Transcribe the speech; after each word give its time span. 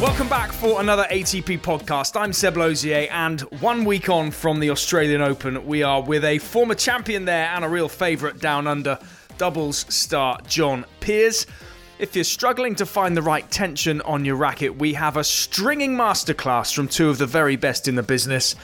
Welcome 0.00 0.28
back 0.28 0.52
for 0.52 0.80
another 0.80 1.06
ATP 1.10 1.60
podcast. 1.60 2.20
I'm 2.20 2.32
Seb 2.32 2.56
Lauzier, 2.56 3.08
and 3.12 3.40
one 3.60 3.84
week 3.84 4.08
on 4.08 4.32
from 4.32 4.58
the 4.58 4.70
Australian 4.70 5.22
Open, 5.22 5.64
we 5.66 5.82
are 5.84 6.02
with 6.02 6.24
a 6.24 6.38
former 6.38 6.74
champion 6.74 7.24
there 7.24 7.46
and 7.46 7.64
a 7.64 7.68
real 7.68 7.88
favourite 7.88 8.40
down 8.40 8.66
under, 8.66 8.98
doubles 9.38 9.86
star 9.88 10.40
John 10.48 10.84
Peers. 10.98 11.46
If 12.00 12.16
you're 12.16 12.24
struggling 12.24 12.74
to 12.74 12.86
find 12.86 13.16
the 13.16 13.22
right 13.22 13.48
tension 13.50 14.00
on 14.02 14.24
your 14.24 14.34
racket, 14.34 14.76
we 14.76 14.94
have 14.94 15.16
a 15.16 15.24
stringing 15.24 15.94
masterclass 15.96 16.74
from 16.74 16.88
two 16.88 17.08
of 17.08 17.18
the 17.18 17.26
very 17.26 17.54
best 17.56 17.86
in 17.86 17.94
the 17.94 18.02
business. 18.02 18.56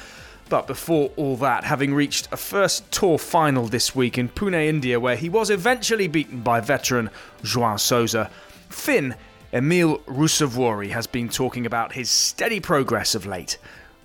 But 0.49 0.67
before 0.67 1.13
all 1.17 1.37
that, 1.37 1.63
having 1.63 1.95
reached 1.95 2.29
a 2.33 2.37
first 2.37 2.91
tour 2.91 3.19
final 3.19 3.69
this 3.69 3.95
week 3.95 4.19
in 4.19 4.29
Pune, 4.29 4.67
India, 4.67 4.99
where 4.99 5.17
he 5.17 5.29
was 5.29 5.49
eventually 5.49 6.09
beaten 6.09 6.41
by 6.41 6.61
veteran 6.61 7.09
João 7.45 7.79
Sousa, 7.79 8.31
Finn 8.69 9.15
Emil 9.53 9.99
Ruusuvuori 10.07 10.91
has 10.91 11.09
been 11.09 11.29
talking 11.29 11.67
about 11.67 11.93
his 11.93 12.09
steady 12.09 12.61
progress 12.61 13.17
of 13.17 13.27
late 13.27 13.59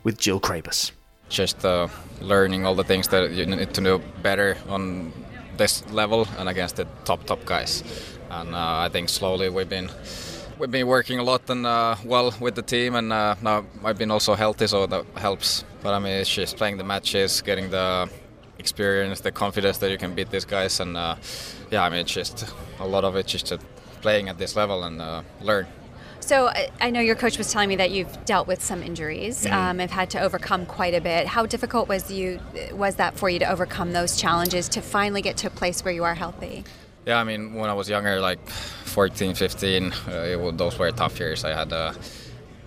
with 0.03 0.17
Jill 0.17 0.39
Craybas. 0.39 0.91
Just 1.29 1.63
uh, 1.63 1.87
learning 2.19 2.65
all 2.65 2.73
the 2.73 2.83
things 2.83 3.07
that 3.09 3.31
you 3.31 3.45
need 3.45 3.73
to 3.73 3.81
know 3.81 4.01
better 4.23 4.57
on 4.67 5.13
this 5.57 5.87
level 5.91 6.27
and 6.39 6.49
against 6.49 6.77
the 6.77 6.87
top 7.03 7.25
top 7.25 7.45
guys. 7.45 7.83
And 8.31 8.55
uh, 8.55 8.85
I 8.85 8.89
think 8.89 9.09
slowly 9.09 9.49
we've 9.49 9.69
been 9.69 9.91
we've 10.57 10.71
been 10.71 10.87
working 10.87 11.19
a 11.19 11.23
lot 11.23 11.47
and 11.49 11.65
uh, 11.65 11.95
well 12.03 12.33
with 12.39 12.55
the 12.55 12.63
team, 12.63 12.95
and 12.95 13.13
uh, 13.13 13.35
now 13.41 13.65
I've 13.83 13.99
been 13.99 14.11
also 14.11 14.33
healthy, 14.33 14.65
so 14.65 14.87
that 14.87 15.05
helps. 15.15 15.63
But 15.83 15.93
I 15.93 15.99
mean, 15.99 16.13
it's 16.13 16.33
just 16.33 16.57
playing 16.57 16.77
the 16.77 16.83
matches, 16.83 17.41
getting 17.41 17.69
the 17.69 18.09
experience, 18.57 19.19
the 19.19 19.31
confidence 19.31 19.77
that 19.77 19.91
you 19.91 19.97
can 19.99 20.15
beat 20.15 20.31
these 20.31 20.45
guys, 20.45 20.79
and 20.79 20.97
uh, 20.97 21.15
yeah, 21.69 21.83
I 21.83 21.89
mean, 21.89 21.99
it's 21.99 22.13
just 22.13 22.51
a 22.79 22.87
lot 22.87 23.03
of 23.03 23.15
it 23.15 23.27
just 23.27 23.53
playing 24.05 24.29
at 24.29 24.37
this 24.37 24.55
level 24.55 24.83
and 24.83 25.01
uh, 25.01 25.23
learn. 25.41 25.65
So 26.19 26.49
I 26.79 26.89
know 26.91 27.01
your 27.09 27.15
coach 27.15 27.37
was 27.39 27.51
telling 27.51 27.69
me 27.69 27.77
that 27.77 27.89
you've 27.89 28.15
dealt 28.25 28.47
with 28.47 28.61
some 28.63 28.81
injuries, 28.83 29.45
mm. 29.45 29.51
um, 29.51 29.79
have 29.79 29.95
had 30.01 30.09
to 30.11 30.19
overcome 30.27 30.67
quite 30.67 30.93
a 30.93 31.01
bit. 31.01 31.25
How 31.35 31.43
difficult 31.55 31.87
was 31.87 32.11
you 32.11 32.39
was 32.83 32.93
that 33.01 33.11
for 33.19 33.27
you 33.33 33.39
to 33.39 33.49
overcome 33.55 33.89
those 33.93 34.11
challenges 34.23 34.69
to 34.75 34.79
finally 34.81 35.23
get 35.27 35.35
to 35.41 35.47
a 35.47 35.55
place 35.61 35.83
where 35.83 35.93
you 35.99 36.03
are 36.03 36.17
healthy? 36.23 36.63
Yeah, 37.07 37.17
I 37.21 37.23
mean, 37.23 37.41
when 37.59 37.69
I 37.69 37.73
was 37.73 37.87
younger, 37.89 38.19
like 38.19 38.41
14, 38.49 39.35
15, 39.35 39.93
uh, 39.93 40.37
was, 40.39 40.55
those 40.55 40.79
were 40.79 40.91
tough 40.91 41.19
years. 41.19 41.43
I 41.43 41.53
had 41.61 41.71
uh, 41.73 41.93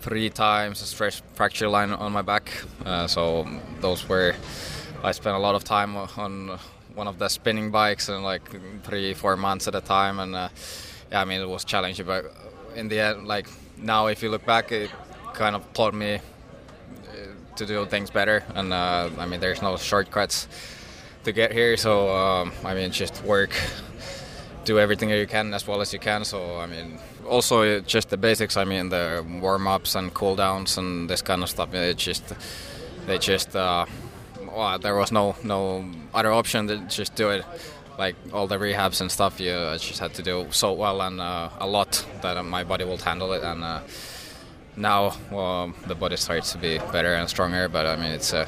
three 0.00 0.30
times 0.30 0.82
a 0.82 0.86
stress 0.86 1.22
fracture 1.34 1.68
line 1.68 1.92
on 2.04 2.10
my 2.12 2.22
back, 2.22 2.46
uh, 2.84 3.06
so 3.06 3.46
those 3.80 4.08
were. 4.08 4.34
I 5.04 5.12
spent 5.12 5.36
a 5.36 5.42
lot 5.46 5.54
of 5.54 5.62
time 5.62 5.96
on 5.96 6.58
one 6.94 7.06
of 7.06 7.18
the 7.18 7.28
spinning 7.28 7.70
bikes 7.70 8.08
and 8.08 8.24
like 8.32 8.44
three, 8.82 9.14
four 9.14 9.36
months 9.36 9.68
at 9.68 9.74
a 9.74 9.80
time, 9.80 10.18
and 10.18 10.34
uh, 10.34 10.48
yeah, 11.10 11.20
I 11.20 11.24
mean, 11.24 11.40
it 11.40 11.48
was 11.48 11.64
challenging, 11.64 12.06
but 12.06 12.32
in 12.74 12.88
the 12.88 13.00
end, 13.00 13.26
like 13.26 13.48
now, 13.78 14.06
if 14.06 14.22
you 14.22 14.30
look 14.30 14.44
back, 14.44 14.72
it 14.72 14.90
kind 15.34 15.54
of 15.56 15.72
taught 15.72 15.94
me 15.94 16.16
uh, 16.16 16.20
to 17.56 17.66
do 17.66 17.86
things 17.86 18.10
better. 18.10 18.44
And 18.54 18.72
uh, 18.72 19.10
I 19.18 19.26
mean, 19.26 19.40
there's 19.40 19.62
no 19.62 19.76
shortcuts 19.76 20.48
to 21.24 21.32
get 21.32 21.52
here. 21.52 21.76
So 21.76 22.14
um, 22.14 22.52
I 22.64 22.74
mean, 22.74 22.90
just 22.90 23.22
work, 23.24 23.52
do 24.64 24.78
everything 24.78 25.10
you 25.10 25.26
can 25.26 25.54
as 25.54 25.66
well 25.66 25.80
as 25.80 25.92
you 25.92 25.98
can. 25.98 26.24
So 26.24 26.58
I 26.58 26.66
mean, 26.66 26.98
also 27.26 27.62
uh, 27.62 27.80
just 27.80 28.10
the 28.10 28.16
basics. 28.16 28.56
I 28.56 28.64
mean, 28.64 28.88
the 28.88 29.24
warm 29.40 29.66
ups 29.66 29.94
and 29.94 30.12
cool 30.12 30.36
downs 30.36 30.78
and 30.78 31.08
this 31.08 31.22
kind 31.22 31.42
of 31.42 31.48
stuff. 31.48 31.72
It 31.74 31.96
just 31.96 32.34
they 33.06 33.18
just 33.18 33.56
uh, 33.56 33.86
well, 34.52 34.78
there 34.78 34.96
was 34.96 35.12
no 35.12 35.36
no 35.42 35.84
other 36.14 36.32
option 36.32 36.66
than 36.66 36.88
just 36.88 37.14
do 37.14 37.30
it 37.30 37.44
like 37.98 38.14
all 38.32 38.46
the 38.46 38.56
rehabs 38.56 39.00
and 39.00 39.10
stuff, 39.10 39.40
you 39.40 39.50
uh, 39.50 39.76
just 39.76 39.98
had 39.98 40.14
to 40.14 40.22
do 40.22 40.46
so 40.50 40.72
well 40.72 41.02
and 41.02 41.20
uh, 41.20 41.50
a 41.58 41.66
lot 41.66 42.06
that 42.22 42.36
uh, 42.36 42.42
my 42.42 42.62
body 42.62 42.84
would 42.84 43.02
handle 43.02 43.32
it. 43.32 43.42
And 43.42 43.64
uh, 43.64 43.80
now 44.76 45.16
well, 45.32 45.74
the 45.88 45.96
body 45.96 46.16
starts 46.16 46.52
to 46.52 46.58
be 46.58 46.78
better 46.92 47.14
and 47.14 47.28
stronger. 47.28 47.68
But 47.68 47.86
I 47.86 47.96
mean, 47.96 48.12
it's 48.12 48.32
uh, 48.32 48.46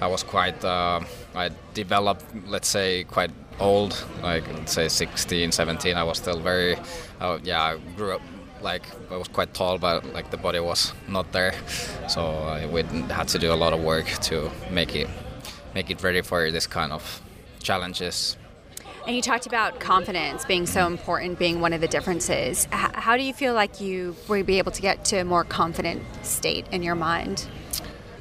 I 0.00 0.06
was 0.06 0.22
quite 0.22 0.64
uh, 0.64 1.00
I 1.34 1.50
developed, 1.74 2.24
let's 2.46 2.68
say, 2.68 3.02
quite 3.04 3.32
old, 3.58 3.92
like 4.22 4.46
let's 4.54 4.72
say 4.72 4.88
16, 4.88 5.50
17. 5.50 5.96
I 5.96 6.04
was 6.04 6.18
still 6.18 6.38
very, 6.38 6.76
yeah, 7.42 7.62
I 7.62 7.78
grew 7.96 8.12
up 8.12 8.22
like 8.62 8.86
I 9.10 9.16
was 9.16 9.26
quite 9.26 9.52
tall, 9.52 9.78
but 9.78 10.04
like 10.14 10.30
the 10.30 10.36
body 10.36 10.60
was 10.60 10.92
not 11.08 11.32
there. 11.32 11.54
So 12.08 12.24
I 12.24 12.66
we 12.66 12.82
had 13.10 13.26
to 13.28 13.38
do 13.40 13.52
a 13.52 13.58
lot 13.58 13.72
of 13.72 13.80
work 13.82 14.06
to 14.28 14.48
make 14.70 14.94
it 14.94 15.08
make 15.74 15.90
it 15.90 16.00
ready 16.04 16.22
for 16.22 16.52
this 16.52 16.68
kind 16.68 16.92
of 16.92 17.20
challenges 17.60 18.36
and 19.06 19.16
you 19.16 19.22
talked 19.22 19.46
about 19.46 19.80
confidence 19.80 20.44
being 20.44 20.66
so 20.66 20.86
important, 20.86 21.38
being 21.38 21.60
one 21.60 21.72
of 21.72 21.80
the 21.80 21.88
differences. 21.88 22.66
How 22.70 23.16
do 23.16 23.22
you 23.22 23.32
feel 23.32 23.54
like 23.54 23.80
you 23.80 24.16
will 24.28 24.44
be 24.44 24.58
able 24.58 24.72
to 24.72 24.82
get 24.82 25.04
to 25.06 25.18
a 25.18 25.24
more 25.24 25.44
confident 25.44 26.02
state 26.22 26.66
in 26.70 26.82
your 26.82 26.94
mind? 26.94 27.46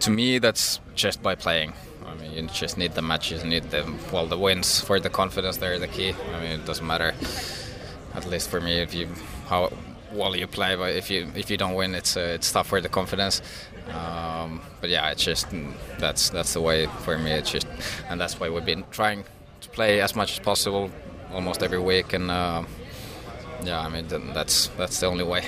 To 0.02 0.12
me, 0.12 0.40
that's 0.40 0.80
just 0.96 1.22
by 1.22 1.36
playing. 1.36 1.74
I 2.06 2.16
mean, 2.16 2.32
you 2.32 2.48
just 2.48 2.78
need 2.78 2.94
the 2.94 3.02
matches, 3.02 3.44
need 3.44 3.70
the 3.70 3.86
well, 4.12 4.26
the 4.26 4.38
wins 4.38 4.82
for 4.82 5.00
the 5.00 5.10
confidence. 5.10 5.58
They're 5.58 5.80
the 5.80 5.88
key. 5.88 6.14
I 6.34 6.40
mean, 6.40 6.60
it 6.60 6.66
doesn't 6.66 6.86
matter. 6.86 7.14
At 8.14 8.26
least 8.26 8.50
for 8.50 8.60
me, 8.60 8.80
if 8.80 8.94
you 8.94 9.08
how 9.48 9.72
well 10.12 10.36
you 10.36 10.48
play, 10.48 10.76
but 10.76 10.96
if 10.96 11.10
you 11.12 11.32
if 11.36 11.50
you 11.50 11.58
don't 11.58 11.76
win, 11.76 11.96
it's 11.96 12.18
uh, 12.18 12.36
it's 12.36 12.52
tough 12.52 12.68
for 12.68 12.82
the 12.82 12.90
confidence. 12.90 13.42
Um, 13.90 14.62
but 14.82 14.90
yeah, 14.90 15.12
it's 15.12 15.24
just 15.24 15.48
that's 16.00 16.30
that's 16.32 16.54
the 16.54 16.62
way 16.62 16.88
for 16.88 17.18
me. 17.18 17.32
It's 17.32 17.52
just, 17.52 17.68
and 18.10 18.20
that's 18.20 18.40
why 18.40 18.50
we've 18.50 18.66
been 18.66 18.84
trying 18.92 19.24
play 19.72 20.02
as 20.02 20.16
much 20.16 20.34
as 20.34 20.40
possible 20.40 20.90
almost 21.34 21.64
every 21.64 21.80
week, 21.80 22.14
and 22.14 22.30
uh, 22.30 22.64
yeah, 23.64 23.80
I 23.80 23.90
mean 23.90 24.08
that's 24.34 24.68
that's 24.78 25.00
the 25.00 25.08
only 25.08 25.24
way. 25.24 25.44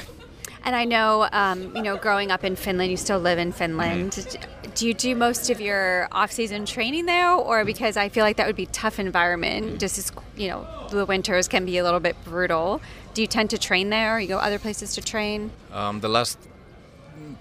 And 0.66 0.78
I 0.78 0.85
know, 0.85 1.28
um, 1.34 1.75
you 1.75 1.81
know, 1.81 1.97
growing 1.97 2.31
up 2.31 2.45
in 2.45 2.56
Finland, 2.56 2.89
you 2.89 2.95
still 2.95 3.19
live 3.19 3.38
in 3.38 3.51
Finland. 3.51 4.12
Mm-hmm. 4.13 4.72
Do 4.75 4.88
you 4.88 4.94
do 4.94 5.13
most 5.13 5.50
of 5.50 5.59
your 5.59 6.07
off-season 6.13 6.66
training 6.66 7.06
there, 7.06 7.31
or 7.31 7.66
because 7.66 7.97
I 7.97 8.07
feel 8.07 8.23
like 8.23 8.38
that 8.38 8.47
would 8.47 8.56
be 8.56 8.67
tough 8.67 8.97
environment, 8.97 9.66
mm-hmm. 9.66 9.78
just 9.78 9.97
as 9.97 10.12
you 10.38 10.47
know, 10.47 10.66
the 10.89 11.06
winters 11.06 11.50
can 11.50 11.66
be 11.66 11.78
a 11.78 11.83
little 11.83 12.00
bit 12.00 12.16
brutal. 12.23 12.79
Do 13.13 13.22
you 13.22 13.28
tend 13.28 13.50
to 13.50 13.57
train 13.57 13.89
there, 13.89 14.16
or 14.16 14.19
you 14.22 14.29
go 14.29 14.38
other 14.38 14.57
places 14.57 14.95
to 14.95 15.01
train? 15.01 15.51
Um, 15.73 16.00
the 16.00 16.07
last 16.07 16.39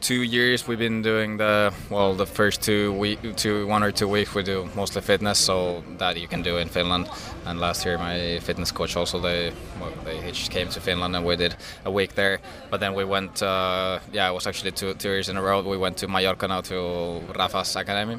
two 0.03 0.23
years 0.23 0.67
we've 0.67 0.81
been 0.81 1.01
doing 1.01 1.37
the 1.37 1.73
well 1.89 2.13
the 2.13 2.27
first 2.27 2.61
two 2.61 2.93
week 2.95 3.21
two 3.37 3.69
one 3.69 3.85
or 3.85 3.93
two 3.93 4.09
weeks 4.09 4.35
we 4.35 4.43
do 4.43 4.69
mostly 4.75 5.01
fitness 5.01 5.39
so 5.39 5.85
that 5.99 6.21
you 6.21 6.27
can 6.27 6.43
do 6.43 6.59
in 6.59 6.69
Finland. 6.69 7.09
And 7.47 7.61
last 7.61 7.87
year 7.87 7.99
my 7.99 8.41
fitness 8.41 8.73
coach 8.73 8.97
also 8.97 9.21
they 9.21 9.53
well, 9.81 9.93
they 10.05 10.33
came 10.51 10.69
to 10.71 10.81
Finland 10.81 11.15
and 11.15 11.25
we 11.25 11.37
did 11.37 11.55
a 11.85 11.91
week 11.91 12.15
there. 12.17 12.41
But 12.69 12.81
then 12.81 12.95
we 12.95 13.05
went 13.05 13.43
uh, 13.43 14.01
yeah 14.13 14.29
it 14.29 14.35
was 14.35 14.47
actually 14.47 14.73
two, 14.73 14.93
two 14.95 15.09
years 15.09 15.29
in 15.29 15.37
a 15.37 15.43
row. 15.43 15.63
We 15.63 15.77
went 15.77 15.97
to 15.99 16.09
Mallorca 16.09 16.49
now 16.49 16.63
to 16.63 17.21
Rafa's 17.39 17.77
academy. 17.77 18.19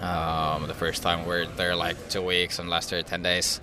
Um, 0.00 0.66
the 0.66 0.74
first 0.74 1.02
time 1.02 1.26
we 1.26 1.34
are 1.34 1.46
there 1.56 1.76
like 1.76 1.96
two 2.08 2.22
weeks 2.22 2.58
and 2.58 2.70
last 2.70 2.90
year 2.90 3.02
10 3.02 3.22
days. 3.22 3.60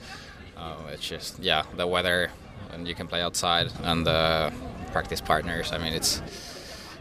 Uh, 0.56 0.76
it's 0.94 1.08
just 1.08 1.40
yeah 1.40 1.64
the 1.76 1.88
weather 1.88 2.30
and 2.72 2.88
you 2.88 2.94
can 2.94 3.08
play 3.08 3.24
outside 3.24 3.72
and 3.82 4.06
the 4.06 4.53
practice 4.92 5.20
partners. 5.20 5.72
I 5.72 5.80
mean 5.80 5.94
it's 5.94 6.22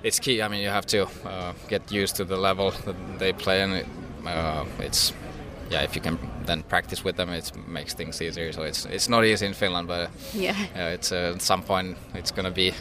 it's 0.05 0.21
key. 0.21 0.43
I 0.43 0.49
mean, 0.49 0.63
you 0.63 0.69
have 0.69 0.87
to 0.87 1.09
uh, 1.25 1.55
get 1.69 1.91
used 1.91 2.17
to 2.17 2.25
the 2.25 2.37
level 2.37 2.71
that 2.71 3.19
they 3.19 3.33
play, 3.33 3.63
and 3.63 3.73
it, 3.73 3.87
uh, 4.27 4.65
it's 4.79 5.13
yeah. 5.71 5.83
If 5.83 5.97
you 5.97 6.03
can 6.03 6.19
then 6.45 6.63
practice 6.63 7.03
with 7.03 7.17
them, 7.17 7.31
it 7.31 7.51
makes 7.67 7.95
things 7.95 8.21
easier. 8.21 8.53
So 8.53 8.63
it's 8.63 8.85
it's 8.85 9.09
not 9.09 9.25
easy 9.25 9.47
in 9.47 9.55
Finland, 9.55 9.89
but 9.89 10.11
yeah, 10.35 10.55
uh, 10.77 10.95
it's 10.95 11.11
at 11.11 11.43
some 11.43 11.63
point 11.63 11.97
it's 12.15 12.31
going 12.31 12.45
to 12.45 12.51
be 12.51 12.73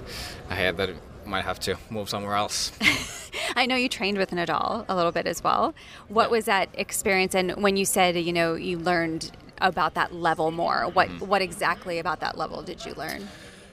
ahead 0.49 0.77
that 0.77 0.89
might 1.25 1.45
have 1.45 1.59
to 1.61 1.77
move 1.89 2.09
somewhere 2.09 2.35
else. 2.35 2.71
I 3.55 3.65
know 3.65 3.77
you 3.77 3.87
trained 3.87 4.17
with 4.17 4.31
Nadal 4.31 4.85
a 4.89 4.95
little 4.95 5.13
bit 5.13 5.25
as 5.25 5.41
well. 5.41 5.73
What 6.09 6.25
yeah. 6.25 6.31
was 6.31 6.45
that 6.45 6.69
experience? 6.73 7.33
And 7.33 7.55
when 7.63 7.77
you 7.77 7.85
said 7.85 8.17
you 8.17 8.33
know 8.33 8.55
you 8.55 8.77
learned 8.77 9.31
about 9.59 9.93
that 9.93 10.13
level 10.13 10.51
more, 10.51 10.89
what 10.89 11.07
mm-hmm. 11.07 11.25
what 11.25 11.41
exactly 11.41 11.99
about 11.99 12.19
that 12.19 12.37
level 12.37 12.61
did 12.61 12.85
you 12.85 12.93
learn? 12.95 13.29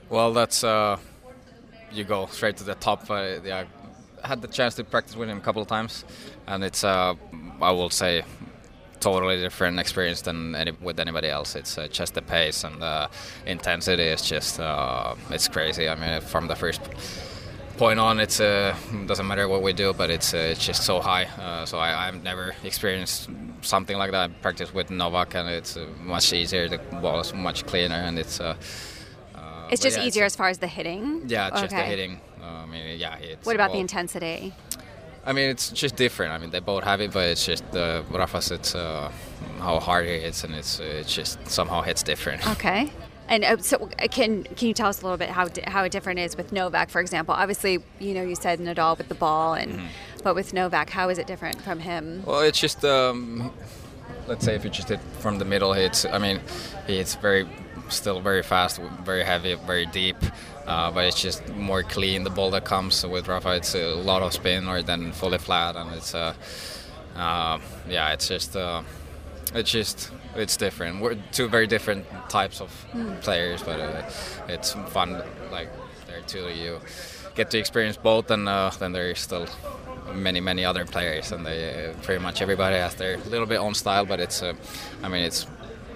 Well, 0.09 0.33
that's 0.33 0.65
uh, 0.65 0.99
you 1.93 2.05
go 2.05 2.27
straight 2.27 2.57
to 2.59 2.65
the 2.65 2.75
top. 2.75 3.11
Uh, 3.11 3.37
yeah, 3.45 3.65
I 4.23 4.29
had 4.29 4.43
the 4.43 4.49
chance 4.49 4.75
to 4.77 4.85
practice 4.85 5.17
with 5.17 5.29
him 5.29 5.39
a 5.39 5.41
couple 5.41 5.63
of 5.63 5.69
times, 5.69 6.05
and 6.47 6.65
it's 6.65 6.85
uh, 6.85 7.15
I 7.61 7.73
will 7.73 7.91
say 7.91 8.25
totally 9.01 9.39
different 9.39 9.81
experience 9.81 10.21
than 10.23 10.55
any, 10.55 10.73
with 10.73 11.01
anybody 11.01 11.29
else. 11.29 11.57
It's 11.57 11.79
uh, 11.79 11.89
just 11.89 12.15
the 12.15 12.23
pace 12.23 12.65
and 12.65 12.81
the 12.83 13.09
intensity 13.47 14.05
is 14.05 14.23
just 14.23 14.61
uh, 14.61 15.15
it's 15.31 15.49
crazy. 15.49 15.89
I 15.89 15.95
mean, 15.95 16.21
from 16.21 16.49
the 16.49 16.57
first 16.57 16.83
point 17.79 17.99
on, 17.99 18.21
it 18.21 18.39
uh, 18.41 18.75
doesn't 19.07 19.27
matter 19.27 19.49
what 19.49 19.63
we 19.63 19.73
do, 19.73 19.95
but 19.95 20.11
it's 20.11 20.35
uh, 20.35 20.53
it's 20.53 20.65
just 20.65 20.85
so 20.85 21.01
high. 21.01 21.27
So 21.65 21.79
I, 21.79 22.07
have 22.07 22.23
never 22.23 22.55
experienced 22.63 23.31
something 23.63 23.97
like 23.97 24.11
that. 24.13 24.31
I 24.31 24.33
practice 24.43 24.73
with 24.73 24.91
Novak, 24.91 25.35
and 25.35 25.49
it's 25.49 25.79
much 26.03 26.33
easier. 26.33 26.69
The 26.69 26.79
ball 26.79 27.21
is 27.21 27.33
much 27.33 27.67
cleaner, 27.67 27.97
and 27.97 28.19
it's 28.19 28.41
it's 29.71 29.83
just 29.83 29.99
yeah, 29.99 30.05
easier 30.05 30.25
it's, 30.25 30.35
as 30.35 30.37
far 30.37 30.49
as 30.49 30.59
the 30.59 30.67
hitting. 30.67 31.23
Yeah, 31.27 31.51
just 31.51 31.65
okay. 31.65 31.77
the 31.77 31.83
hitting. 31.83 32.21
Uh, 32.43 32.45
I 32.45 32.67
mean, 32.67 32.99
yeah. 32.99 33.17
it's. 33.17 33.47
what 33.47 33.55
about 33.55 33.73
the 33.73 33.79
intensity? 33.79 34.53
I 35.25 35.33
mean, 35.33 35.51
it's 35.51 35.71
just 35.71 35.97
different. 35.97 36.33
I 36.33 36.39
mean, 36.39 36.51
they 36.51 36.61
both 36.61 36.85
have 36.85 37.01
it, 37.01 37.13
but 37.13 37.29
it's 37.29 37.45
just 37.45 37.71
the 37.73 38.05
uh, 38.11 38.19
Rafa's. 38.19 38.51
It's 38.51 38.75
uh, 38.75 39.13
how 39.59 39.79
hard 39.79 40.07
he 40.07 40.19
hits, 40.19 40.45
and 40.45 40.55
it's 40.55 40.81
uh, 40.81 40.85
it 40.85 41.07
just 41.07 41.47
somehow 41.49 41.83
hits 41.83 42.03
different. 42.03 42.47
Okay. 42.51 42.91
And 43.29 43.45
uh, 43.45 43.59
so, 43.59 43.89
uh, 44.03 44.09
can 44.09 44.43
can 44.43 44.67
you 44.67 44.75
tell 44.75 44.89
us 44.89 45.03
a 45.03 45.05
little 45.05 45.17
bit 45.17 45.29
how 45.29 45.47
di- 45.47 45.63
how 45.65 45.85
it 45.85 45.93
different 45.93 46.19
is 46.19 46.37
with 46.37 46.51
Novak, 46.53 46.91
for 46.91 47.01
example? 47.01 47.33
Obviously, 47.33 47.79
you 48.01 48.13
know, 48.13 48.23
you 48.23 48.35
said 48.35 48.59
Nadal 48.59 48.99
with 48.99 49.09
the 49.09 49.15
ball, 49.15 49.55
and 49.55 49.73
mm-hmm. 49.75 49.87
but 50.25 50.35
with 50.35 50.53
Novak, 50.53 50.91
how 50.91 51.09
is 51.11 51.19
it 51.19 51.29
different 51.29 51.63
from 51.63 51.79
him? 51.79 52.25
Well, 52.27 52.41
it's 52.41 52.59
just 52.59 52.85
um, 52.85 53.53
let's 54.27 54.45
say 54.45 54.57
if 54.57 54.65
you 54.65 54.71
just 54.71 54.89
hit 54.89 55.01
from 55.21 55.39
the 55.39 55.45
middle, 55.45 55.73
it's 55.75 56.05
I 56.05 56.19
mean, 56.19 56.41
it's 56.89 57.15
very 57.15 57.47
still 57.91 58.21
very 58.21 58.43
fast, 58.43 58.81
very 59.05 59.25
heavy, 59.25 59.55
very 59.55 59.87
deep. 59.87 60.17
Uh, 60.67 60.91
but 60.91 61.05
it's 61.05 61.21
just 61.21 61.49
more 61.49 61.83
clean. 61.83 62.23
The 62.23 62.31
ball 62.31 62.51
that 62.53 62.65
comes 62.65 63.05
with 63.05 63.27
Rafa, 63.27 63.57
it's 63.57 63.75
a 63.75 63.95
lot 63.95 64.23
of 64.23 64.33
spin 64.33 64.69
or 64.69 64.83
then 64.83 65.13
fully 65.13 65.39
flat, 65.39 65.75
and 65.75 65.93
it's 65.93 66.15
uh, 66.15 66.35
uh, 67.17 67.59
yeah, 67.89 68.13
it's 68.13 68.29
just 68.29 68.57
uh, 68.57 68.83
it's 69.55 69.71
just 69.71 70.13
it's 70.37 70.57
different. 70.57 71.01
We're 71.01 71.17
two 71.33 71.49
very 71.49 71.67
different 71.67 72.07
types 72.29 72.61
of 72.61 72.71
mm. 72.93 73.21
players, 73.21 73.63
but 73.63 73.81
uh, 73.81 74.09
it's 74.49 74.73
fun. 74.91 75.23
Like 75.51 75.71
there 76.07 76.21
too, 76.23 76.49
you 76.51 76.79
get 77.35 77.51
to 77.51 77.59
experience 77.59 77.97
both, 77.97 78.31
and 78.31 78.49
uh, 78.49 78.71
then 78.79 78.93
there's 78.93 79.19
still 79.19 79.49
many 80.15 80.41
many 80.41 80.65
other 80.65 80.85
players, 80.85 81.33
and 81.33 81.45
they 81.45 81.93
pretty 82.03 82.23
much 82.23 82.43
everybody 82.43 82.77
has 82.77 82.95
their 82.95 83.17
little 83.19 83.47
bit 83.47 83.59
own 83.59 83.75
style. 83.75 84.07
But 84.07 84.21
it's 84.21 84.43
I 84.43 85.09
mean 85.09 85.25
it's 85.25 85.47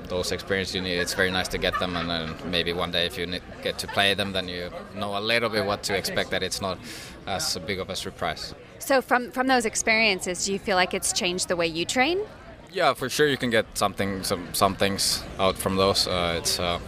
those 0.08 0.32
experiences 0.32 0.74
you 0.74 0.80
need. 0.82 0.98
It's 0.98 1.14
very 1.14 1.30
nice 1.30 1.48
to 1.48 1.58
get 1.58 1.78
them, 1.78 1.96
and 1.96 2.08
then 2.08 2.34
maybe 2.50 2.72
one 2.72 2.90
day 2.90 3.06
if 3.06 3.18
you 3.18 3.26
get 3.62 3.78
to 3.78 3.86
play 3.86 4.14
them, 4.14 4.32
then 4.32 4.48
you 4.48 4.70
know 4.94 5.16
a 5.16 5.20
little 5.20 5.48
bit 5.48 5.64
what 5.64 5.82
to 5.84 5.96
expect. 5.96 6.30
That 6.30 6.42
it's 6.42 6.60
not 6.60 6.78
as 7.26 7.56
big 7.66 7.78
of 7.78 7.90
a 7.90 7.96
surprise. 7.96 8.54
So 8.78 9.00
from 9.00 9.30
from 9.30 9.46
those 9.46 9.64
experiences, 9.64 10.46
do 10.46 10.52
you 10.52 10.58
feel 10.58 10.76
like 10.76 10.94
it's 10.94 11.12
changed 11.12 11.48
the 11.48 11.56
way 11.56 11.66
you 11.66 11.84
train? 11.84 12.18
Yeah, 12.72 12.92
for 12.94 13.08
sure. 13.08 13.28
You 13.28 13.36
can 13.36 13.50
get 13.50 13.66
something 13.74 14.22
some 14.24 14.52
some 14.52 14.74
things 14.76 15.22
out 15.38 15.56
from 15.56 15.76
those. 15.76 16.06
Uh, 16.06 16.38
it's 16.38 16.58
uh, 16.58 16.78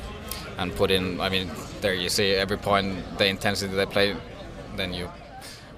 and 0.59 0.75
put 0.75 0.91
in. 0.91 1.21
I 1.21 1.29
mean, 1.29 1.51
there 1.81 1.95
you 1.95 2.09
see 2.09 2.33
every 2.33 2.59
point 2.59 3.19
the 3.19 3.27
intensity 3.27 3.75
they 3.75 3.87
play. 3.87 4.17
Then 4.77 4.93
you 4.93 5.09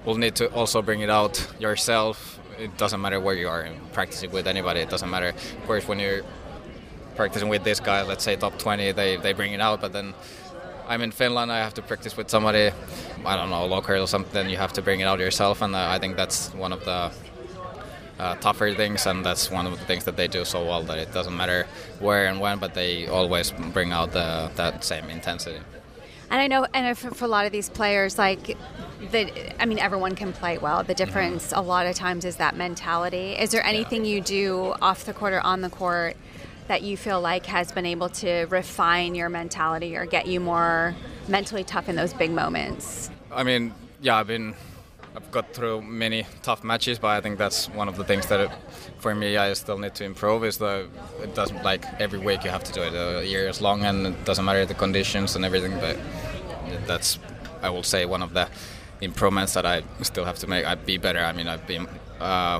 will 0.05 0.17
need 0.17 0.35
to 0.35 0.51
also 0.53 0.81
bring 0.81 1.01
it 1.01 1.09
out 1.09 1.47
yourself. 1.59 2.39
It 2.57 2.77
doesn't 2.77 2.99
matter 2.99 3.19
where 3.19 3.35
you 3.35 3.47
are 3.47 3.69
practicing 3.93 4.31
with 4.31 4.47
anybody. 4.47 4.81
It 4.81 4.89
doesn't 4.89 5.09
matter. 5.09 5.29
Of 5.29 5.65
course, 5.65 5.87
when 5.87 5.99
you're 5.99 6.23
practicing 7.19 7.49
with 7.49 7.65
this 7.65 7.81
guy, 7.81 8.01
let's 8.03 8.23
say 8.23 8.37
top 8.37 8.57
20, 8.57 8.93
they, 8.93 9.17
they 9.17 9.33
bring 9.33 9.51
it 9.51 9.59
out. 9.59 9.81
But 9.81 9.91
then 9.91 10.13
I'm 10.87 11.01
in 11.01 11.11
Finland, 11.11 11.51
I 11.51 11.57
have 11.57 11.73
to 11.73 11.81
practice 11.81 12.15
with 12.15 12.29
somebody, 12.29 12.71
I 13.25 13.35
don't 13.35 13.49
know, 13.49 13.65
local 13.65 14.01
or 14.01 14.07
something, 14.07 14.49
you 14.49 14.55
have 14.55 14.71
to 14.73 14.81
bring 14.81 15.01
it 15.01 15.03
out 15.03 15.19
yourself. 15.19 15.61
And 15.61 15.75
uh, 15.75 15.95
I 15.95 15.99
think 15.99 16.15
that's 16.15 16.53
one 16.53 16.71
of 16.71 16.85
the 16.85 17.11
uh, 18.19 18.35
tougher 18.35 18.73
things, 18.73 19.05
and 19.05 19.25
that's 19.25 19.51
one 19.51 19.67
of 19.67 19.77
the 19.77 19.83
things 19.83 20.05
that 20.05 20.15
they 20.15 20.29
do 20.29 20.45
so 20.45 20.65
well 20.65 20.81
that 20.83 20.97
it 20.97 21.11
doesn't 21.11 21.35
matter 21.35 21.67
where 21.99 22.27
and 22.27 22.39
when, 22.39 22.57
but 22.57 22.73
they 22.73 23.07
always 23.07 23.51
bring 23.51 23.91
out 23.91 24.13
the, 24.13 24.49
that 24.55 24.85
same 24.85 25.09
intensity. 25.09 25.59
And 26.31 26.39
I 26.39 26.47
know, 26.47 26.67
and 26.73 26.97
for, 26.97 27.11
for 27.11 27.25
a 27.25 27.27
lot 27.27 27.47
of 27.47 27.51
these 27.51 27.69
players, 27.69 28.17
like 28.17 28.55
the, 29.11 29.61
I 29.61 29.65
mean, 29.65 29.79
everyone 29.79 30.15
can 30.15 30.31
play 30.31 30.57
well. 30.57 30.83
The 30.83 30.93
difference 30.93 31.47
mm-hmm. 31.47 31.59
a 31.59 31.63
lot 31.63 31.85
of 31.85 31.95
times 31.95 32.23
is 32.23 32.37
that 32.37 32.55
mentality. 32.55 33.33
Is 33.33 33.51
there 33.51 33.65
anything 33.65 34.05
yeah. 34.05 34.13
you 34.13 34.21
do 34.21 34.75
off 34.81 35.03
the 35.03 35.13
court 35.13 35.33
or 35.33 35.41
on 35.41 35.59
the 35.59 35.69
court 35.69 36.15
that 36.69 36.83
you 36.83 36.95
feel 36.95 37.19
like 37.19 37.47
has 37.47 37.71
been 37.71 37.87
able 37.87 38.09
to 38.09 38.45
refine 38.45 39.15
your 39.15 39.27
mentality 39.27 39.97
or 39.97 40.05
get 40.05 40.27
you 40.27 40.39
more 40.39 40.95
mentally 41.27 41.63
tough 41.63 41.89
in 41.89 41.95
those 41.95 42.13
big 42.13 42.29
moments? 42.31 43.09
I 43.31 43.43
mean, 43.43 43.73
yeah, 44.01 44.15
I've 44.17 44.27
been 44.27 44.53
I've 45.15 45.31
got 45.31 45.51
through 45.55 45.81
many 45.81 46.27
tough 46.43 46.63
matches, 46.63 46.99
but 46.99 47.07
I 47.07 47.21
think 47.21 47.39
that's 47.39 47.67
one 47.69 47.89
of 47.89 47.97
the 47.97 48.03
things 48.03 48.27
that 48.27 48.39
it, 48.39 48.51
for 48.99 49.15
me 49.15 49.35
I 49.35 49.51
still 49.53 49.79
need 49.79 49.95
to 49.95 50.05
improve. 50.05 50.45
Is 50.45 50.59
that 50.59 50.85
it 51.23 51.33
doesn't 51.33 51.63
like 51.63 51.83
every 51.99 52.19
week 52.19 52.43
you 52.43 52.51
have 52.51 52.63
to 52.65 52.71
do 52.71 52.83
it. 52.83 52.93
A 52.93 53.25
year 53.25 53.49
is 53.49 53.61
long, 53.61 53.83
and 53.83 54.05
it 54.05 54.23
doesn't 54.23 54.45
matter 54.45 54.63
the 54.65 54.75
conditions 54.75 55.35
and 55.35 55.43
everything. 55.43 55.73
But 55.79 55.97
that's 56.85 57.17
I 57.63 57.71
will 57.71 57.83
say 57.83 58.05
one 58.05 58.21
of 58.21 58.33
the 58.33 58.47
improvements 59.01 59.53
that 59.53 59.65
I 59.65 59.81
still 60.03 60.25
have 60.25 60.37
to 60.39 60.47
make. 60.47 60.65
I'd 60.65 60.85
be 60.85 60.97
better. 60.97 61.19
I 61.19 61.33
mean, 61.33 61.47
I've 61.47 61.65
been. 61.65 61.87
Uh, 62.19 62.59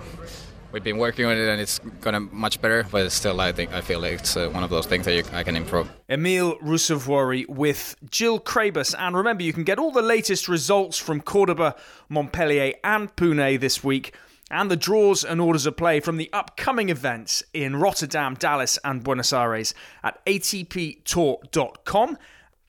we've 0.71 0.83
been 0.83 0.97
working 0.97 1.25
on 1.25 1.31
it 1.35 1.47
and 1.47 1.59
it's 1.61 1.79
gone 2.01 2.29
much 2.31 2.61
better 2.61 2.85
but 2.91 3.11
still 3.11 3.39
i 3.41 3.51
think 3.51 3.73
i 3.73 3.81
feel 3.81 3.99
like 3.99 4.13
it's 4.13 4.37
uh, 4.37 4.49
one 4.49 4.63
of 4.63 4.69
those 4.69 4.85
things 4.85 5.05
that 5.05 5.15
you, 5.15 5.23
i 5.33 5.43
can 5.43 5.55
improve. 5.55 5.89
Emil 6.09 6.57
ruusuvuori 6.59 7.47
with 7.47 7.95
jill 8.09 8.39
craybas 8.39 8.95
and 8.97 9.15
remember 9.15 9.43
you 9.43 9.53
can 9.53 9.63
get 9.63 9.79
all 9.79 9.91
the 9.91 10.01
latest 10.01 10.47
results 10.47 10.97
from 10.97 11.21
cordoba 11.21 11.75
montpellier 12.09 12.73
and 12.83 13.15
pune 13.15 13.59
this 13.59 13.83
week 13.83 14.15
and 14.51 14.71
the 14.71 14.75
draws 14.75 15.23
and 15.23 15.39
orders 15.39 15.65
of 15.65 15.77
play 15.77 15.99
from 15.99 16.17
the 16.17 16.29
upcoming 16.33 16.89
events 16.89 17.43
in 17.53 17.75
rotterdam 17.75 18.35
dallas 18.35 18.77
and 18.83 19.03
buenos 19.03 19.33
aires 19.33 19.73
at 20.03 20.23
atptour.com 20.25 22.17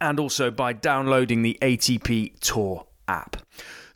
and 0.00 0.18
also 0.18 0.50
by 0.50 0.72
downloading 0.72 1.42
the 1.42 1.58
atp 1.60 2.32
tour 2.40 2.86
app 3.08 3.36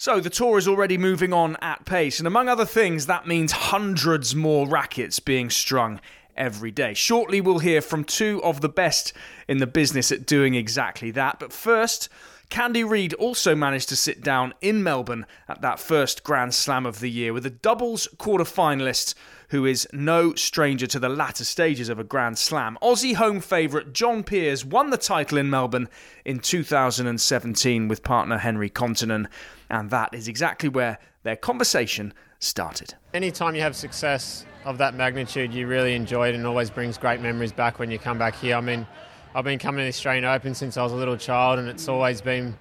so 0.05 0.21
the 0.21 0.29
tour 0.29 0.59
is 0.59 0.69
already 0.69 0.99
moving 0.99 1.33
on 1.33 1.57
at 1.63 1.87
pace, 1.87 2.19
and 2.19 2.27
among 2.27 2.47
other 2.47 2.67
things, 2.67 3.07
that 3.07 3.27
means 3.27 3.53
hundreds 3.53 4.35
more 4.35 4.69
rackets 4.69 5.19
being 5.19 5.49
strung 5.49 5.99
every 6.37 6.71
day. 6.71 6.93
Shortly, 6.93 7.41
we'll 7.41 7.61
hear 7.61 7.81
from 7.81 8.05
two 8.05 8.39
of 8.45 8.61
the 8.61 8.69
best 8.69 9.15
in 9.49 9.61
the 9.61 9.67
business 9.67 10.13
at 10.13 10.27
doing 10.27 10.57
exactly 10.57 11.11
that. 11.13 11.41
But 11.41 11.55
first, 11.55 12.11
Candy 12.51 12.85
Reid 12.85 13.15
also 13.15 13.55
managed 13.55 13.89
to 13.89 13.97
sit 13.97 14.21
down 14.21 14.53
in 14.61 14.83
Melbourne 14.83 15.25
at 15.49 15.63
that 15.63 15.81
first 15.81 16.23
Grand 16.23 16.53
Slam 16.53 16.85
of 16.85 17.01
the 17.01 17.11
year 17.11 17.33
with 17.33 17.47
a 17.47 17.51
doubles 17.51 18.07
quarter 18.19 18.45
finalist 18.45 19.15
who 19.49 19.65
is 19.65 19.89
no 19.93 20.35
stranger 20.35 20.87
to 20.87 20.99
the 20.99 21.09
latter 21.09 21.45
stages 21.45 21.89
of 21.89 21.99
a 21.99 22.05
Grand 22.05 22.37
Slam. 22.37 22.77
Aussie 22.83 23.15
home 23.15 23.41
favourite 23.41 23.95
John 23.95 24.23
Peers 24.23 24.67
won 24.67 24.91
the 24.91 24.99
title 24.99 25.39
in 25.39 25.49
Melbourne 25.49 25.89
in 26.27 26.41
2017 26.41 27.89
with 27.89 28.03
partner 28.03 28.37
Henri 28.37 28.69
Kontinen, 28.69 29.29
and 29.71 29.91
that 29.91 30.15
is 30.15 30.29
exactly 30.29 30.69
where 30.69 30.99
their 31.23 31.37
conversation 31.37 32.13
started. 32.39 32.95
Anytime 33.13 33.55
you 33.55 33.63
have 33.63 33.75
success 33.75 34.45
of 34.65 34.79
that 34.79 34.95
magnitude, 34.95 35.53
you 35.53 35.67
really 35.67 35.95
enjoy 35.95 36.29
it 36.29 36.35
and 36.35 36.47
always 36.47 36.71
brings 36.71 36.99
great 36.99 37.21
memories 37.21 37.53
back 37.53 37.79
when 37.79 37.91
you 37.91 37.99
come 37.99 38.19
back 38.19 38.35
here. 38.37 38.57
I 38.57 38.61
mean, 38.61 38.87
I've 39.35 39.45
been 39.45 39.59
coming 39.59 39.79
to 39.79 39.85
the 39.85 39.89
Australian 39.89 40.25
Open 40.25 40.55
since 40.55 40.77
I 40.77 40.83
was 40.83 40.93
a 40.93 40.97
little 40.97 41.17
child, 41.17 41.59
and 41.59 41.69
it's 41.69 41.89
always 41.89 42.21
been 42.21 42.57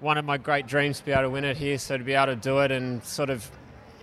one 0.00 0.18
of 0.18 0.24
my 0.24 0.38
great 0.38 0.66
dreams 0.66 0.98
to 0.98 1.04
be 1.04 1.12
able 1.12 1.22
to 1.22 1.30
win 1.30 1.44
it 1.44 1.56
here. 1.56 1.78
So 1.78 1.98
to 1.98 2.04
be 2.04 2.14
able 2.14 2.26
to 2.26 2.36
do 2.36 2.58
it 2.60 2.70
and 2.70 3.04
sort 3.04 3.30
of 3.30 3.50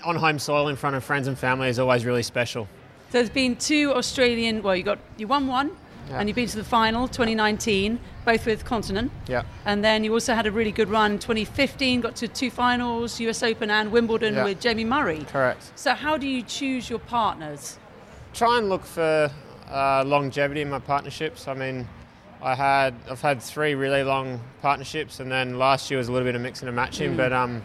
on 0.04 0.16
home 0.16 0.40
soil 0.40 0.68
in 0.68 0.76
front 0.76 0.96
of 0.96 1.04
friends 1.04 1.28
and 1.28 1.38
family 1.38 1.70
is 1.70 1.80
always 1.80 2.06
really 2.06 2.24
special. 2.24 2.66
So 3.10 3.18
there's 3.18 3.30
been 3.30 3.56
two 3.56 3.94
Australian. 3.94 4.62
Well, 4.62 4.76
you 4.76 4.84
got 4.84 5.00
you 5.18 5.28
won 5.28 5.48
one, 5.48 5.72
yeah. 6.10 6.20
and 6.20 6.28
you've 6.28 6.36
been 6.36 6.48
to 6.48 6.58
the 6.58 6.64
final 6.64 7.08
2019, 7.08 8.00
both 8.26 8.46
with 8.46 8.66
Kontinen. 8.66 9.10
Yeah. 9.28 9.44
And 9.66 9.84
then 9.84 10.04
you 10.04 10.14
also 10.14 10.34
had 10.34 10.46
a 10.46 10.52
really 10.52 10.72
good 10.72 10.90
run 10.90 11.20
2015, 11.20 12.02
got 12.02 12.16
to 12.18 12.28
two 12.28 12.52
finals, 12.52 13.20
US 13.20 13.44
Open 13.44 13.70
and 13.70 13.92
Wimbledon 13.92 14.36
yeah. 14.36 14.44
with 14.44 14.60
Jamie 14.60 14.86
Murray. 14.86 15.26
Correct. 15.30 15.72
So 15.76 15.94
how 15.94 16.18
do 16.18 16.28
you 16.28 16.42
choose 16.44 16.90
your 16.90 17.00
partners? 17.00 17.78
Try 18.34 18.58
and 18.58 18.70
look 18.70 18.86
for 18.86 19.32
uh, 19.70 20.04
longevity 20.06 20.62
in 20.62 20.70
my 20.70 20.80
partnerships. 20.80 21.48
I 21.48 21.54
mean. 21.54 21.88
I 22.44 22.56
had 22.56 22.96
I've 23.08 23.22
had 23.22 23.40
three 23.40 23.76
really 23.76 24.04
long 24.04 24.42
partnerships, 24.64 25.20
and 25.20 25.32
then 25.32 25.60
last 25.60 25.92
year 25.92 26.00
was 26.00 26.08
a 26.08 26.12
little 26.12 26.28
bit 26.28 26.34
of 26.34 26.42
mixing 26.42 26.68
and 26.68 26.76
matching. 26.76 27.14
Mm. 27.14 27.18
But 27.18 27.34
um, 27.34 27.62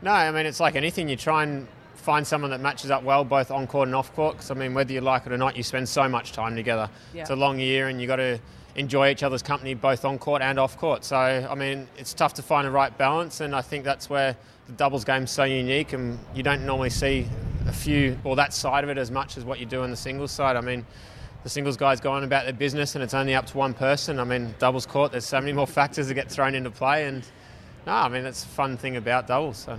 no, 0.00 0.10
I 0.10 0.30
mean, 0.30 0.46
it's 0.46 0.60
like 0.60 0.74
anything. 0.74 1.08
You 1.08 1.16
try 1.16 1.42
and 1.42 1.68
find 2.06 2.24
someone 2.24 2.52
that 2.52 2.60
matches 2.60 2.88
up 2.92 3.02
well, 3.02 3.24
both 3.24 3.50
on 3.50 3.66
court 3.66 3.88
and 3.88 3.94
off 3.94 4.14
court. 4.14 4.36
Because 4.36 4.52
I 4.52 4.54
mean, 4.54 4.74
whether 4.74 4.92
you 4.92 5.00
like 5.00 5.26
it 5.26 5.32
or 5.32 5.36
not, 5.36 5.56
you 5.56 5.64
spend 5.64 5.88
so 5.88 6.08
much 6.08 6.30
time 6.30 6.54
together. 6.54 6.88
Yeah. 7.12 7.22
It's 7.22 7.30
a 7.30 7.36
long 7.36 7.58
year, 7.58 7.88
and 7.88 8.00
you 8.00 8.06
got 8.06 8.16
to 8.16 8.38
enjoy 8.76 9.10
each 9.10 9.24
other's 9.24 9.42
company 9.42 9.74
both 9.74 10.04
on 10.04 10.16
court 10.18 10.40
and 10.40 10.58
off 10.58 10.78
court. 10.78 11.04
So 11.04 11.16
I 11.16 11.54
mean, 11.56 11.88
it's 11.98 12.14
tough 12.14 12.34
to 12.34 12.42
find 12.42 12.64
the 12.64 12.70
right 12.70 12.96
balance, 12.96 13.40
and 13.40 13.54
I 13.56 13.60
think 13.60 13.84
that's 13.84 14.08
where 14.08 14.36
the 14.66 14.72
doubles 14.72 15.04
game's 15.04 15.32
so 15.32 15.42
unique, 15.42 15.92
and 15.94 16.18
you 16.32 16.44
don't 16.44 16.64
normally 16.64 16.90
see 16.90 17.26
a 17.66 17.72
few 17.72 18.16
or 18.22 18.36
that 18.36 18.54
side 18.54 18.84
of 18.84 18.90
it 18.90 18.98
as 18.98 19.10
much 19.10 19.36
as 19.36 19.44
what 19.44 19.58
you 19.58 19.66
do 19.66 19.82
on 19.82 19.90
the 19.90 19.96
singles 19.96 20.30
side. 20.30 20.56
I 20.56 20.60
mean. 20.62 20.86
The 21.42 21.50
singles 21.50 21.76
guys 21.76 22.00
go 22.00 22.10
on 22.10 22.24
about 22.24 22.42
their 22.42 22.52
business 22.52 22.96
and 22.96 23.04
it's 23.04 23.14
only 23.14 23.36
up 23.36 23.46
to 23.46 23.56
one 23.56 23.72
person. 23.72 24.18
I 24.18 24.24
mean, 24.24 24.52
doubles 24.58 24.84
court, 24.84 25.12
there's 25.12 25.24
so 25.24 25.38
many 25.38 25.52
more 25.52 25.66
factors 25.78 26.08
that 26.08 26.14
get 26.14 26.28
thrown 26.28 26.56
into 26.56 26.72
play, 26.72 27.06
and 27.06 27.22
no, 27.86 27.92
I 27.92 28.08
mean 28.08 28.24
that's 28.24 28.42
a 28.42 28.48
fun 28.48 28.76
thing 28.76 28.96
about 28.96 29.28
doubles. 29.28 29.58
So. 29.58 29.78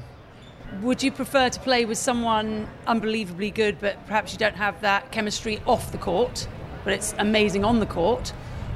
Would 0.82 1.02
you 1.02 1.12
prefer 1.12 1.50
to 1.50 1.60
play 1.60 1.86
with 1.86 1.98
someone 1.98 2.68
unbelievably 2.86 3.52
good, 3.52 3.80
but 3.80 4.06
perhaps 4.06 4.34
you 4.34 4.38
don't 4.38 4.56
have 4.56 4.80
that 4.82 5.12
chemistry 5.12 5.62
off 5.66 5.92
the 5.92 5.98
court, 5.98 6.48
but 6.84 6.94
it's 6.94 7.16
amazing 7.18 7.66
on 7.66 7.80
the 7.80 7.86
court? 7.86 8.34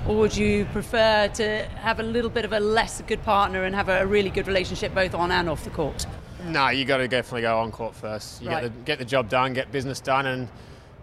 Or 0.07 0.15
would 0.17 0.35
you 0.35 0.65
prefer 0.65 1.27
to 1.35 1.63
have 1.75 1.99
a 1.99 2.03
little 2.03 2.31
bit 2.31 2.43
of 2.43 2.53
a 2.53 2.59
less 2.59 3.01
good 3.05 3.21
partner 3.23 3.63
and 3.63 3.75
have 3.75 3.87
a 3.87 4.05
really 4.07 4.29
good 4.29 4.47
relationship 4.47 4.95
both 4.95 5.13
on 5.13 5.31
and 5.31 5.47
off 5.47 5.63
the 5.63 5.69
court? 5.69 6.05
No, 6.45 6.69
you 6.69 6.85
got 6.85 6.97
to 6.97 7.07
definitely 7.07 7.41
go 7.41 7.59
on 7.59 7.71
court 7.71 7.93
first. 7.93 8.41
You 8.41 8.49
right. 8.49 8.63
get, 8.63 8.73
the, 8.73 8.79
get 8.83 8.99
the 8.99 9.05
job 9.05 9.29
done, 9.29 9.53
get 9.53 9.71
business 9.71 9.99
done, 9.99 10.25
and 10.25 10.47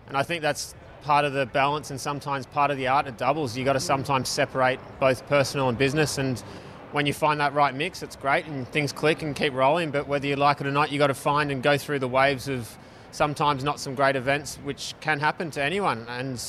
and 0.09 0.17
I 0.17 0.23
think 0.23 0.43
that's 0.43 0.75
part 1.03 1.25
of 1.25 1.33
the 1.33 1.47
balance 1.47 1.91
and 1.91 2.01
sometimes 2.01 2.47
part 2.47 2.71
of 2.71 2.77
the 2.77 2.89
art 2.89 3.07
of 3.07 3.17
doubles. 3.17 3.57
You 3.57 3.65
got 3.65 3.75
to 3.75 3.79
mm. 3.79 3.83
sometimes 3.83 4.29
separate 4.29 4.81
both 4.99 5.27
personal 5.29 5.69
and 5.69 5.79
business 5.79 6.19
and 6.19 6.43
when 6.93 7.07
you 7.07 7.13
find 7.13 7.41
that 7.41 7.55
right 7.55 7.75
mix, 7.75 8.03
it's 8.03 8.17
great 8.17 8.47
and 8.47 8.67
things 8.69 8.93
click 8.93 9.23
and 9.23 9.37
keep 9.37 9.53
rolling. 9.53 9.91
But 9.91 10.09
whether 10.09 10.27
you 10.27 10.37
like 10.37 10.61
it 10.61 10.67
or 10.67 10.71
not, 10.71 10.91
you've 10.91 11.01
got 11.01 11.09
to 11.09 11.15
find 11.15 11.51
and 11.51 11.63
go 11.63 11.77
through 11.77 11.99
the 11.99 12.09
waves 12.09 12.49
of 12.49 12.77
sometimes 13.11 13.65
not 13.65 13.81
some 13.81 13.95
great 13.95 14.17
events, 14.17 14.57
which 14.65 14.95
can 15.01 15.21
happen 15.21 15.51
to 15.53 15.63
anyone. 15.63 16.07
And 16.09 16.43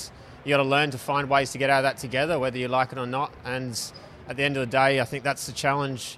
you 0.43 0.49
got 0.49 0.57
to 0.57 0.69
learn 0.69 0.91
to 0.91 0.97
find 0.97 1.29
ways 1.29 1.51
to 1.51 1.57
get 1.57 1.69
out 1.69 1.79
of 1.79 1.83
that 1.83 1.97
together, 1.97 2.39
whether 2.39 2.57
you 2.57 2.67
like 2.67 2.91
it 2.91 2.97
or 2.97 3.05
not. 3.05 3.33
And 3.43 3.79
at 4.27 4.37
the 4.37 4.43
end 4.43 4.57
of 4.57 4.61
the 4.61 4.71
day, 4.71 4.99
I 4.99 5.05
think 5.05 5.23
that's 5.23 5.45
the 5.45 5.51
challenge 5.51 6.17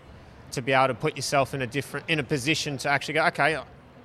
to 0.51 0.61
be 0.61 0.73
able 0.73 0.87
to 0.87 0.93
put 0.93 1.15
yourself 1.15 1.53
in 1.53 1.61
a 1.61 1.67
different 1.67 2.09
in 2.09 2.19
a 2.19 2.23
position 2.23 2.77
to 2.77 2.89
actually 2.89 3.15
go, 3.15 3.25
okay, 3.27 3.57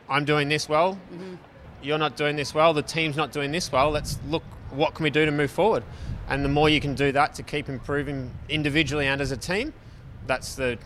I'm 0.09 0.25
doing 0.25 0.49
this 0.49 0.69
well. 0.69 0.95
Mm-hmm. 1.13 1.35
You're 1.83 1.99
not 1.99 2.17
doing 2.17 2.37
this 2.37 2.55
well. 2.55 2.73
The 2.73 2.83
team's 2.83 3.17
not 3.17 3.33
doing 3.33 3.53
this 3.53 3.71
well. 3.71 3.91
Let's 3.91 4.19
look 4.29 4.43
what 4.71 4.95
can 4.95 5.05
we 5.05 5.11
do 5.11 5.27
to 5.27 5.33
move 5.33 5.51
forward. 5.51 5.83
And 6.29 6.45
the 6.45 6.49
more 6.49 6.69
you 6.69 6.81
can 6.81 6.95
do 6.95 7.13
that 7.13 7.35
to 7.35 7.43
keep 7.43 7.69
improving 7.69 8.33
individually 8.49 9.07
and 9.07 9.21
as 9.21 9.31
a 9.31 9.37
team, 9.37 9.73
that's 10.27 10.55
the 10.55 10.79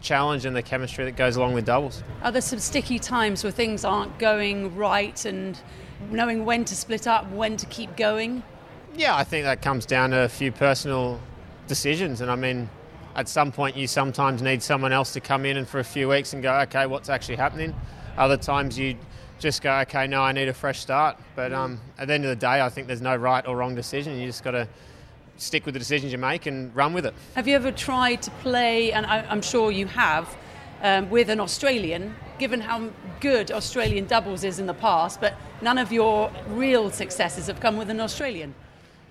challenge 0.00 0.44
and 0.46 0.56
the 0.56 0.62
chemistry 0.62 1.04
that 1.04 1.16
goes 1.16 1.36
along 1.36 1.54
with 1.54 1.66
doubles. 1.66 2.02
Are 2.22 2.32
there 2.32 2.40
some 2.40 2.58
sticky 2.58 2.98
times 2.98 3.44
where 3.44 3.50
things 3.50 3.84
aren't 3.84 4.18
going 4.18 4.74
right 4.76 5.24
and 5.24 5.58
knowing 6.10 6.44
when 6.44 6.64
to 6.64 6.74
split 6.74 7.06
up, 7.06 7.30
when 7.30 7.56
to 7.58 7.66
keep 7.66 7.96
going? 7.96 8.42
Yeah, 8.96 9.16
I 9.16 9.24
think 9.24 9.44
that 9.44 9.62
comes 9.62 9.86
down 9.86 10.10
to 10.10 10.20
a 10.20 10.28
few 10.28 10.52
personal 10.52 11.20
decisions. 11.66 12.20
And 12.20 12.30
I 12.30 12.36
mean, 12.36 12.68
at 13.14 13.28
some 13.28 13.52
point, 13.52 13.76
you 13.76 13.86
sometimes 13.86 14.42
need 14.42 14.62
someone 14.62 14.92
else 14.92 15.12
to 15.12 15.20
come 15.20 15.44
in 15.44 15.56
and 15.56 15.68
for 15.68 15.80
a 15.80 15.84
few 15.84 16.08
weeks 16.08 16.32
and 16.32 16.42
go, 16.42 16.54
okay, 16.60 16.86
what's 16.86 17.08
actually 17.08 17.36
happening? 17.36 17.74
Other 18.16 18.36
times, 18.36 18.78
you 18.78 18.96
just 19.38 19.62
go, 19.62 19.72
okay, 19.80 20.06
no, 20.06 20.22
I 20.22 20.32
need 20.32 20.48
a 20.48 20.54
fresh 20.54 20.80
start. 20.80 21.16
But 21.36 21.52
um, 21.52 21.80
at 21.98 22.08
the 22.08 22.14
end 22.14 22.24
of 22.24 22.30
the 22.30 22.36
day, 22.36 22.60
I 22.60 22.68
think 22.68 22.86
there's 22.86 23.00
no 23.00 23.16
right 23.16 23.46
or 23.46 23.56
wrong 23.56 23.74
decision. 23.74 24.18
You 24.18 24.26
just 24.26 24.44
got 24.44 24.52
to 24.52 24.68
stick 25.40 25.64
with 25.64 25.74
the 25.74 25.78
decisions 25.78 26.12
you 26.12 26.18
make 26.18 26.46
and 26.46 26.74
run 26.74 26.92
with 26.92 27.06
it. 27.06 27.14
Have 27.34 27.48
you 27.48 27.56
ever 27.56 27.72
tried 27.72 28.22
to 28.22 28.30
play, 28.42 28.92
and 28.92 29.06
I, 29.06 29.24
am 29.32 29.42
sure 29.42 29.70
you 29.70 29.86
have, 29.86 30.36
um, 30.82 31.10
with 31.10 31.28
an 31.30 31.40
Australian, 31.40 32.14
given 32.38 32.60
how 32.60 32.90
good 33.20 33.50
Australian 33.50 34.06
doubles 34.06 34.44
is 34.44 34.58
in 34.58 34.66
the 34.66 34.74
past, 34.74 35.20
but 35.20 35.34
none 35.60 35.78
of 35.78 35.92
your 35.92 36.30
real 36.48 36.90
successes 36.90 37.46
have 37.46 37.60
come 37.60 37.76
with 37.76 37.90
an 37.90 38.00
Australian? 38.00 38.54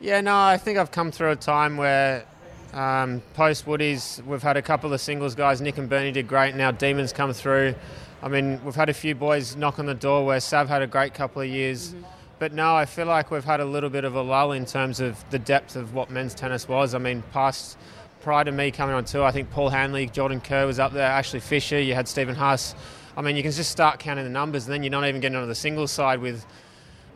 Yeah, 0.01 0.21
no, 0.21 0.35
I 0.35 0.57
think 0.57 0.77
I've 0.77 0.91
come 0.91 1.11
through 1.11 1.31
a 1.31 1.35
time 1.35 1.77
where 1.77 2.25
um, 2.73 3.21
post 3.33 3.65
Woodies, 3.65 4.23
we've 4.25 4.43
had 4.43 4.57
a 4.57 4.61
couple 4.61 4.93
of 4.93 5.01
singles 5.01 5.35
guys. 5.35 5.61
Nick 5.61 5.77
and 5.77 5.89
Bernie 5.89 6.11
did 6.11 6.27
great. 6.27 6.55
Now 6.55 6.71
Demons 6.71 7.11
come 7.11 7.33
through. 7.33 7.75
I 8.21 8.27
mean, 8.27 8.63
we've 8.63 8.75
had 8.75 8.89
a 8.89 8.93
few 8.93 9.15
boys 9.15 9.55
knock 9.55 9.79
on 9.79 9.85
the 9.85 9.93
door 9.93 10.25
where 10.25 10.39
Sav 10.39 10.69
had 10.69 10.81
a 10.81 10.87
great 10.87 11.13
couple 11.13 11.41
of 11.41 11.47
years. 11.47 11.93
Mm-hmm. 11.93 12.03
But 12.39 12.53
no, 12.53 12.73
I 12.73 12.85
feel 12.85 13.05
like 13.05 13.31
we've 13.31 13.43
had 13.43 13.59
a 13.59 13.65
little 13.65 13.89
bit 13.89 14.05
of 14.05 14.15
a 14.15 14.21
lull 14.21 14.53
in 14.53 14.65
terms 14.65 15.01
of 15.01 15.23
the 15.29 15.39
depth 15.39 15.75
of 15.75 15.93
what 15.93 16.09
men's 16.09 16.33
tennis 16.33 16.67
was. 16.67 16.95
I 16.95 16.97
mean, 16.97 17.21
past 17.33 17.77
prior 18.21 18.45
to 18.45 18.51
me 18.51 18.71
coming 18.71 18.95
on 18.95 19.03
tour, 19.03 19.23
I 19.23 19.31
think 19.31 19.51
Paul 19.51 19.69
Hanley, 19.69 20.07
Jordan 20.07 20.39
Kerr 20.39 20.65
was 20.65 20.79
up 20.79 20.93
there, 20.93 21.07
Ashley 21.07 21.41
Fisher, 21.41 21.79
you 21.79 21.93
had 21.93 22.07
Stephen 22.07 22.35
Huss. 22.35 22.75
I 23.17 23.21
mean, 23.21 23.35
you 23.35 23.43
can 23.43 23.51
just 23.51 23.71
start 23.71 23.99
counting 23.99 24.23
the 24.23 24.31
numbers, 24.31 24.65
and 24.65 24.73
then 24.73 24.83
you're 24.83 24.91
not 24.91 25.05
even 25.05 25.19
getting 25.19 25.35
onto 25.35 25.47
the 25.47 25.55
singles 25.55 25.91
side 25.91 26.21
with. 26.21 26.45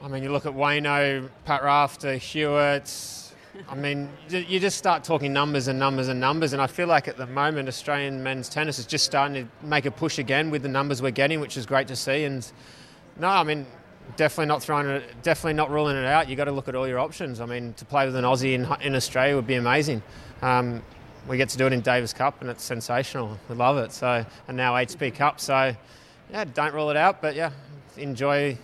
I 0.03 0.09
mean, 0.09 0.23
you 0.23 0.31
look 0.31 0.45
at 0.45 0.53
Wayno, 0.53 1.29
Pat 1.45 1.63
Rafter, 1.63 2.17
Hewitt, 2.17 3.23
I 3.69 3.75
mean, 3.75 4.09
you 4.29 4.59
just 4.59 4.77
start 4.77 5.03
talking 5.03 5.31
numbers 5.31 5.67
and 5.67 5.77
numbers 5.77 6.07
and 6.07 6.19
numbers, 6.19 6.53
and 6.53 6.61
I 6.61 6.67
feel 6.67 6.87
like 6.87 7.07
at 7.07 7.17
the 7.17 7.27
moment 7.27 7.67
Australian 7.67 8.23
men's 8.23 8.49
tennis 8.49 8.79
is 8.79 8.87
just 8.87 9.05
starting 9.05 9.45
to 9.45 9.65
make 9.65 9.85
a 9.85 9.91
push 9.91 10.17
again 10.17 10.49
with 10.49 10.63
the 10.63 10.69
numbers 10.69 11.01
we're 11.01 11.11
getting, 11.11 11.39
which 11.39 11.55
is 11.55 11.65
great 11.65 11.87
to 11.89 11.95
see. 11.95 12.23
And 12.23 12.45
no, 13.19 13.27
I 13.27 13.43
mean, 13.43 13.67
definitely 14.15 14.47
not 14.47 14.61
throwing 14.61 14.87
it, 14.87 15.03
definitely 15.23 15.53
not 15.53 15.69
ruling 15.71 15.95
it 15.95 16.05
out. 16.05 16.29
You've 16.29 16.37
got 16.37 16.45
to 16.45 16.51
look 16.51 16.67
at 16.67 16.75
all 16.75 16.87
your 16.87 16.99
options. 16.99 17.39
I 17.39 17.45
mean, 17.45 17.73
to 17.73 17.85
play 17.85 18.05
with 18.05 18.15
an 18.15 18.25
Aussie 18.25 18.53
in, 18.53 18.67
in 18.81 18.95
Australia 18.95 19.35
would 19.35 19.47
be 19.47 19.55
amazing. 19.55 20.01
Um, 20.41 20.81
we 21.27 21.37
get 21.37 21.49
to 21.49 21.57
do 21.57 21.65
it 21.65 21.73
in 21.73 21.81
Davis 21.81 22.13
Cup, 22.13 22.41
and 22.41 22.49
it's 22.49 22.63
sensational. 22.63 23.37
We 23.49 23.55
love 23.55 23.77
it. 23.77 23.91
So, 23.91 24.25
and 24.47 24.57
now 24.57 24.73
ATP 24.73 25.15
Cup. 25.15 25.39
So, 25.39 25.75
yeah, 26.31 26.43
don't 26.43 26.73
rule 26.73 26.89
it 26.89 26.97
out, 26.97 27.21
but 27.21 27.35
yeah, 27.35 27.51
enjoy 27.97 28.57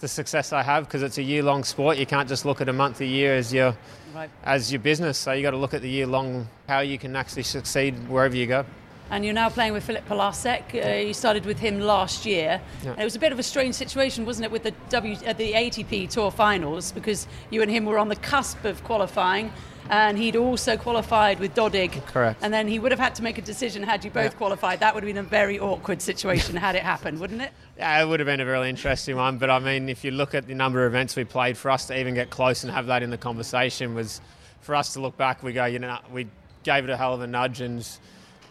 the 0.00 0.08
success 0.08 0.52
I 0.52 0.62
have 0.62 0.84
because 0.84 1.02
it's 1.02 1.18
a 1.18 1.22
year 1.22 1.42
long 1.42 1.62
sport. 1.62 1.98
You 1.98 2.06
can't 2.06 2.28
just 2.28 2.44
look 2.44 2.60
at 2.60 2.68
a 2.68 2.72
month 2.72 3.00
a 3.00 3.06
year 3.06 3.34
as 3.34 3.52
your 3.52 3.76
right. 4.14 4.30
as 4.44 4.72
your 4.72 4.80
business. 4.80 5.18
So 5.18 5.32
you 5.32 5.42
got 5.42 5.50
to 5.50 5.56
look 5.56 5.74
at 5.74 5.82
the 5.82 5.90
year 5.90 6.06
long 6.06 6.48
how 6.66 6.80
you 6.80 6.98
can 6.98 7.14
actually 7.14 7.42
succeed 7.42 8.08
wherever 8.08 8.34
you 8.34 8.46
go. 8.46 8.64
And 9.10 9.24
you're 9.24 9.34
now 9.34 9.50
playing 9.50 9.72
with 9.72 9.82
Filip 9.82 10.06
Polasek. 10.08 10.72
Uh, 10.72 11.06
you 11.06 11.14
started 11.14 11.44
with 11.44 11.58
him 11.58 11.80
last 11.80 12.24
year. 12.24 12.60
Yeah. 12.84 12.94
it 12.96 13.02
was 13.02 13.16
a 13.16 13.18
bit 13.18 13.32
of 13.32 13.40
a 13.40 13.42
strange 13.42 13.74
situation, 13.74 14.24
wasn't 14.24 14.44
it, 14.44 14.52
with 14.52 14.62
the 14.62 14.72
W 14.90 15.16
uh, 15.26 15.32
the 15.32 15.52
ATP 15.52 16.08
Tour 16.10 16.30
Finals 16.30 16.92
because 16.92 17.26
you 17.50 17.60
and 17.60 17.70
him 17.70 17.86
were 17.86 17.98
on 17.98 18.08
the 18.08 18.14
cusp 18.14 18.64
of 18.64 18.84
qualifying, 18.84 19.52
and 19.88 20.16
he'd 20.16 20.36
also 20.36 20.76
qualified 20.76 21.40
with 21.40 21.56
Dodig. 21.56 22.06
Correct. 22.06 22.40
And 22.40 22.54
then 22.54 22.68
he 22.68 22.78
would 22.78 22.92
have 22.92 23.00
had 23.00 23.16
to 23.16 23.24
make 23.24 23.36
a 23.36 23.42
decision 23.42 23.82
had 23.82 24.04
you 24.04 24.12
both 24.12 24.32
yeah. 24.32 24.38
qualified. 24.38 24.78
That 24.78 24.94
would 24.94 25.02
have 25.02 25.08
been 25.08 25.24
a 25.24 25.28
very 25.28 25.58
awkward 25.58 26.00
situation 26.00 26.54
had 26.54 26.76
it 26.76 26.82
happened, 26.82 27.18
wouldn't 27.18 27.42
it? 27.42 27.50
Yeah, 27.80 28.02
it 28.02 28.06
would 28.06 28.20
have 28.20 28.26
been 28.26 28.40
a 28.40 28.44
really 28.44 28.68
interesting 28.68 29.16
one. 29.16 29.38
But 29.38 29.48
I 29.48 29.58
mean, 29.58 29.88
if 29.88 30.04
you 30.04 30.10
look 30.10 30.34
at 30.34 30.46
the 30.46 30.54
number 30.54 30.84
of 30.84 30.92
events 30.92 31.16
we 31.16 31.24
played, 31.24 31.56
for 31.56 31.70
us 31.70 31.86
to 31.86 31.98
even 31.98 32.12
get 32.12 32.28
close 32.28 32.62
and 32.62 32.70
have 32.70 32.88
that 32.88 33.02
in 33.02 33.08
the 33.08 33.16
conversation 33.16 33.94
was, 33.94 34.20
for 34.60 34.74
us 34.74 34.92
to 34.92 35.00
look 35.00 35.16
back, 35.16 35.42
we 35.42 35.54
go, 35.54 35.64
you 35.64 35.78
know, 35.78 35.98
we 36.12 36.28
gave 36.62 36.84
it 36.84 36.90
a 36.90 36.96
hell 36.98 37.14
of 37.14 37.22
a 37.22 37.26
nudge, 37.26 37.62
and 37.62 37.88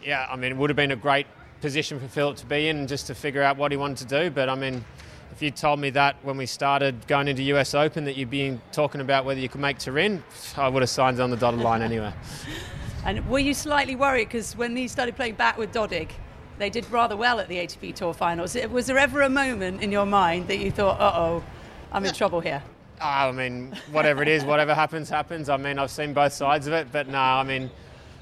yeah, 0.02 0.26
I 0.30 0.36
mean, 0.36 0.52
it 0.52 0.56
would 0.56 0.70
have 0.70 0.76
been 0.76 0.90
a 0.90 0.96
great 0.96 1.26
position 1.60 2.00
for 2.00 2.08
Filip 2.08 2.36
to 2.38 2.46
be 2.46 2.68
in 2.68 2.86
just 2.86 3.06
to 3.08 3.14
figure 3.14 3.42
out 3.42 3.56
what 3.56 3.70
he 3.70 3.76
wanted 3.76 4.08
to 4.08 4.22
do. 4.22 4.30
But 4.30 4.48
I 4.48 4.54
mean, 4.54 4.84
if 5.32 5.42
you 5.42 5.50
told 5.50 5.78
me 5.78 5.90
that 5.90 6.16
when 6.22 6.36
we 6.36 6.46
started 6.46 7.06
going 7.06 7.28
into 7.28 7.42
US 7.54 7.74
Open 7.74 8.04
that 8.04 8.16
you'd 8.16 8.30
be 8.30 8.58
talking 8.72 9.00
about 9.00 9.24
whether 9.24 9.40
you 9.40 9.48
could 9.48 9.60
make 9.60 9.78
Turin, 9.78 10.22
I 10.56 10.68
would 10.68 10.82
have 10.82 10.90
signed 10.90 11.20
on 11.20 11.30
the 11.30 11.36
dotted 11.36 11.60
line 11.60 11.82
anyway. 11.82 12.12
and 13.04 13.28
were 13.28 13.38
you 13.38 13.54
slightly 13.54 13.96
worried 13.96 14.28
because 14.28 14.56
when 14.56 14.76
he 14.76 14.88
started 14.88 15.16
playing 15.16 15.34
back 15.34 15.58
with 15.58 15.72
Dodig, 15.72 16.10
they 16.58 16.70
did 16.70 16.90
rather 16.90 17.16
well 17.16 17.40
at 17.40 17.48
the 17.48 17.56
ATP 17.56 17.94
Tour 17.94 18.12
Finals. 18.12 18.54
Was 18.70 18.86
there 18.86 18.98
ever 18.98 19.22
a 19.22 19.30
moment 19.30 19.82
in 19.82 19.90
your 19.90 20.04
mind 20.04 20.48
that 20.48 20.58
you 20.58 20.70
thought, 20.70 21.00
"Uh 21.00 21.12
oh, 21.14 21.44
I'm 21.90 22.04
in 22.04 22.12
trouble 22.12 22.40
here"? 22.40 22.62
Ah, 23.00 23.28
I 23.28 23.32
mean, 23.32 23.74
whatever 23.92 24.20
it 24.20 24.28
is, 24.28 24.44
whatever 24.44 24.74
happens, 24.74 25.08
happens. 25.08 25.48
I 25.48 25.56
mean, 25.56 25.78
I've 25.78 25.90
seen 25.90 26.12
both 26.12 26.34
sides 26.34 26.66
of 26.66 26.74
it, 26.74 26.88
but 26.92 27.08
no, 27.08 27.18
I 27.18 27.42
mean, 27.44 27.70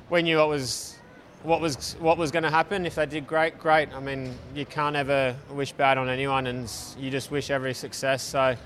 we 0.09 0.23
knew 0.23 0.39
what 0.39 0.49
was 0.49 0.98
what 1.43 1.61
was 1.61 1.95
what 2.01 2.19
was 2.19 2.31
going 2.31 2.43
to 2.43 2.51
happen. 2.51 2.87
If 2.87 2.97
they 2.97 3.07
did 3.07 3.27
great, 3.27 3.59
great. 3.59 3.93
I 3.93 4.01
mean, 4.01 4.35
you 4.55 4.67
can't 4.67 4.97
ever 4.97 5.37
wish 5.51 5.73
bad 5.73 5.99
on 5.99 6.09
anyone, 6.09 6.47
and 6.47 6.71
you 6.99 7.11
just 7.11 7.31
wish 7.31 7.51
every 7.51 7.75
success. 7.75 8.23
So, 8.23 8.57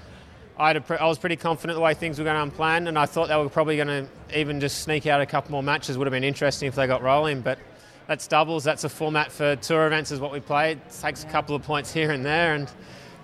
I, 0.59 0.79
pre- 0.79 0.97
I 0.97 1.07
was 1.07 1.19
pretty 1.19 1.37
confident 1.37 1.77
the 1.77 1.83
way 1.83 1.95
things 1.95 2.19
were 2.19 2.25
going 2.25 2.37
to 2.37 2.43
unplanned, 2.43 2.89
and 2.89 2.99
I 2.99 3.07
thought 3.07 3.29
they 3.29 3.37
were 3.37 3.49
probably 3.49 3.77
going 3.77 3.89
to 3.89 4.39
even 4.39 4.61
just 4.61 4.83
sneak 4.83 5.07
out 5.07 5.21
a 5.21 5.27
couple 5.27 5.53
more 5.53 5.63
matches. 5.63 5.99
Would 5.99 6.07
have 6.07 6.13
been 6.13 6.25
interesting 6.25 6.69
if 6.69 6.75
they 6.75 6.87
got 6.87 7.03
rolling, 7.03 7.41
but 7.43 7.59
that's 8.07 8.27
doubles. 8.27 8.65
That's 8.65 8.85
a 8.85 8.89
format 8.89 9.31
for 9.31 9.57
tour 9.57 9.87
events, 9.87 10.11
is 10.11 10.21
what 10.21 10.33
we 10.33 10.41
play. 10.41 10.73
It 10.73 10.79
takes 11.01 11.25
a 11.25 11.29
couple 11.29 11.55
of 11.55 11.63
points 11.63 11.93
here 11.93 12.11
and 12.11 12.25
there, 12.25 12.55
and 12.55 12.71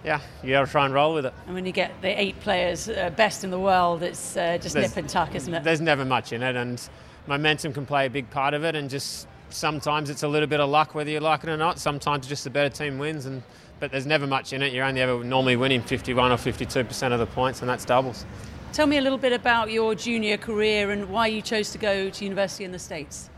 yeah, 0.04 0.20
you 0.42 0.50
got 0.50 0.66
to 0.66 0.70
try 0.70 0.84
and 0.84 0.94
roll 0.94 1.14
with 1.14 1.26
it. 1.26 1.34
And 1.46 1.54
when 1.54 1.66
you 1.66 1.72
get 1.72 2.00
the 2.02 2.20
eight 2.20 2.38
players 2.40 2.88
uh, 2.88 3.10
best 3.16 3.44
in 3.44 3.50
the 3.50 3.58
world, 3.58 4.02
it's 4.02 4.36
uh, 4.36 4.58
just 4.58 4.74
there's, 4.74 4.90
nip 4.90 4.96
and 4.96 5.08
tuck, 5.08 5.34
isn't 5.34 5.52
it? 5.52 5.64
There's 5.64 5.80
never 5.80 6.04
much 6.04 6.32
in 6.32 6.42
it, 6.42 6.54
and 6.54 6.80
momentum 7.26 7.72
can 7.72 7.86
play 7.86 8.06
a 8.06 8.10
big 8.10 8.30
part 8.30 8.54
of 8.54 8.64
it, 8.64 8.74
and 8.74 8.88
just 8.88 9.26
sometimes 9.50 10.10
it's 10.10 10.22
a 10.22 10.28
little 10.28 10.48
bit 10.48 10.60
of 10.60 10.70
luck 10.70 10.94
whether 10.94 11.10
you 11.10 11.20
like 11.20 11.42
it 11.44 11.48
or 11.48 11.56
not. 11.56 11.78
Sometimes 11.78 12.26
just 12.26 12.44
the 12.44 12.50
better 12.50 12.68
team 12.68 12.98
wins, 12.98 13.26
and 13.26 13.42
but 13.80 13.90
there's 13.90 14.06
never 14.06 14.26
much 14.26 14.52
in 14.52 14.62
it. 14.62 14.72
You're 14.72 14.84
only 14.84 15.00
ever 15.00 15.22
normally 15.22 15.56
winning 15.56 15.82
51 15.82 16.32
or 16.32 16.36
52 16.36 16.84
percent 16.84 17.14
of 17.14 17.20
the 17.20 17.26
points, 17.26 17.60
and 17.60 17.68
that's 17.68 17.84
doubles. 17.84 18.24
Tell 18.72 18.86
me 18.86 18.98
a 18.98 19.00
little 19.00 19.18
bit 19.18 19.32
about 19.32 19.70
your 19.70 19.94
junior 19.94 20.36
career 20.36 20.90
and 20.90 21.08
why 21.08 21.28
you 21.28 21.40
chose 21.40 21.70
to 21.72 21.78
go 21.78 22.10
to 22.10 22.24
university 22.24 22.64
in 22.64 22.72
the 22.72 22.78
States. 22.78 23.30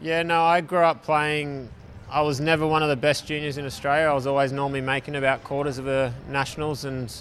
Yeah, 0.00 0.22
no, 0.22 0.42
I 0.42 0.60
grew 0.60 0.80
up 0.80 1.04
playing. 1.04 1.68
I 2.10 2.20
was 2.20 2.40
never 2.40 2.66
one 2.66 2.82
of 2.82 2.88
the 2.88 2.96
best 2.96 3.26
juniors 3.26 3.56
in 3.56 3.64
Australia. 3.64 4.08
I 4.08 4.12
was 4.12 4.26
always 4.26 4.52
normally 4.52 4.80
making 4.80 5.14
about 5.14 5.44
quarters 5.44 5.78
of 5.78 5.84
the 5.84 6.12
nationals, 6.28 6.84
and 6.84 7.12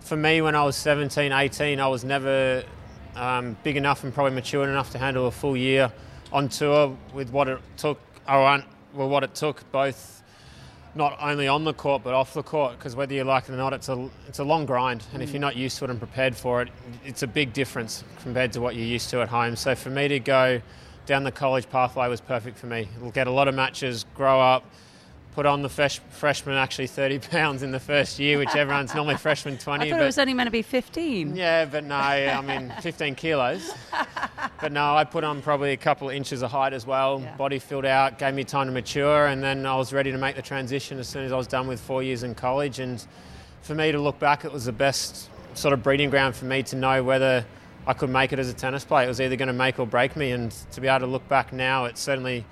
for 0.00 0.16
me, 0.16 0.40
when 0.40 0.54
I 0.54 0.64
was 0.64 0.76
17, 0.76 1.32
18, 1.32 1.80
I 1.80 1.88
was 1.88 2.04
never 2.04 2.64
um, 3.16 3.56
big 3.62 3.76
enough 3.76 4.04
and 4.04 4.14
probably 4.14 4.34
mature 4.34 4.64
enough 4.64 4.90
to 4.92 4.98
handle 4.98 5.26
a 5.26 5.30
full 5.30 5.56
year 5.56 5.92
on 6.32 6.48
tour 6.48 6.96
with 7.12 7.30
what 7.30 7.48
it 7.48 7.60
took, 7.76 8.00
or 8.28 8.62
well, 8.94 9.08
what 9.08 9.22
it 9.22 9.34
took 9.34 9.70
both 9.72 10.22
not 10.94 11.16
only 11.22 11.48
on 11.48 11.64
the 11.64 11.72
court 11.72 12.02
but 12.04 12.12
off 12.12 12.34
the 12.34 12.42
court. 12.42 12.78
Because 12.78 12.94
whether 12.94 13.14
you 13.14 13.24
like 13.24 13.48
it 13.48 13.52
or 13.52 13.56
not, 13.56 13.72
it's 13.72 13.88
a 13.88 14.08
it's 14.28 14.38
a 14.38 14.44
long 14.44 14.66
grind, 14.66 15.04
and 15.12 15.20
mm. 15.20 15.24
if 15.24 15.32
you're 15.32 15.40
not 15.40 15.56
used 15.56 15.78
to 15.78 15.84
it 15.84 15.90
and 15.90 15.98
prepared 15.98 16.36
for 16.36 16.62
it, 16.62 16.68
it's 17.04 17.22
a 17.22 17.26
big 17.26 17.52
difference 17.52 18.04
compared 18.22 18.52
to 18.52 18.60
what 18.60 18.74
you're 18.74 18.86
used 18.86 19.10
to 19.10 19.20
at 19.20 19.28
home. 19.28 19.56
So 19.56 19.74
for 19.74 19.90
me 19.90 20.08
to 20.08 20.20
go 20.20 20.60
down 21.06 21.24
the 21.24 21.32
college 21.32 21.68
pathway 21.68 22.08
was 22.08 22.20
perfect 22.20 22.58
for 22.58 22.66
me. 22.66 22.88
We'll 23.00 23.10
get 23.10 23.26
a 23.26 23.30
lot 23.30 23.48
of 23.48 23.54
matches, 23.54 24.04
grow 24.14 24.40
up 24.40 24.64
put 25.34 25.46
on 25.46 25.62
the 25.62 25.68
fresh, 25.68 25.98
freshman 26.10 26.56
actually 26.56 26.86
30 26.86 27.18
pounds 27.30 27.62
in 27.62 27.70
the 27.70 27.80
first 27.80 28.18
year, 28.18 28.38
which 28.38 28.54
everyone's 28.54 28.94
normally 28.94 29.16
freshman 29.16 29.56
20. 29.56 29.86
I 29.86 29.90
thought 29.90 29.96
but, 29.96 30.02
it 30.02 30.06
was 30.06 30.18
only 30.18 30.34
meant 30.34 30.46
to 30.46 30.52
be 30.52 30.62
15. 30.62 31.34
Yeah, 31.34 31.64
but 31.64 31.84
no, 31.84 31.94
I 31.94 32.40
mean 32.42 32.72
15 32.82 33.14
kilos. 33.14 33.72
but 34.60 34.72
no, 34.72 34.94
I 34.94 35.04
put 35.04 35.24
on 35.24 35.42
probably 35.42 35.72
a 35.72 35.76
couple 35.76 36.10
of 36.10 36.14
inches 36.14 36.42
of 36.42 36.50
height 36.50 36.72
as 36.72 36.86
well. 36.86 37.20
Yeah. 37.20 37.36
Body 37.36 37.58
filled 37.58 37.86
out, 37.86 38.18
gave 38.18 38.34
me 38.34 38.44
time 38.44 38.66
to 38.66 38.72
mature, 38.72 39.26
and 39.26 39.42
then 39.42 39.64
I 39.66 39.76
was 39.76 39.92
ready 39.92 40.12
to 40.12 40.18
make 40.18 40.36
the 40.36 40.42
transition 40.42 40.98
as 40.98 41.08
soon 41.08 41.24
as 41.24 41.32
I 41.32 41.36
was 41.36 41.46
done 41.46 41.66
with 41.66 41.80
four 41.80 42.02
years 42.02 42.22
in 42.22 42.34
college. 42.34 42.78
And 42.78 43.04
for 43.62 43.74
me 43.74 43.92
to 43.92 43.98
look 43.98 44.18
back, 44.18 44.44
it 44.44 44.52
was 44.52 44.66
the 44.66 44.72
best 44.72 45.30
sort 45.54 45.72
of 45.72 45.82
breeding 45.82 46.10
ground 46.10 46.34
for 46.34 46.44
me 46.44 46.62
to 46.64 46.76
know 46.76 47.02
whether 47.02 47.44
I 47.86 47.94
could 47.94 48.10
make 48.10 48.32
it 48.32 48.38
as 48.38 48.48
a 48.48 48.54
tennis 48.54 48.84
player. 48.84 49.06
It 49.06 49.08
was 49.08 49.20
either 49.20 49.36
going 49.36 49.48
to 49.48 49.52
make 49.52 49.78
or 49.78 49.86
break 49.86 50.14
me, 50.14 50.32
and 50.32 50.50
to 50.72 50.80
be 50.80 50.88
able 50.88 51.00
to 51.00 51.06
look 51.06 51.26
back 51.28 51.52
now, 51.52 51.86
it's 51.86 52.00
certainly 52.00 52.44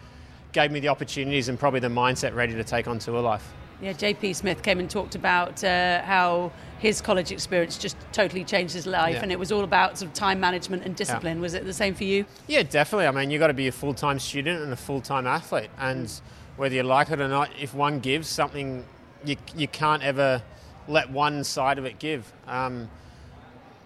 gave 0.53 0.71
me 0.71 0.81
the 0.81 0.89
opportunities 0.89 1.49
and 1.49 1.59
probably 1.59 1.81
the 1.81 1.89
mindset 1.89 2.35
ready 2.35 2.55
to 2.55 2.65
take 2.65 2.89
on 2.89 2.99
tour 2.99 3.21
life. 3.21 3.53
Yeah, 3.81 3.95
JP 3.95 4.37
Smith 4.37 4.63
came 4.63 4.79
and 4.79 4.91
talked 4.91 5.15
about 5.15 5.65
uh, 5.65 6.03
how 6.03 6.53
his 6.81 7.01
college 7.01 7.33
experience 7.33 7.79
just 7.79 7.97
totally 8.13 8.45
changed 8.45 8.75
his 8.75 8.87
life, 8.87 9.15
Yeah. 9.15 9.23
and 9.23 9.33
it 9.33 9.39
was 9.39 9.51
all 9.51 9.65
about 9.65 9.97
sort 9.97 10.11
of 10.11 10.15
time 10.15 10.39
management 10.39 10.85
and 10.85 10.95
discipline. 10.95 11.41
Was 11.41 11.55
it 11.55 11.65
the 11.65 11.73
same 11.73 11.95
for 11.95 12.05
you? 12.05 12.27
Yeah, 12.47 12.63
definitely. 12.63 13.07
I 13.07 13.11
mean, 13.11 13.31
you've 13.31 13.41
got 13.41 13.47
to 13.47 13.55
be 13.55 13.69
a 13.69 13.73
full 13.73 13.95
time 13.95 14.19
student 14.19 14.63
and 14.63 14.73
a 14.73 14.77
full 14.77 15.01
time 15.01 15.27
athlete. 15.27 15.71
And 15.79 16.13
whether 16.57 16.75
you 16.75 16.83
like 16.83 17.11
it 17.11 17.21
or 17.23 17.29
not, 17.29 17.49
if 17.59 17.73
one 17.73 18.01
gives 18.01 18.29
something, 18.29 18.85
you, 19.25 19.37
you 19.57 19.69
can't 19.69 20.03
ever 20.03 20.43
let 20.87 21.11
one 21.11 21.43
side 21.43 21.79
of 21.79 21.87
it 21.87 21.99
give. 21.99 22.31
Um, 22.47 22.91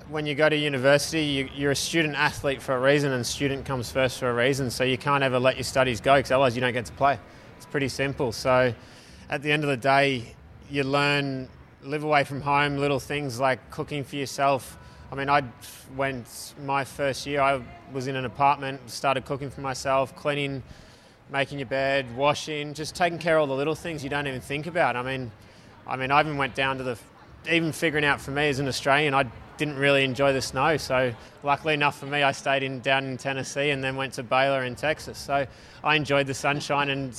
when 0.08 0.26
you 0.26 0.34
go 0.34 0.49
to 0.49 0.56
university, 0.56 1.23
you, 1.23 1.49
you're 1.54 1.70
a 1.70 1.76
student 1.76 2.14
athlete 2.14 2.61
for 2.61 2.75
a 2.76 2.80
reason, 2.80 3.12
and 3.12 3.26
student 3.26 3.64
comes 3.64 3.90
first 3.90 4.18
for 4.18 4.30
a 4.30 4.34
reason. 4.34 4.70
So 4.70 4.84
you 4.84 4.99
can't 4.99 5.25
ever 5.25 5.38
let 5.38 5.56
your 5.56 5.64
studies 5.64 6.00
go 6.00 6.16
because 6.16 6.30
otherwise 6.30 6.54
you 6.54 6.61
don't 6.61 6.73
get 6.73 6.87
to 6.87 6.92
play. 6.92 7.18
It's 7.56 7.66
pretty 7.66 7.88
simple. 7.88 8.32
So 8.32 8.75
at 9.30 9.42
the 9.42 9.50
end 9.50 9.64
of 9.64 9.70
the 9.70 9.76
day, 9.76 10.34
you 10.70 10.84
learn, 10.84 11.49
live 11.82 12.04
away 12.04 12.25
from 12.25 12.40
home, 12.40 12.76
little 12.76 13.00
things 13.00 13.40
like 13.40 13.70
cooking 13.70 14.04
for 14.04 14.16
yourself. 14.16 14.78
I 15.11 15.14
mean, 15.14 15.30
I 15.30 15.42
went 15.96 16.54
my 16.64 16.84
first 16.84 17.26
year, 17.26 17.40
I 17.40 17.62
was 17.92 18.06
in 18.06 18.16
an 18.16 18.25
apartment, 18.25 18.80
started 18.90 19.25
cooking 19.25 19.50
for 19.50 19.61
myself, 19.61 20.14
cleaning, 20.16 20.62
making 21.30 21.58
your 21.58 21.66
bed, 21.66 22.14
washing, 22.16 22.75
just 22.75 22.94
taking 22.94 23.18
care 23.18 23.37
of 23.37 23.42
all 23.42 23.46
the 23.46 23.54
little 23.54 23.75
things 23.75 24.02
you 24.02 24.11
don't 24.11 24.26
even 24.26 24.40
think 24.40 24.66
about. 24.66 24.96
I 24.96 25.02
mean, 25.02 25.30
I 25.87 25.96
mean, 25.96 26.11
I 26.11 26.20
even 26.20 26.37
went 26.37 26.54
down 26.54 26.78
to 26.78 26.84
the, 26.84 26.99
even 27.50 27.73
figuring 27.73 28.04
out 28.04 28.20
for 28.20 28.30
me 28.30 28.49
as 28.49 28.58
an 28.58 28.66
Australian, 28.66 29.14
I 29.14 29.26
didn't 29.56 29.76
really 29.76 30.04
enjoy 30.04 30.32
the 30.32 30.42
snow. 30.42 30.76
So 30.76 31.12
luckily 31.42 31.75
enough 31.75 31.99
for 31.99 32.06
me, 32.06 32.23
I 32.23 32.32
stayed 32.32 32.62
in 32.62 32.80
down 32.80 33.04
in 33.04 33.16
Tennessee 33.16 33.70
and 33.70 33.82
then 33.82 33.96
went 33.96 34.14
to 34.14 34.23
Baylor 34.23 34.64
in 34.64 34.75
Texas. 34.75 35.18
So 35.18 35.46
I 35.82 35.96
enjoyed 35.96 36.26
the 36.26 36.34
sunshine, 36.34 36.90
and 36.90 37.18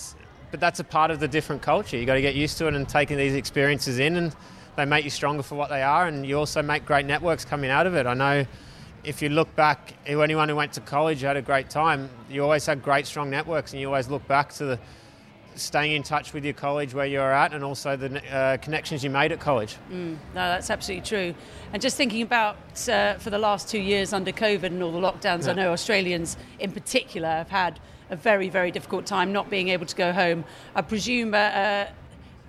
but 0.52 0.60
that's 0.60 0.80
a 0.80 0.84
part 0.84 1.12
of 1.12 1.20
the 1.20 1.28
different 1.28 1.62
culture. 1.62 1.98
You 1.98 2.06
got 2.06 2.16
to 2.16 2.22
get 2.22 2.36
used 2.36 2.58
to 2.60 2.68
it 2.68 2.74
and 2.74 2.88
taking 2.88 3.18
these 3.18 3.34
experiences 3.34 4.00
in, 4.00 4.16
and 4.16 4.36
they 4.76 4.86
make 4.86 5.04
you 5.04 5.10
stronger 5.10 5.44
for 5.44 5.56
what 5.56 5.70
they 5.70 5.82
are, 5.82 6.08
and 6.08 6.26
you 6.26 6.38
also 6.38 6.62
make 6.62 6.86
great 6.86 7.06
networks 7.06 7.46
coming 7.46 7.70
out 7.70 7.88
of 7.88 7.96
it. 7.96 8.06
I 8.06 8.14
know. 8.14 8.46
If 9.04 9.22
you 9.22 9.30
look 9.30 9.56
back, 9.56 9.94
anyone 10.08 10.50
who 10.50 10.56
went 10.56 10.74
to 10.74 10.82
college 10.82 11.22
had 11.22 11.38
a 11.38 11.42
great 11.42 11.70
time. 11.70 12.10
You 12.28 12.42
always 12.42 12.66
had 12.66 12.82
great, 12.82 13.06
strong 13.06 13.30
networks, 13.30 13.72
and 13.72 13.80
you 13.80 13.86
always 13.86 14.10
look 14.10 14.28
back 14.28 14.52
to 14.54 14.66
the 14.66 14.80
staying 15.56 15.94
in 15.94 16.04
touch 16.04 16.34
with 16.34 16.44
your 16.44 16.54
college 16.54 16.94
where 16.94 17.06
you're 17.06 17.34
at, 17.34 17.54
and 17.54 17.64
also 17.64 17.96
the 17.96 18.22
uh, 18.34 18.58
connections 18.58 19.04
you 19.04 19.10
made 19.10 19.32
at 19.32 19.40
college. 19.40 19.78
No, 19.90 20.18
that's 20.34 20.70
absolutely 20.70 21.08
true. 21.08 21.34
And 21.74 21.82
just 21.82 21.98
thinking 21.98 22.22
about 22.22 22.58
uh, 22.90 23.16
for 23.16 23.30
the 23.30 23.40
last 23.40 23.70
two 23.70 23.80
years 23.80 24.14
under 24.14 24.32
COVID 24.32 24.66
and 24.66 24.84
all 24.84 24.92
the 24.92 25.00
lockdowns, 25.00 25.48
I 25.48 25.54
know 25.54 25.72
Australians 25.72 26.38
in 26.60 26.72
particular 26.72 27.28
have 27.28 27.50
had 27.50 27.80
a 28.10 28.16
very, 28.16 28.50
very 28.50 28.72
difficult 28.72 29.06
time 29.06 29.32
not 29.32 29.50
being 29.50 29.70
able 29.70 29.86
to 29.86 29.96
go 29.96 30.12
home. 30.12 30.46
I 30.76 30.82
presume 30.82 31.34
uh, 31.34 31.38
uh, 31.38 31.88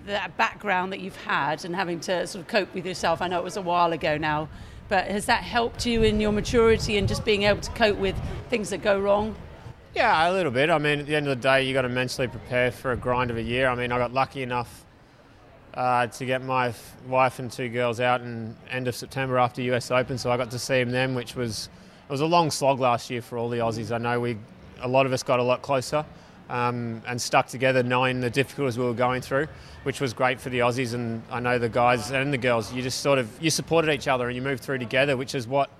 that 0.05 0.37
background 0.37 0.91
that 0.93 0.99
you've 0.99 1.15
had 1.15 1.65
and 1.65 1.75
having 1.75 1.99
to 2.01 2.27
sort 2.27 2.41
of 2.43 2.47
cope 2.47 2.73
with 2.73 2.85
yourself, 2.85 3.21
I 3.21 3.27
know 3.27 3.39
it 3.39 3.43
was 3.43 3.57
a 3.57 3.61
while 3.61 3.91
ago 3.91 4.17
now, 4.17 4.49
but 4.89 5.07
has 5.07 5.25
that 5.25 5.43
helped 5.43 5.85
you 5.85 6.03
in 6.03 6.21
your 6.21 6.31
maturity 6.31 6.97
and 6.97 7.07
just 7.07 7.25
being 7.25 7.43
able 7.43 7.61
to 7.61 7.71
cope 7.71 7.97
with 7.97 8.15
things 8.49 8.69
that 8.69 8.81
go 8.81 8.99
wrong? 8.99 9.35
Yeah, 9.97 10.29
a 10.29 10.31
little 10.31 10.51
bit. 10.51 10.69
I 10.69 10.77
mean, 10.77 10.99
at 10.99 11.07
the 11.07 11.15
end 11.15 11.27
of 11.27 11.35
the 11.35 11.41
day, 11.41 11.63
you 11.63 11.73
got 11.73 11.81
to 11.81 11.89
mentally 11.89 12.27
prepare 12.27 12.71
for 12.71 12.91
a 12.91 12.95
grind 12.95 13.31
of 13.31 13.37
a 13.37 13.41
year. 13.41 13.67
I 13.67 13.73
mean, 13.73 13.91
I 13.91 13.97
got 13.97 14.13
lucky 14.13 14.43
enough 14.43 14.85
uh, 15.73 16.05
to 16.05 16.23
get 16.23 16.43
my 16.43 16.67
f- 16.67 16.95
wife 17.07 17.39
and 17.39 17.51
two 17.51 17.67
girls 17.67 17.99
out 17.99 18.21
in 18.21 18.55
end 18.69 18.87
of 18.87 18.95
September 18.95 19.39
after 19.39 19.63
US 19.63 19.89
Open, 19.89 20.19
so 20.19 20.29
I 20.29 20.37
got 20.37 20.51
to 20.51 20.59
see 20.59 20.83
them 20.83 20.91
then, 20.91 21.15
which 21.15 21.35
was 21.35 21.69
it 22.07 22.11
was 22.11 22.21
a 22.21 22.27
long 22.27 22.51
slog 22.51 22.79
last 22.79 23.09
year 23.09 23.23
for 23.23 23.39
all 23.39 23.49
the 23.49 23.57
Aussies. 23.57 23.91
I 23.91 23.97
know 23.97 24.19
we 24.19 24.37
a 24.81 24.87
lot 24.87 25.07
of 25.07 25.13
us 25.13 25.23
got 25.23 25.39
a 25.39 25.43
lot 25.43 25.63
closer 25.63 26.05
um, 26.47 27.01
and 27.07 27.19
stuck 27.19 27.47
together, 27.47 27.81
knowing 27.81 28.21
the 28.21 28.29
difficulties 28.29 28.77
we 28.77 28.85
were 28.85 28.93
going 28.93 29.23
through, 29.23 29.47
which 29.81 29.99
was 29.99 30.13
great 30.13 30.39
for 30.39 30.51
the 30.51 30.59
Aussies. 30.59 30.93
And 30.93 31.23
I 31.31 31.39
know 31.39 31.57
the 31.57 31.69
guys 31.69 32.11
and 32.11 32.31
the 32.31 32.37
girls, 32.37 32.71
you 32.71 32.83
just 32.83 33.01
sort 33.01 33.17
of 33.17 33.41
you 33.41 33.49
supported 33.49 33.91
each 33.91 34.07
other 34.07 34.27
and 34.27 34.35
you 34.35 34.43
moved 34.43 34.63
through 34.63 34.77
together, 34.77 35.17
which 35.17 35.33
is 35.33 35.47
what 35.47 35.71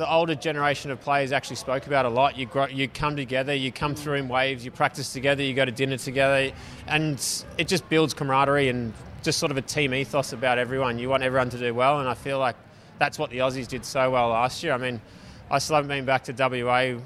the 0.00 0.10
older 0.10 0.34
generation 0.34 0.90
of 0.90 0.98
players 0.98 1.30
actually 1.30 1.56
spoke 1.56 1.86
about 1.86 2.06
a 2.06 2.08
lot. 2.08 2.34
You 2.34 2.46
grow, 2.46 2.66
you 2.68 2.88
come 2.88 3.16
together, 3.16 3.54
you 3.54 3.70
come 3.70 3.94
through 3.94 4.14
in 4.14 4.28
waves, 4.28 4.64
you 4.64 4.70
practice 4.70 5.12
together, 5.12 5.42
you 5.42 5.52
go 5.52 5.66
to 5.66 5.70
dinner 5.70 5.98
together, 5.98 6.52
and 6.86 7.44
it 7.58 7.68
just 7.68 7.86
builds 7.90 8.14
camaraderie 8.14 8.70
and 8.70 8.94
just 9.22 9.38
sort 9.38 9.52
of 9.52 9.58
a 9.58 9.62
team 9.62 9.92
ethos 9.92 10.32
about 10.32 10.56
everyone. 10.56 10.98
You 10.98 11.10
want 11.10 11.22
everyone 11.22 11.50
to 11.50 11.58
do 11.58 11.74
well, 11.74 12.00
and 12.00 12.08
I 12.08 12.14
feel 12.14 12.38
like 12.38 12.56
that's 12.98 13.18
what 13.18 13.28
the 13.28 13.40
Aussies 13.40 13.68
did 13.68 13.84
so 13.84 14.10
well 14.10 14.30
last 14.30 14.62
year. 14.62 14.72
I 14.72 14.78
mean, 14.78 15.02
I 15.50 15.58
still 15.58 15.76
haven't 15.76 15.90
been 15.90 16.06
back 16.06 16.24
to 16.24 16.32
WA 16.32 16.98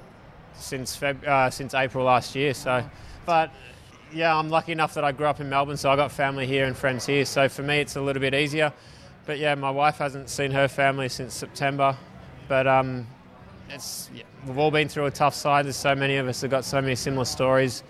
since 0.54 0.96
Feb, 0.96 1.24
uh, 1.24 1.50
since 1.50 1.74
April 1.74 2.04
last 2.04 2.36
year, 2.36 2.54
so 2.54 2.88
but. 3.26 3.50
Yeah, 4.12 4.36
I'm 4.36 4.48
lucky 4.48 4.70
enough 4.70 4.94
that 4.94 5.02
I 5.02 5.10
grew 5.10 5.26
up 5.26 5.40
in 5.40 5.48
Melbourne, 5.48 5.76
so 5.76 5.90
I 5.90 5.96
got 5.96 6.12
family 6.12 6.46
here 6.46 6.66
and 6.66 6.76
friends 6.76 7.04
here. 7.04 7.24
So 7.24 7.48
for 7.48 7.62
me, 7.64 7.80
it's 7.80 7.96
a 7.96 8.00
little 8.00 8.20
bit 8.20 8.32
easier. 8.32 8.72
But 9.26 9.40
yeah, 9.40 9.56
my 9.56 9.70
wife 9.70 9.96
hasn't 9.96 10.30
seen 10.30 10.52
her 10.52 10.68
family 10.68 11.08
since 11.08 11.34
September. 11.34 11.96
But 12.48 12.66
um, 12.66 13.06
it's 13.70 14.10
yeah, 14.14 14.22
we've 14.46 14.58
all 14.58 14.70
been 14.70 14.88
through 14.88 15.06
a 15.06 15.10
tough 15.10 15.34
side. 15.34 15.64
There's 15.64 15.76
so 15.76 15.94
many 15.94 16.16
of 16.16 16.28
us 16.28 16.40
that 16.40 16.48
got 16.48 16.64
so 16.64 16.80
many 16.80 16.94
similar 16.94 17.24
stories. 17.24 17.82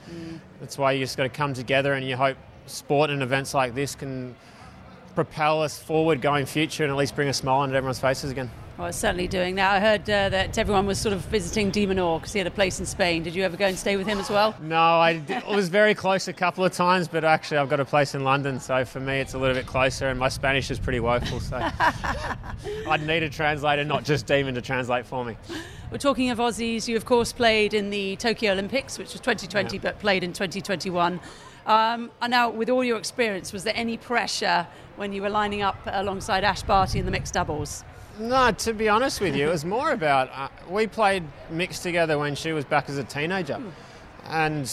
That's 0.60 0.78
why 0.78 0.92
you 0.92 1.04
just 1.04 1.16
got 1.16 1.24
to 1.24 1.28
come 1.28 1.54
together, 1.54 1.94
and 1.94 2.06
you 2.06 2.16
hope 2.16 2.36
sport 2.66 3.10
and 3.10 3.22
events 3.22 3.54
like 3.54 3.74
this 3.74 3.94
can 3.94 4.34
propel 5.14 5.62
us 5.62 5.78
forward 5.78 6.20
going 6.20 6.46
future 6.46 6.82
and 6.82 6.90
at 6.90 6.96
least 6.96 7.14
bring 7.14 7.28
a 7.28 7.32
smile 7.32 7.60
on 7.60 7.68
everyone's 7.74 8.00
faces 8.00 8.30
again. 8.30 8.50
Well, 8.76 8.88
it's 8.88 8.98
certainly 8.98 9.28
doing 9.28 9.54
that. 9.54 9.70
I 9.70 9.78
heard 9.78 10.02
uh, 10.10 10.28
that 10.30 10.58
everyone 10.58 10.84
was 10.84 10.98
sort 10.98 11.12
of 11.12 11.20
visiting 11.26 11.70
de 11.70 11.86
Minaur 11.86 12.18
because 12.18 12.32
he 12.32 12.40
had 12.40 12.48
a 12.48 12.50
place 12.50 12.80
in 12.80 12.86
Spain. 12.86 13.22
Did 13.22 13.32
you 13.32 13.44
ever 13.44 13.56
go 13.56 13.66
and 13.66 13.78
stay 13.78 13.96
with 13.96 14.04
him 14.08 14.18
as 14.18 14.28
well? 14.28 14.56
No, 14.60 14.76
I 14.76 15.22
was 15.48 15.68
very 15.68 15.94
close 15.94 16.26
a 16.26 16.32
couple 16.32 16.64
of 16.64 16.72
times, 16.72 17.06
but 17.06 17.22
actually 17.24 17.58
I've 17.58 17.68
got 17.68 17.78
a 17.78 17.84
place 17.84 18.16
in 18.16 18.24
London, 18.24 18.58
so 18.58 18.84
for 18.84 18.98
me 18.98 19.20
it's 19.20 19.34
a 19.34 19.38
little 19.38 19.54
bit 19.54 19.66
closer, 19.66 20.08
and 20.08 20.18
my 20.18 20.28
Spanish 20.28 20.72
is 20.72 20.80
pretty 20.80 20.98
woeful, 20.98 21.38
so 21.38 21.56
I'd 22.88 23.06
need 23.06 23.22
a 23.22 23.30
translator, 23.30 23.84
not 23.84 24.02
just 24.02 24.26
Demon, 24.26 24.56
to 24.56 24.60
translate 24.60 25.06
for 25.06 25.24
me. 25.24 25.36
We're 25.92 25.98
talking 25.98 26.30
of 26.30 26.38
Aussies. 26.38 26.88
You, 26.88 26.96
of 26.96 27.04
course, 27.04 27.32
played 27.32 27.74
in 27.74 27.90
the 27.90 28.16
Tokyo 28.16 28.50
Olympics, 28.50 28.98
which 28.98 29.12
was 29.12 29.20
2020, 29.20 29.76
Yeah. 29.76 29.82
but 29.82 30.00
played 30.00 30.24
in 30.24 30.32
2021. 30.32 31.20
Um, 31.66 32.10
and 32.20 32.30
now, 32.32 32.50
with 32.50 32.68
all 32.70 32.82
your 32.82 32.98
experience, 32.98 33.52
was 33.52 33.62
there 33.62 33.76
any 33.76 33.96
pressure 33.96 34.66
when 34.96 35.12
you 35.12 35.22
were 35.22 35.30
lining 35.30 35.62
up 35.62 35.78
alongside 35.86 36.42
Ash 36.42 36.64
Barty 36.64 36.98
in 36.98 37.04
the 37.04 37.12
mixed 37.12 37.34
doubles? 37.34 37.84
No, 38.18 38.52
to 38.52 38.72
be 38.72 38.88
honest 38.88 39.20
with 39.20 39.34
you, 39.34 39.48
it 39.48 39.50
was 39.50 39.64
more 39.64 39.90
about 39.90 40.30
uh, 40.32 40.48
we 40.68 40.86
played 40.86 41.24
mixed 41.50 41.82
together 41.82 42.16
when 42.16 42.36
she 42.36 42.52
was 42.52 42.64
back 42.64 42.88
as 42.88 42.96
a 42.96 43.02
teenager, 43.02 43.60
and 44.28 44.70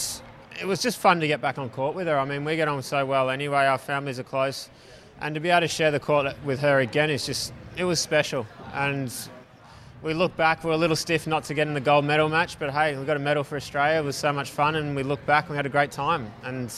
it 0.60 0.66
was 0.66 0.80
just 0.80 1.00
fun 1.00 1.20
to 1.22 1.28
get 1.28 1.42
back 1.42 1.58
on 1.58 1.70
court 1.72 1.96
with 1.96 2.06
her. 2.06 2.20
I 2.20 2.26
mean, 2.26 2.46
we 2.46 2.56
get 2.56 2.68
on 2.68 2.84
so 2.84 3.04
well 3.04 3.32
anyway. 3.32 3.66
Our 3.66 3.80
families 3.80 4.20
are 4.20 4.24
close, 4.24 4.70
and 5.22 5.34
to 5.34 5.42
be 5.42 5.50
able 5.50 5.62
to 5.62 5.68
share 5.68 5.90
the 5.90 6.00
court 6.00 6.36
with 6.46 6.60
her 6.60 6.82
again 6.82 7.10
is 7.10 7.26
just 7.26 7.52
it 7.78 7.84
was 7.84 8.00
special. 8.00 8.46
And 8.74 9.12
we 10.04 10.14
look 10.14 10.38
back, 10.38 10.64
we're 10.64 10.72
a 10.72 10.78
little 10.78 10.96
stiff 10.96 11.26
not 11.26 11.44
to 11.46 11.56
get 11.56 11.68
in 11.68 11.74
the 11.74 11.82
gold 11.82 12.06
medal 12.06 12.30
match, 12.30 12.60
but 12.60 12.72
hey, 12.72 12.96
we 12.96 13.06
got 13.06 13.18
a 13.18 13.20
medal 13.20 13.44
for 13.44 13.56
Australia. 13.56 14.00
It 14.00 14.06
was 14.06 14.16
so 14.16 14.32
much 14.32 14.52
fun, 14.52 14.76
and 14.76 14.96
we 14.96 15.02
look 15.02 15.26
back 15.26 15.46
and 15.46 15.52
we 15.52 15.56
had 15.56 15.66
a 15.66 15.70
great 15.70 15.92
time. 15.92 16.32
And 16.44 16.72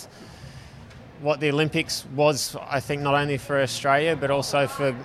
what 1.20 1.42
the 1.42 1.50
Olympics 1.50 2.06
was, 2.16 2.56
I 2.70 2.80
think, 2.80 3.02
not 3.02 3.16
only 3.16 3.38
for 3.38 3.62
Australia 3.62 4.16
but 4.16 4.32
also 4.32 4.66
for 4.66 4.96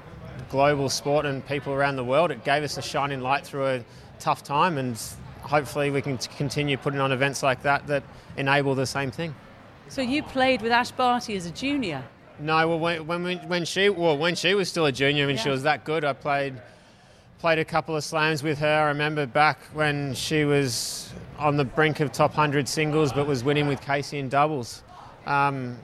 global 0.51 0.89
sport 0.89 1.27
and 1.27 1.47
people 1.47 1.73
around 1.73 1.97
the 1.97 2.05
world. 2.05 2.31
It 2.31 2.45
gave 2.45 2.63
us 2.63 2.77
a 2.79 2.83
shining 2.83 3.21
light 3.21 3.45
through 3.45 3.67
a 3.67 3.85
tough 4.19 4.43
time, 4.43 4.79
and 4.79 5.01
hopefully 5.43 5.91
we 5.91 6.03
can 6.03 6.19
continue 6.19 6.77
putting 6.77 7.01
on 7.01 7.13
events 7.13 7.43
like 7.43 7.63
that 7.63 7.87
that 7.87 8.03
enable 8.37 8.75
the 8.75 8.87
same 8.87 9.11
thing. 9.11 9.35
So 9.89 10.03
you 10.03 10.23
played 10.23 10.61
with 10.61 10.73
Ash 10.73 10.91
Barty 10.91 11.37
as 11.37 11.47
a 11.47 11.51
junior. 11.51 12.05
No, 12.39 12.69
well, 12.69 12.79
when, 12.79 13.07
when, 13.07 13.39
when 13.49 13.65
she 13.65 13.89
well 13.89 14.17
when 14.17 14.35
she 14.35 14.55
was 14.55 14.69
still 14.69 14.87
a 14.87 14.93
junior, 14.93 15.27
when 15.27 15.37
she 15.37 15.49
was 15.49 15.63
that 15.65 15.85
good, 15.85 16.05
I 16.05 16.13
played 16.13 16.61
played 17.39 17.59
a 17.59 17.65
couple 17.65 17.97
of 17.97 18.05
slams 18.05 18.43
with 18.43 18.59
her. 18.59 18.83
I 18.83 18.89
remember 18.89 19.27
back 19.27 19.61
when 19.73 20.15
she 20.15 20.45
was 20.45 21.13
on 21.39 21.57
the 21.57 21.65
brink 21.65 22.01
of 22.01 22.13
top 22.13 22.35
hundred 22.35 22.69
singles, 22.69 23.13
but 23.13 23.27
was 23.27 23.43
winning 23.43 23.67
with 23.67 23.81
Casey 23.81 24.19
in 24.19 24.29
doubles. 24.29 24.83
Um, 25.27 25.79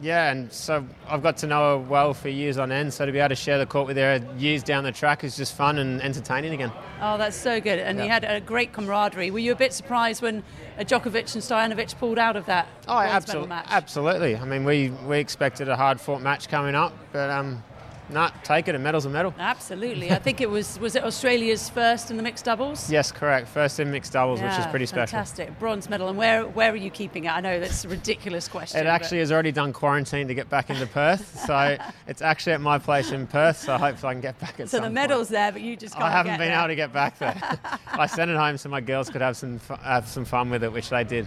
yeah, 0.00 0.30
and 0.30 0.52
so 0.52 0.84
I've 1.08 1.22
got 1.22 1.36
to 1.38 1.46
know 1.46 1.78
her 1.78 1.78
well 1.78 2.14
for 2.14 2.28
years 2.28 2.58
on 2.58 2.70
end. 2.72 2.92
So 2.94 3.04
to 3.06 3.12
be 3.12 3.18
able 3.18 3.30
to 3.30 3.34
share 3.34 3.58
the 3.58 3.66
court 3.66 3.86
with 3.86 3.96
her 3.96 4.24
years 4.38 4.62
down 4.62 4.84
the 4.84 4.92
track 4.92 5.24
is 5.24 5.36
just 5.36 5.54
fun 5.56 5.78
and 5.78 6.00
entertaining 6.02 6.52
again. 6.52 6.72
Oh, 7.00 7.18
that's 7.18 7.36
so 7.36 7.60
good. 7.60 7.78
And 7.78 7.98
you 7.98 8.08
had 8.08 8.24
a 8.24 8.40
great 8.40 8.72
camaraderie. 8.72 9.30
Were 9.30 9.38
you 9.38 9.52
a 9.52 9.56
bit 9.56 9.72
surprised 9.72 10.22
when 10.22 10.42
Djokovic 10.78 11.34
and 11.34 11.42
Stojanovic 11.42 11.96
pulled 11.98 12.18
out 12.18 12.36
of 12.36 12.46
that 12.46 12.68
Oh, 12.86 12.98
absolutely, 12.98 13.48
match? 13.48 13.66
absolutely. 13.70 14.36
I 14.36 14.44
mean, 14.44 14.64
we, 14.64 14.90
we 15.06 15.18
expected 15.18 15.68
a 15.68 15.76
hard 15.76 16.00
fought 16.00 16.22
match 16.22 16.48
coming 16.48 16.74
up, 16.74 16.92
but 17.12 17.30
um, 17.30 17.62
nah, 18.10 18.30
take 18.42 18.68
it. 18.68 18.74
A 18.74 18.78
medal's 18.78 19.04
a 19.04 19.10
medal. 19.10 19.34
Absolutely. 19.38 20.10
I 20.10 20.18
think 20.18 20.40
it 20.40 20.50
was 20.50 20.78
was 20.78 20.96
it 20.96 21.04
Australia's 21.04 21.68
first 21.68 22.10
in 22.10 22.16
the 22.16 22.22
mixed 22.22 22.44
doubles? 22.44 22.90
Yes, 22.90 23.12
correct. 23.12 23.48
First 23.48 23.80
in 23.80 23.90
mixed 23.90 24.12
doubles, 24.12 24.40
which 24.40 24.52
is 24.52 24.66
pretty 24.66 24.86
special. 24.86 25.12
Fantastic. 25.16 25.58
Bronze 25.58 25.88
medal. 25.88 26.08
And 26.08 26.18
where 26.18 26.46
where 26.46 26.72
are 26.72 26.76
you 26.76 26.90
keeping 26.90 27.24
it? 27.24 27.30
I 27.30 27.40
know 27.40 27.60
that's 27.60 27.84
a 27.84 27.88
ridiculous 27.88 28.48
question. 28.48 28.80
It 28.80 28.86
actually 28.86 29.18
has 29.18 29.32
already 29.32 29.52
done 29.52 29.72
quarantine 29.72 30.28
to 30.28 30.34
get 30.34 30.48
back 30.48 30.70
into 30.70 30.86
Perth, 30.86 31.44
so 31.46 31.76
it's 32.06 32.22
actually 32.22 32.52
at 32.52 32.60
my 32.60 32.78
place 32.78 33.10
in 33.12 33.26
Perth. 33.26 33.58
So 33.58 33.76
hopefully 33.76 34.10
I 34.10 34.14
can 34.14 34.20
get 34.20 34.38
back 34.38 34.50
at 34.50 34.56
some 34.56 34.60
point. 34.60 34.70
So 34.70 34.76
the 34.78 34.82
point. 34.82 34.94
medal's 34.94 35.28
there, 35.28 35.52
but 35.52 35.60
you 35.60 35.76
just 35.76 35.94
can't 35.94 36.04
I 36.04 36.10
haven't 36.10 36.38
been 36.38 36.48
there. 36.48 36.58
able 36.58 36.68
to 36.68 36.76
get 36.76 36.92
back 36.92 37.18
there. 37.18 37.58
I 37.88 38.06
sent 38.06 38.30
it 38.30 38.36
home 38.36 38.56
so 38.56 38.68
my 38.68 38.80
girls 38.80 39.10
could 39.10 39.20
have 39.20 39.36
some 39.36 39.60
have 39.82 40.08
some 40.08 40.24
fun 40.24 40.50
with 40.50 40.64
it, 40.64 40.72
which 40.72 40.90
they 40.90 41.04
did. 41.04 41.26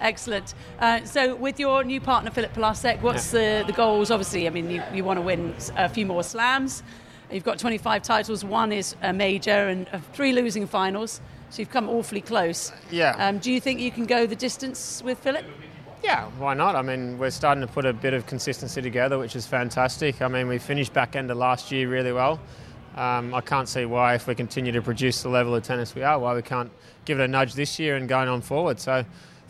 Excellent. 0.00 0.54
Uh, 0.78 1.04
so, 1.04 1.34
with 1.34 1.58
your 1.60 1.84
new 1.84 2.00
partner, 2.00 2.30
Filip 2.30 2.54
Polasek, 2.54 3.00
what's 3.00 3.32
yeah. 3.32 3.60
the, 3.60 3.66
the 3.68 3.72
goals? 3.72 4.10
Obviously, 4.10 4.46
I 4.46 4.50
mean, 4.50 4.70
you, 4.70 4.82
you 4.92 5.04
want 5.04 5.18
to 5.18 5.22
win 5.22 5.54
a 5.76 5.88
few 5.88 6.06
more 6.06 6.22
slams. 6.22 6.82
You've 7.30 7.44
got 7.44 7.58
25 7.58 8.02
titles. 8.02 8.44
One 8.44 8.72
is 8.72 8.96
a 9.02 9.12
major 9.12 9.68
and 9.68 9.88
uh, 9.92 9.98
three 10.12 10.32
losing 10.32 10.66
finals. 10.66 11.20
So 11.50 11.62
you've 11.62 11.70
come 11.70 11.88
awfully 11.88 12.20
close. 12.20 12.72
Yeah. 12.90 13.14
Um, 13.18 13.38
do 13.38 13.52
you 13.52 13.60
think 13.60 13.80
you 13.80 13.90
can 13.90 14.06
go 14.06 14.26
the 14.26 14.36
distance 14.36 15.02
with 15.02 15.18
Filip? 15.18 15.44
Yeah, 16.02 16.26
why 16.38 16.52
not? 16.52 16.76
I 16.76 16.82
mean, 16.82 17.16
we're 17.16 17.30
starting 17.30 17.62
to 17.62 17.66
put 17.66 17.86
a 17.86 17.92
bit 17.92 18.12
of 18.12 18.26
consistency 18.26 18.82
together, 18.82 19.18
which 19.18 19.36
is 19.36 19.46
fantastic. 19.46 20.20
I 20.20 20.28
mean, 20.28 20.48
we 20.48 20.58
finished 20.58 20.92
back 20.92 21.16
end 21.16 21.30
of 21.30 21.38
last 21.38 21.72
year 21.72 21.88
really 21.88 22.12
well. 22.12 22.40
Um, 22.96 23.34
I 23.34 23.40
can't 23.40 23.68
see 23.68 23.86
why, 23.86 24.14
if 24.14 24.26
we 24.26 24.34
continue 24.34 24.70
to 24.72 24.82
produce 24.82 25.22
the 25.22 25.28
level 25.28 25.54
of 25.54 25.62
tennis 25.62 25.94
we 25.94 26.02
are, 26.02 26.18
why 26.18 26.34
we 26.34 26.42
can't 26.42 26.70
give 27.04 27.20
it 27.20 27.24
a 27.24 27.28
nudge 27.28 27.54
this 27.54 27.78
year 27.78 27.96
and 27.96 28.08
going 28.08 28.28
on 28.28 28.40
forward. 28.40 28.78
So 28.78 29.04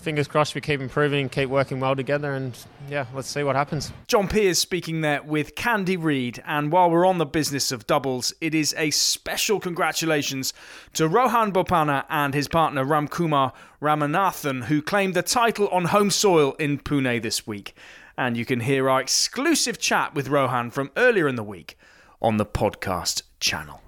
fingers 0.05 0.29
crossed 0.29 0.55
we 0.55 0.61
keep 0.61 0.81
improving, 0.81 1.29
keep 1.29 1.49
working 1.49 1.81
well 1.81 1.97
together, 1.97 2.35
and 2.35 2.57
yeah, 2.89 3.07
let's 3.15 3.29
see 3.29 3.43
what 3.43 3.57
happens. 3.57 3.91
John 4.07 4.29
Peers 4.29 4.59
speaking 4.59 5.01
there 5.01 5.23
with 5.23 5.55
Candy 5.55 5.97
Reid. 5.97 6.43
And 6.47 6.71
while 6.71 6.91
we're 6.91 7.07
on 7.07 7.19
the 7.19 7.27
business 7.27 7.73
of 7.73 7.87
doubles, 7.87 8.33
it 8.41 8.55
is 8.55 8.75
a 8.77 8.91
special 8.91 9.59
congratulations 9.59 10.53
to 10.93 11.09
Rohan 11.09 11.53
Bopanna 11.53 12.05
and 12.11 12.35
his 12.35 12.47
partner 12.47 12.85
Ramkumar 12.85 13.53
Ramanathan, 13.81 14.65
who 14.65 14.83
claimed 14.83 15.15
the 15.15 15.23
title 15.23 15.69
on 15.69 15.87
home 15.87 16.11
soil 16.11 16.53
in 16.55 16.79
Pune 16.79 17.23
this 17.23 17.47
week. 17.47 17.75
And 18.17 18.37
you 18.37 18.45
can 18.45 18.61
hear 18.61 18.89
our 18.89 19.01
exclusive 19.01 19.79
chat 19.79 20.15
with 20.15 20.29
Rohan 20.29 20.71
from 20.71 20.91
earlier 20.97 21.27
in 21.27 21.35
the 21.35 21.43
week 21.43 21.77
on 22.21 22.37
the 22.37 22.47
podcast 22.47 23.23
channel. 23.41 23.81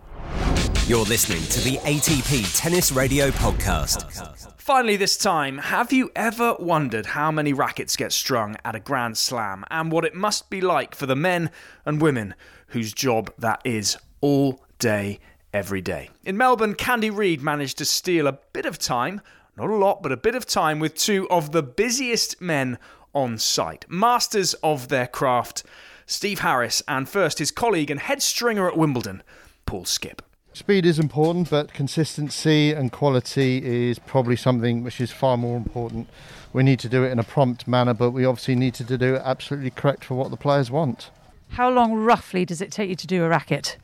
You're 0.86 1.04
listening 1.04 1.42
to 1.42 1.60
the 1.60 1.76
ATP 1.78 2.58
Tennis 2.58 2.90
Radio 2.90 3.30
Podcast. 3.30 4.55
Finally, 4.66 4.96
this 4.96 5.16
time, 5.16 5.58
have 5.58 5.92
you 5.92 6.10
ever 6.16 6.56
wondered 6.58 7.06
how 7.06 7.30
many 7.30 7.52
rackets 7.52 7.94
get 7.94 8.10
strung 8.10 8.56
at 8.64 8.74
a 8.74 8.80
Grand 8.80 9.16
Slam 9.16 9.64
and 9.70 9.92
what 9.92 10.04
it 10.04 10.12
must 10.12 10.50
be 10.50 10.60
like 10.60 10.92
for 10.92 11.06
the 11.06 11.14
men 11.14 11.52
and 11.84 12.02
women 12.02 12.34
whose 12.70 12.92
job 12.92 13.32
that 13.38 13.60
is 13.62 13.96
all 14.20 14.60
day, 14.80 15.20
every 15.54 15.80
day? 15.80 16.10
In 16.24 16.36
Melbourne, 16.36 16.74
Candy 16.74 17.10
Reid 17.10 17.42
managed 17.42 17.78
to 17.78 17.84
steal 17.84 18.26
a 18.26 18.40
bit 18.52 18.66
of 18.66 18.76
time, 18.76 19.20
not 19.56 19.70
a 19.70 19.76
lot, 19.76 20.02
but 20.02 20.10
a 20.10 20.16
bit 20.16 20.34
of 20.34 20.46
time 20.46 20.80
with 20.80 20.96
two 20.96 21.30
of 21.30 21.52
the 21.52 21.62
busiest 21.62 22.40
men 22.40 22.76
on 23.14 23.38
site, 23.38 23.84
masters 23.88 24.54
of 24.64 24.88
their 24.88 25.06
craft, 25.06 25.62
Steve 26.06 26.40
Harris, 26.40 26.82
and 26.88 27.08
first 27.08 27.38
his 27.38 27.52
colleague 27.52 27.92
and 27.92 28.00
head 28.00 28.20
stringer 28.20 28.66
at 28.66 28.76
Wimbledon, 28.76 29.22
Paul 29.64 29.84
Skip. 29.84 30.22
Speed 30.56 30.86
is 30.86 30.98
important, 30.98 31.50
but 31.50 31.74
consistency 31.74 32.72
and 32.72 32.90
quality 32.90 33.62
is 33.62 33.98
probably 33.98 34.36
something 34.36 34.82
which 34.82 35.02
is 35.02 35.12
far 35.12 35.36
more 35.36 35.54
important. 35.54 36.08
We 36.54 36.62
need 36.62 36.78
to 36.78 36.88
do 36.88 37.04
it 37.04 37.12
in 37.12 37.18
a 37.18 37.22
prompt 37.22 37.68
manner, 37.68 37.92
but 37.92 38.12
we 38.12 38.24
obviously 38.24 38.54
need 38.54 38.72
to 38.76 38.82
do 38.82 39.16
it 39.16 39.22
absolutely 39.22 39.68
correct 39.68 40.06
for 40.06 40.14
what 40.14 40.30
the 40.30 40.38
players 40.38 40.70
want. 40.70 41.10
How 41.50 41.68
long 41.68 41.92
roughly 41.92 42.46
does 42.46 42.62
it 42.62 42.72
take 42.72 42.88
you 42.88 42.96
to 42.96 43.06
do 43.06 43.22
a 43.22 43.28
racket? 43.28 43.76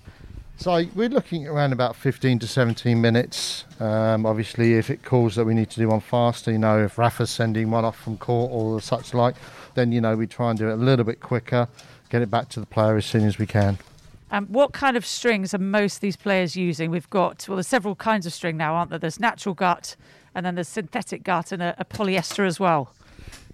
So 0.57 0.87
we're 0.95 1.11
looking 1.11 1.47
around 1.47 1.75
about 1.75 1.95
15 1.95 2.39
to 2.39 2.47
17 2.47 2.99
minutes. 2.99 3.67
Um, 3.79 4.25
obviously, 4.25 4.73
if 4.73 4.89
it 4.89 5.05
calls 5.05 5.35
that 5.35 5.45
we 5.45 5.53
need 5.53 5.69
to 5.73 5.79
do 5.79 5.89
one 5.89 6.01
faster, 6.01 6.53
you 6.53 6.59
know, 6.59 6.83
if 6.83 6.97
Rafa's 6.97 7.29
sending 7.29 7.71
one 7.71 7.85
off 7.85 7.99
from 7.99 8.17
court 8.17 8.51
or 8.51 8.81
such 8.81 9.13
like, 9.13 9.35
then 9.75 9.93
you 9.93 10.01
know 10.01 10.17
we 10.17 10.27
try 10.27 10.49
and 10.49 10.59
do 10.59 10.71
it 10.71 10.73
a 10.73 10.77
little 10.77 11.05
bit 11.05 11.21
quicker, 11.21 11.69
get 12.09 12.23
it 12.23 12.31
back 12.31 12.49
to 12.49 12.61
the 12.61 12.67
player 12.67 12.97
as 12.97 13.05
soon 13.05 13.27
as 13.27 13.37
we 13.37 13.45
can. 13.47 13.77
Um, 14.33 14.47
what 14.47 14.73
kind 14.73 14.97
of 14.97 15.05
strings 15.05 15.53
are 15.53 15.59
most 15.59 16.01
these 16.01 16.17
players 16.17 16.57
using? 16.57 16.91
We've 16.91 17.11
got, 17.11 17.47
well, 17.47 17.57
there's 17.57 17.69
several 17.69 17.95
kinds 17.95 18.25
of 18.25 18.33
string 18.33 18.57
now, 18.57 18.75
aren't 18.75 18.89
there? 18.89 18.99
There's 18.99 19.21
natural 19.21 19.55
gut, 19.55 19.95
and 20.35 20.47
then 20.47 20.55
there's 20.55 20.69
synthetic 20.69 21.23
gut 21.23 21.53
and 21.53 21.63
a, 21.63 21.75
a 21.77 21.85
polyester 21.85 22.47
as 22.47 22.59
well. 22.59 22.95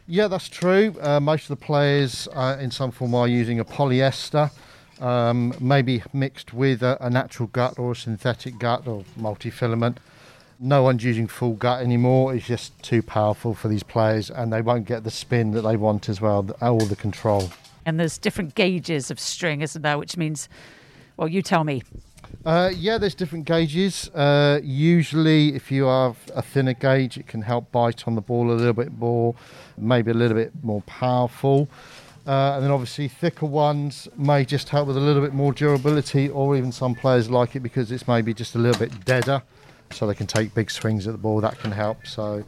Yeah, 0.06 0.28
that's 0.28 0.48
true. 0.48 0.94
Uh, 1.00 1.18
most 1.18 1.50
of 1.50 1.58
the 1.58 1.66
players 1.66 2.28
uh, 2.32 2.56
in 2.60 2.70
some 2.70 2.92
form 2.92 3.12
are 3.16 3.26
using 3.26 3.58
a 3.58 3.64
polyester, 3.64 4.52
um, 5.00 5.52
maybe 5.58 6.04
mixed 6.12 6.54
with 6.54 6.84
a, 6.84 6.96
a, 7.04 7.10
natural 7.10 7.48
gut 7.48 7.76
or 7.76 7.92
a 7.92 7.96
synthetic 7.96 8.56
gut 8.60 8.86
or 8.86 9.04
multi-filament. 9.16 9.98
No 10.60 10.84
one's 10.84 11.02
using 11.02 11.26
full 11.26 11.54
gut 11.54 11.82
anymore. 11.82 12.36
It's 12.36 12.46
just 12.46 12.80
too 12.84 13.02
powerful 13.02 13.52
for 13.52 13.66
these 13.66 13.82
players, 13.82 14.30
and 14.30 14.52
they 14.52 14.62
won't 14.62 14.86
get 14.86 15.02
the 15.02 15.10
spin 15.10 15.50
that 15.52 15.62
they 15.62 15.76
want 15.76 16.08
as 16.08 16.20
well, 16.20 16.48
or 16.60 16.80
the 16.80 16.96
control 16.96 17.50
and 17.88 17.98
there's 17.98 18.18
different 18.18 18.54
gauges 18.54 19.10
of 19.10 19.18
string, 19.18 19.62
isn't 19.62 19.80
there? 19.80 19.96
Which 19.96 20.18
means, 20.18 20.48
well, 21.16 21.26
you 21.26 21.40
tell 21.40 21.64
me. 21.64 21.82
Uh, 22.44 22.70
yeah, 22.76 22.98
there's 22.98 23.14
different 23.14 23.46
gauges. 23.46 24.10
Uh, 24.10 24.60
usually, 24.62 25.54
if 25.54 25.72
you 25.72 25.84
have 25.84 26.16
a 26.34 26.42
thinner 26.42 26.74
gauge, 26.74 27.16
it 27.16 27.26
can 27.26 27.40
help 27.40 27.72
bite 27.72 28.06
on 28.06 28.14
the 28.14 28.20
ball 28.20 28.50
a 28.50 28.52
little 28.52 28.74
bit 28.74 28.92
more, 28.98 29.34
maybe 29.78 30.10
a 30.10 30.14
little 30.14 30.36
bit 30.36 30.52
more 30.62 30.82
powerful. 30.82 31.66
Uh, 32.26 32.56
and 32.56 32.64
then 32.64 32.70
obviously 32.70 33.08
thicker 33.08 33.46
ones 33.46 34.06
may 34.18 34.44
just 34.44 34.68
help 34.68 34.86
with 34.86 34.98
a 34.98 35.00
little 35.00 35.22
bit 35.22 35.32
more 35.32 35.54
durability, 35.54 36.28
or 36.28 36.56
even 36.56 36.70
some 36.70 36.94
players 36.94 37.30
like 37.30 37.56
it 37.56 37.60
because 37.60 37.90
it's 37.90 38.06
maybe 38.06 38.34
just 38.34 38.54
a 38.54 38.58
little 38.58 38.78
bit 38.78 39.04
deader, 39.06 39.42
so 39.92 40.06
they 40.06 40.14
can 40.14 40.26
take 40.26 40.52
big 40.54 40.70
swings 40.70 41.06
at 41.06 41.12
the 41.12 41.18
ball. 41.18 41.40
That 41.40 41.58
can 41.58 41.72
help. 41.72 42.06
So, 42.06 42.44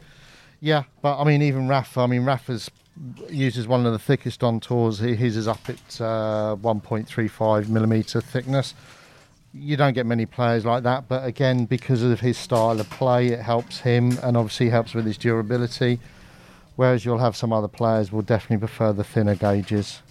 yeah, 0.59 0.83
but 1.01 1.19
I 1.19 1.23
mean, 1.23 1.41
even 1.41 1.67
Rafa. 1.67 2.01
I 2.01 2.05
mean, 2.05 2.25
Rafa's 2.25 2.69
uses 3.29 3.67
one 3.67 3.85
of 3.85 3.93
the 3.93 3.99
thickest 3.99 4.43
on 4.43 4.59
tours. 4.59 4.99
His 4.99 5.37
is 5.37 5.47
up 5.47 5.69
at 5.69 6.01
uh, 6.01 6.55
1.35 6.61 7.69
millimeter 7.69 8.21
thickness. 8.21 8.73
You 9.53 9.75
don't 9.75 9.93
get 9.93 10.05
many 10.05 10.25
players 10.25 10.65
like 10.65 10.83
that, 10.83 11.07
but 11.09 11.25
again, 11.25 11.65
because 11.65 12.03
of 12.03 12.21
his 12.21 12.37
style 12.37 12.79
of 12.79 12.89
play, 12.89 13.27
it 13.27 13.41
helps 13.41 13.79
him 13.79 14.17
and 14.23 14.37
obviously 14.37 14.69
helps 14.69 14.93
with 14.93 15.05
his 15.05 15.17
durability. 15.17 15.99
Whereas 16.77 17.03
you'll 17.03 17.17
have 17.17 17.35
some 17.35 17.51
other 17.51 17.67
players 17.67 18.11
will 18.11 18.21
definitely 18.21 18.65
prefer 18.65 18.93
the 18.93 19.03
thinner 19.03 19.35
gauges. 19.35 20.01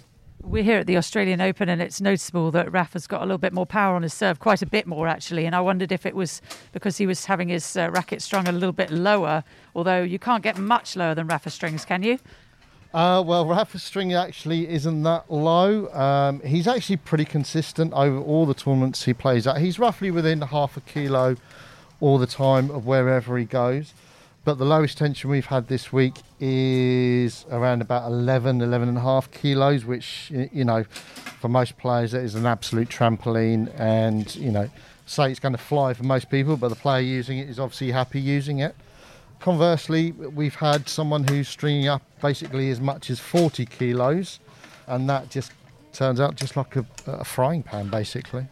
We're 0.43 0.62
here 0.62 0.79
at 0.79 0.87
the 0.87 0.97
Australian 0.97 1.40
Open, 1.40 1.69
and 1.69 1.83
it's 1.83 2.01
noticeable 2.01 2.51
that 2.53 2.73
Rafa's 2.73 3.07
got 3.07 3.21
a 3.21 3.25
little 3.25 3.38
bit 3.38 3.53
more 3.53 3.66
power 3.66 3.95
on 3.95 4.03
his 4.03 4.14
serve, 4.14 4.40
quite 4.40 4.62
a 4.62 4.66
bit 4.66 4.87
more 4.87 5.07
actually. 5.07 5.47
And 5.47 5.55
I 5.55 5.61
wondered 5.61 5.93
if 5.93 6.07
it 6.07 6.14
was 6.14 6.40
because 6.73 6.97
he 6.97 7.07
was 7.07 7.27
having 7.27 7.49
his 7.49 7.77
uh, 7.77 7.90
racket 7.90 8.23
strung 8.23 8.49
a 8.49 8.53
little 8.53 8.73
bit 8.73 8.90
lower, 8.90 9.45
although 9.75 10.03
you 10.03 10.19
can't 10.19 10.43
get 10.43 10.57
much 10.59 10.97
lower 10.97 11.14
than 11.14 11.27
Rafa 11.27 11.51
strings, 11.51 11.85
can 11.85 12.03
you? 12.03 12.19
Uh, 12.92 13.22
well, 13.24 13.46
Rafa's 13.46 13.85
string 13.85 14.12
actually 14.14 14.68
isn't 14.68 15.05
that 15.05 15.31
low. 15.31 15.88
Um, 15.92 16.40
he's 16.40 16.66
actually 16.66 16.96
pretty 16.96 17.24
consistent 17.24 17.92
over 17.92 18.18
all 18.18 18.46
the 18.46 18.55
tournaments 18.55 19.05
he 19.05 19.14
plays 19.14 19.46
at. 19.46 19.59
He's 19.59 19.79
roughly 19.79 20.11
within 20.11 20.40
half 20.40 20.76
a 20.76 20.81
kilo 20.81 21.37
all 22.00 22.18
the 22.18 22.26
time 22.26 22.68
of 22.70 22.87
wherever 22.87 23.38
he 23.38 23.44
goes. 23.44 23.94
But 24.44 24.59
the 24.59 24.64
lowest 24.64 24.98
tension 24.98 25.31
we've 25.31 25.46
had 25.46 25.68
this 25.68 25.92
week 25.92 26.14
is 26.40 27.44
around 27.50 27.83
about 27.83 28.11
11, 28.11 28.61
11 28.61 28.88
and 28.88 28.98
a 28.98 29.03
half 29.03 29.31
kilos, 29.31 29.85
which, 29.85 30.31
you 30.31 30.64
know, 30.64 30.83
for 30.83 31.48
most 31.48 31.79
players, 31.79 32.12
that 32.12 32.22
is 32.22 32.35
an 32.35 32.46
absolute 32.46 32.88
trampoline. 32.88 33.72
And, 33.79 34.35
you 34.35 34.50
know, 34.50 34.68
say 35.07 35.31
it's 35.31 35.40
going 35.40 35.53
to 35.53 35.59
fly 35.59 35.94
for 35.94 36.05
most 36.05 36.31
people, 36.31 36.57
but 36.57 36.68
the 36.68 36.76
player 36.76 37.03
using 37.03 37.38
it 37.38 37.48
is 37.48 37.61
obviously 37.61 37.92
happy 37.92 38.20
using 38.20 38.59
it. 38.59 38.74
Conversely, 39.40 40.12
we've 40.12 40.55
had 40.55 40.87
someone 40.88 41.26
who's 41.26 41.48
stringing 41.48 41.88
up 41.88 42.03
basically 42.20 42.70
as 42.70 42.79
much 42.79 43.09
as 43.09 43.18
40 43.18 43.64
kilos, 43.64 44.38
and 44.87 45.09
that 45.09 45.31
just 45.31 45.53
turns 45.94 46.20
out 46.20 46.37
just 46.37 46.57
like 46.57 46.76
a, 46.76 46.85
a 47.07 47.24
frying 47.24 47.62
pan, 47.62 47.88
basically. 47.88 48.46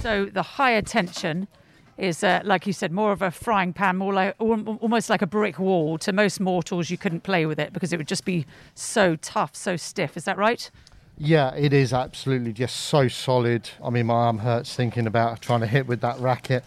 So 0.00 0.26
the 0.26 0.42
higher 0.42 0.82
tension 0.82 1.48
is, 1.96 2.22
uh, 2.22 2.42
like 2.44 2.66
you 2.66 2.74
said, 2.74 2.92
more 2.92 3.12
of 3.12 3.22
a 3.22 3.30
frying 3.30 3.72
pan, 3.72 3.96
more 3.96 4.12
like 4.12 4.34
almost 4.38 5.08
like 5.08 5.22
a 5.22 5.26
brick 5.26 5.58
wall. 5.58 5.96
To 5.98 6.12
most 6.12 6.38
mortals, 6.38 6.90
you 6.90 6.98
couldn't 6.98 7.22
play 7.22 7.46
with 7.46 7.58
it 7.58 7.72
because 7.72 7.94
it 7.94 7.96
would 7.96 8.08
just 8.08 8.26
be 8.26 8.44
so 8.74 9.16
tough, 9.16 9.56
so 9.56 9.76
stiff. 9.76 10.18
Is 10.18 10.24
that 10.24 10.36
right? 10.36 10.70
Yeah, 11.16 11.54
it 11.54 11.72
is 11.72 11.94
absolutely 11.94 12.52
just 12.52 12.76
so 12.76 13.08
solid. 13.08 13.70
I 13.82 13.88
mean, 13.88 14.06
my 14.06 14.14
arm 14.14 14.38
hurts 14.38 14.74
thinking 14.74 15.06
about 15.06 15.40
trying 15.40 15.60
to 15.60 15.66
hit 15.66 15.86
with 15.86 16.02
that 16.02 16.18
racket. 16.18 16.62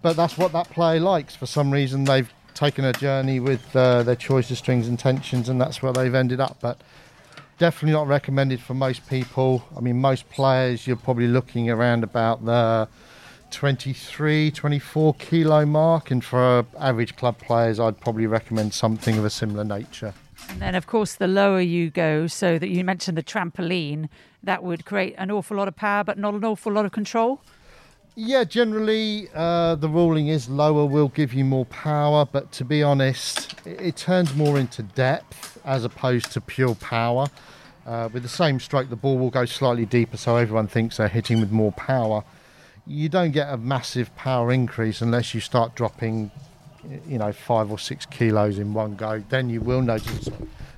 But 0.00 0.16
that's 0.16 0.38
what 0.38 0.52
that 0.52 0.70
player 0.70 0.98
likes. 0.98 1.36
For 1.36 1.46
some 1.46 1.70
reason, 1.70 2.04
they've 2.04 2.32
taken 2.54 2.84
a 2.84 2.92
journey 2.92 3.40
with 3.40 3.74
uh, 3.74 4.02
their 4.02 4.16
choice 4.16 4.50
of 4.50 4.58
strings 4.58 4.88
and 4.88 4.98
tensions, 4.98 5.48
and 5.48 5.60
that's 5.60 5.82
where 5.82 5.92
they've 5.92 6.14
ended 6.14 6.40
up. 6.40 6.58
But 6.60 6.80
definitely 7.58 7.92
not 7.92 8.06
recommended 8.06 8.60
for 8.60 8.74
most 8.74 9.06
people. 9.08 9.64
I 9.76 9.80
mean, 9.80 10.00
most 10.00 10.28
players, 10.30 10.86
you're 10.86 10.96
probably 10.96 11.28
looking 11.28 11.70
around 11.70 12.04
about 12.04 12.44
the 12.44 12.88
23, 13.52 14.50
24 14.50 15.14
kilo 15.14 15.66
mark, 15.66 16.10
and 16.10 16.24
for 16.24 16.66
average 16.78 17.16
club 17.16 17.38
players, 17.38 17.78
I'd 17.78 18.00
probably 18.00 18.26
recommend 18.26 18.74
something 18.74 19.18
of 19.18 19.24
a 19.24 19.30
similar 19.30 19.64
nature. 19.64 20.14
And 20.48 20.60
then, 20.60 20.74
of 20.74 20.86
course, 20.86 21.14
the 21.14 21.28
lower 21.28 21.60
you 21.60 21.90
go, 21.90 22.26
so 22.26 22.58
that 22.58 22.68
you 22.68 22.82
mentioned 22.84 23.16
the 23.16 23.22
trampoline, 23.22 24.08
that 24.42 24.64
would 24.64 24.84
create 24.84 25.14
an 25.16 25.30
awful 25.30 25.56
lot 25.56 25.68
of 25.68 25.76
power, 25.76 26.02
but 26.02 26.18
not 26.18 26.34
an 26.34 26.44
awful 26.44 26.72
lot 26.72 26.84
of 26.84 26.92
control. 26.92 27.40
Yeah, 28.14 28.44
generally 28.44 29.28
uh, 29.34 29.74
the 29.76 29.88
ruling 29.88 30.28
is 30.28 30.46
lower 30.46 30.84
will 30.84 31.08
give 31.08 31.32
you 31.32 31.46
more 31.46 31.64
power, 31.64 32.26
but 32.30 32.52
to 32.52 32.64
be 32.64 32.82
honest, 32.82 33.54
it, 33.64 33.80
it 33.80 33.96
turns 33.96 34.34
more 34.34 34.58
into 34.58 34.82
depth 34.82 35.58
as 35.64 35.84
opposed 35.84 36.30
to 36.32 36.40
pure 36.42 36.74
power. 36.74 37.28
Uh, 37.86 38.10
with 38.12 38.22
the 38.22 38.28
same 38.28 38.60
stroke, 38.60 38.90
the 38.90 38.96
ball 38.96 39.18
will 39.18 39.30
go 39.30 39.46
slightly 39.46 39.86
deeper, 39.86 40.18
so 40.18 40.36
everyone 40.36 40.66
thinks 40.66 40.98
they're 40.98 41.08
hitting 41.08 41.40
with 41.40 41.50
more 41.50 41.72
power. 41.72 42.22
You 42.86 43.08
don't 43.08 43.30
get 43.30 43.48
a 43.48 43.56
massive 43.56 44.14
power 44.14 44.52
increase 44.52 45.00
unless 45.00 45.32
you 45.32 45.40
start 45.40 45.74
dropping 45.74 46.30
you 47.06 47.16
know 47.16 47.32
five 47.32 47.70
or 47.70 47.78
six 47.78 48.04
kilos 48.04 48.58
in 48.58 48.74
one 48.74 48.94
go, 48.94 49.22
then 49.30 49.48
you 49.48 49.62
will 49.62 49.80
notice 49.82 50.28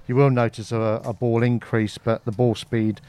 you 0.06 0.14
will 0.14 0.30
notice 0.30 0.70
a, 0.70 1.00
a 1.04 1.12
ball 1.12 1.42
increase, 1.42 1.98
but 1.98 2.24
the 2.26 2.32
ball 2.32 2.54
speed 2.54 3.00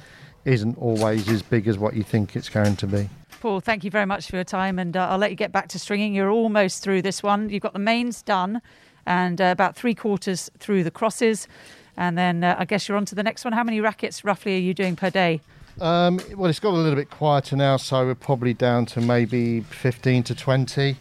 isn't 0.45 0.77
always 0.79 1.29
as 1.29 1.43
big 1.43 1.67
as 1.67 1.77
what 1.77 1.93
you 1.93 2.03
think 2.03 2.35
it's 2.35 2.49
going 2.49 2.75
to 2.77 2.87
be. 2.87 3.09
Paul, 3.45 3.59
thank 3.59 3.83
you 3.83 3.91
very 3.91 4.07
much 4.07 4.27
for 4.27 4.37
your 4.37 4.43
time, 4.43 4.79
and 4.79 4.97
uh, 4.97 5.07
I'll 5.07 5.19
let 5.19 5.29
you 5.29 5.35
get 5.35 5.51
back 5.51 5.67
to 5.67 5.77
stringing. 5.77 6.15
You're 6.15 6.31
almost 6.31 6.81
through 6.81 7.03
this 7.03 7.21
one. 7.21 7.47
You've 7.49 7.61
got 7.61 7.73
the 7.73 7.79
mains 7.79 8.23
done, 8.23 8.59
and 9.05 9.39
uh, 9.39 9.51
about 9.51 9.75
three 9.75 9.93
quarters 9.93 10.49
through 10.57 10.83
the 10.83 10.89
crosses, 10.89 11.47
and 11.95 12.17
then 12.17 12.43
uh, 12.43 12.55
I 12.57 12.65
guess 12.65 12.87
you're 12.87 12.97
on 12.97 13.05
to 13.05 13.13
the 13.13 13.21
next 13.21 13.45
one. 13.45 13.53
How 13.53 13.63
many 13.63 13.79
rackets 13.81 14.25
roughly 14.25 14.55
are 14.55 14.59
you 14.59 14.73
doing 14.73 14.95
per 14.95 15.11
day? 15.11 15.41
Um, 15.79 16.19
well, 16.33 16.49
it's 16.49 16.59
got 16.59 16.71
a 16.71 16.75
little 16.75 16.95
bit 16.95 17.11
quieter 17.11 17.55
now, 17.55 17.77
so 17.77 18.07
we're 18.07 18.15
probably 18.15 18.55
down 18.55 18.87
to 18.87 18.99
maybe 18.99 19.61
15 19.61 20.23
to 20.23 20.33
20. 20.33 20.97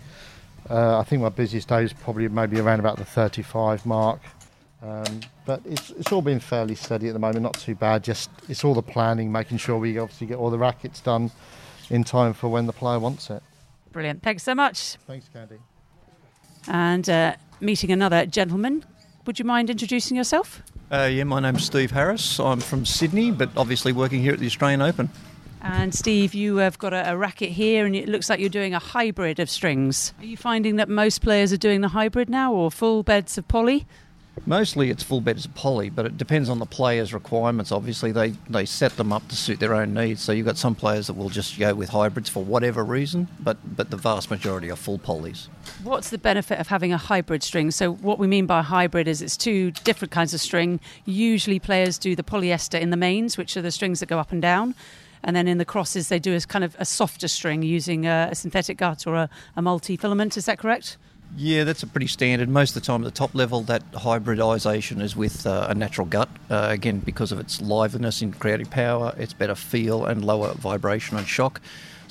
Uh, 0.68 0.98
I 0.98 1.02
think 1.04 1.22
my 1.22 1.30
busiest 1.30 1.68
day 1.68 1.82
is 1.82 1.94
probably 1.94 2.28
maybe 2.28 2.60
around 2.60 2.78
about 2.78 2.98
the 2.98 3.06
35 3.06 3.86
mark. 3.86 4.20
Um, 4.82 5.20
but 5.46 5.62
it's, 5.64 5.92
it's 5.92 6.12
all 6.12 6.20
been 6.20 6.40
fairly 6.40 6.74
steady 6.74 7.08
at 7.08 7.14
the 7.14 7.18
moment, 7.18 7.40
not 7.40 7.54
too 7.54 7.74
bad. 7.74 8.04
Just 8.04 8.28
it's 8.50 8.64
all 8.64 8.74
the 8.74 8.82
planning, 8.82 9.32
making 9.32 9.56
sure 9.56 9.78
we 9.78 9.96
obviously 9.98 10.26
get 10.26 10.36
all 10.36 10.50
the 10.50 10.58
rackets 10.58 11.00
done 11.00 11.30
in 11.90 12.04
time 12.04 12.32
for 12.32 12.48
when 12.48 12.66
the 12.66 12.72
player 12.72 12.98
wants 12.98 13.30
it. 13.30 13.42
Brilliant. 13.92 14.22
Thanks 14.22 14.42
so 14.42 14.54
much. 14.54 14.96
Thanks, 15.06 15.28
Candy. 15.32 15.58
And 16.66 17.08
uh, 17.08 17.36
meeting 17.60 17.90
another 17.90 18.26
gentleman. 18.26 18.84
Would 19.26 19.38
you 19.38 19.44
mind 19.44 19.70
introducing 19.70 20.16
yourself? 20.16 20.62
Uh, 20.90 21.08
yeah, 21.10 21.24
my 21.24 21.40
name's 21.40 21.64
Steve 21.64 21.90
Harris. 21.90 22.38
I'm 22.38 22.60
from 22.60 22.84
Sydney, 22.84 23.30
but 23.30 23.50
obviously 23.56 23.92
working 23.92 24.20
here 24.20 24.32
at 24.32 24.38
the 24.38 24.46
Australian 24.46 24.82
Open. 24.82 25.10
And 25.62 25.94
Steve, 25.94 26.34
you 26.34 26.56
have 26.56 26.78
got 26.78 26.92
a, 26.92 27.12
a, 27.12 27.16
racket 27.16 27.48
here, 27.48 27.86
and 27.86 27.96
it 27.96 28.06
looks 28.06 28.28
like 28.28 28.38
you're 28.38 28.50
doing 28.50 28.74
a 28.74 28.78
hybrid 28.78 29.40
of 29.40 29.48
strings. 29.48 30.12
Are 30.18 30.24
you 30.26 30.36
finding 30.36 30.76
that 30.76 30.90
most 30.90 31.22
players 31.22 31.54
are 31.54 31.56
doing 31.56 31.80
the 31.80 31.88
hybrid 31.88 32.28
now, 32.28 32.52
or 32.52 32.70
full 32.70 33.02
beds 33.02 33.38
of 33.38 33.48
poly? 33.48 33.86
Mostly 34.46 34.90
it's 34.90 35.02
full 35.02 35.20
beds 35.20 35.46
of 35.46 35.54
poly, 35.54 35.88
but 35.90 36.04
it 36.04 36.18
depends 36.18 36.48
on 36.48 36.58
the 36.58 36.66
player's 36.66 37.14
requirements. 37.14 37.72
Obviously, 37.72 38.12
they, 38.12 38.30
they 38.48 38.66
set 38.66 38.96
them 38.96 39.12
up 39.12 39.26
to 39.28 39.36
suit 39.36 39.60
their 39.60 39.74
own 39.74 39.94
needs. 39.94 40.22
So 40.22 40.32
you've 40.32 40.46
got 40.46 40.58
some 40.58 40.74
players 40.74 41.06
that 41.06 41.14
will 41.14 41.30
just 41.30 41.58
go 41.58 41.74
with 41.74 41.90
hybrids 41.90 42.28
for 42.28 42.44
whatever 42.44 42.84
reason, 42.84 43.28
but, 43.40 43.56
but 43.76 43.90
the 43.90 43.96
vast 43.96 44.30
majority 44.30 44.70
are 44.70 44.76
full 44.76 44.98
polys. 44.98 45.48
What's 45.82 46.10
the 46.10 46.18
benefit 46.18 46.58
of 46.58 46.68
having 46.68 46.92
a 46.92 46.98
hybrid 46.98 47.42
string? 47.42 47.70
So, 47.70 47.92
what 47.92 48.18
we 48.18 48.26
mean 48.26 48.46
by 48.46 48.62
hybrid 48.62 49.08
is 49.08 49.22
it's 49.22 49.36
two 49.36 49.70
different 49.70 50.12
kinds 50.12 50.34
of 50.34 50.40
string. 50.40 50.80
Usually, 51.06 51.58
players 51.58 51.96
do 51.96 52.14
the 52.14 52.22
polyester 52.22 52.78
in 52.80 52.90
the 52.90 52.96
mains, 52.96 53.38
which 53.38 53.56
are 53.56 53.62
the 53.62 53.70
strings 53.70 54.00
that 54.00 54.06
go 54.06 54.18
up 54.18 54.32
and 54.32 54.42
down. 54.42 54.74
And 55.22 55.34
then 55.34 55.48
in 55.48 55.56
the 55.56 55.64
crosses, 55.64 56.08
they 56.08 56.18
do 56.18 56.36
a 56.36 56.40
kind 56.40 56.64
of 56.64 56.76
a 56.78 56.84
softer 56.84 57.28
string 57.28 57.62
using 57.62 58.06
a, 58.06 58.28
a 58.30 58.34
synthetic 58.34 58.76
gut 58.76 59.06
or 59.06 59.14
a, 59.14 59.30
a 59.56 59.62
multi 59.62 59.96
filament. 59.96 60.36
Is 60.36 60.44
that 60.44 60.58
correct? 60.58 60.98
Yeah, 61.36 61.64
that's 61.64 61.82
a 61.82 61.88
pretty 61.88 62.06
standard. 62.06 62.48
Most 62.48 62.76
of 62.76 62.82
the 62.82 62.86
time 62.86 63.02
at 63.02 63.04
the 63.06 63.10
top 63.10 63.34
level, 63.34 63.62
that 63.62 63.90
hybridisation 63.92 65.02
is 65.02 65.16
with 65.16 65.46
uh, 65.46 65.66
a 65.68 65.74
natural 65.74 66.06
gut. 66.06 66.28
Uh, 66.48 66.68
again, 66.70 67.00
because 67.00 67.32
of 67.32 67.40
its 67.40 67.60
liveliness 67.60 68.22
in 68.22 68.32
creative 68.32 68.70
power, 68.70 69.12
it's 69.18 69.32
better 69.32 69.56
feel 69.56 70.06
and 70.06 70.24
lower 70.24 70.54
vibration 70.54 71.16
and 71.16 71.26
shock 71.26 71.60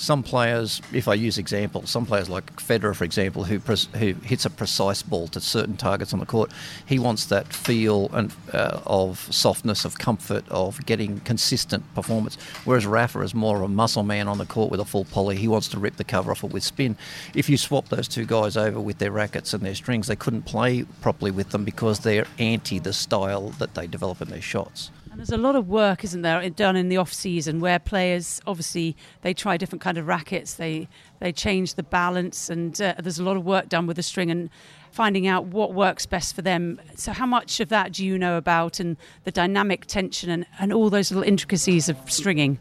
some 0.04 0.22
players, 0.22 0.82
if 0.92 1.08
I 1.08 1.14
use 1.14 1.38
examples, 1.38 1.90
some 1.90 2.06
players 2.06 2.30
like 2.30 2.54
Federer, 2.58 2.94
for 2.94 3.06
example, 3.06 3.46
who 3.46 3.60
who 3.60 4.14
hits 4.26 4.46
a 4.46 4.50
precise 4.50 5.02
ball 5.02 5.30
to 5.30 5.40
certain 5.40 5.78
targets 5.78 6.14
on 6.14 6.20
the 6.20 6.26
court, 6.26 6.52
he 6.86 7.00
wants 7.00 7.26
that 7.28 7.54
feel 7.54 8.10
and 8.12 8.34
uh, 8.52 8.82
of 8.86 9.20
softness, 9.34 9.86
of 9.86 9.98
comfort, 9.98 10.44
of 10.50 10.86
getting 10.86 11.22
consistent 11.22 11.84
performance. 11.96 12.36
Whereas 12.66 12.86
Rafa 12.86 13.22
is 13.22 13.34
more 13.34 13.56
of 13.56 13.62
a 13.64 13.68
muscle 13.70 14.04
man 14.04 14.28
on 14.28 14.38
the 14.40 14.46
court 14.46 14.70
with 14.70 14.82
a 14.82 14.86
full 14.86 15.06
poly. 15.06 15.38
He 15.38 15.48
wants 15.48 15.70
to 15.70 15.80
rip 15.80 15.96
the 15.96 16.04
cover 16.04 16.32
off 16.32 16.44
it 16.44 16.52
with 16.52 16.64
spin. 16.64 16.98
If 17.34 17.50
you 17.50 17.56
swap 17.56 17.88
those 17.88 18.10
two 18.10 18.26
guys 18.26 18.58
over 18.58 18.82
with 18.82 18.98
their 18.98 19.12
rackets 19.12 19.54
and 19.54 19.64
their 19.64 19.76
strings, 19.76 20.08
they 20.08 20.18
couldn't 20.18 20.44
play 20.44 20.84
properly 21.02 21.32
with 21.32 21.52
them 21.52 21.64
because 21.64 22.00
they're 22.00 22.28
anti 22.40 22.78
the 22.80 22.92
style 22.92 23.50
that 23.60 23.74
they 23.74 23.88
develop 23.88 24.22
in 24.22 24.28
their 24.28 24.42
shots. 24.42 24.92
And 25.14 25.20
there's 25.20 25.30
a 25.30 25.38
lot 25.38 25.56
of 25.56 25.70
work, 25.70 26.04
isn't 26.04 26.24
there, 26.24 26.50
done 26.50 26.76
in 26.76 26.90
the 26.90 26.98
off 26.98 27.14
season 27.14 27.60
where 27.60 27.78
players 27.78 28.42
obviously 28.48 28.98
they 29.22 29.32
try 29.32 29.58
different 29.58 29.80
kind 29.80 30.00
of 30.00 30.08
rackets, 30.08 30.56
they 30.56 30.88
they 31.20 31.32
change 31.32 31.76
the 31.76 31.84
balance, 31.84 32.50
and 32.50 32.82
uh, 32.82 32.96
there's 32.98 33.20
a 33.20 33.24
lot 33.24 33.38
of 33.38 33.46
work 33.46 33.70
done 33.70 33.86
with 33.86 33.98
the 33.98 34.02
string 34.02 34.32
and 34.32 34.50
finding 34.90 35.28
out 35.28 35.46
what 35.46 35.72
works 35.72 36.08
best 36.08 36.34
for 36.34 36.42
them. 36.42 36.82
So, 36.96 37.12
how 37.12 37.28
much 37.28 37.60
of 37.60 37.70
that 37.70 37.92
do 37.92 38.04
you 38.04 38.18
know 38.18 38.38
about, 38.38 38.80
and 38.80 38.98
the 39.24 39.30
dynamic 39.30 39.86
tension 39.86 40.32
and, 40.32 40.48
and 40.58 40.74
all 40.74 40.90
those 40.90 41.12
little 41.12 41.24
intricacies 41.24 41.90
of 41.90 41.98
stringing? 42.10 42.58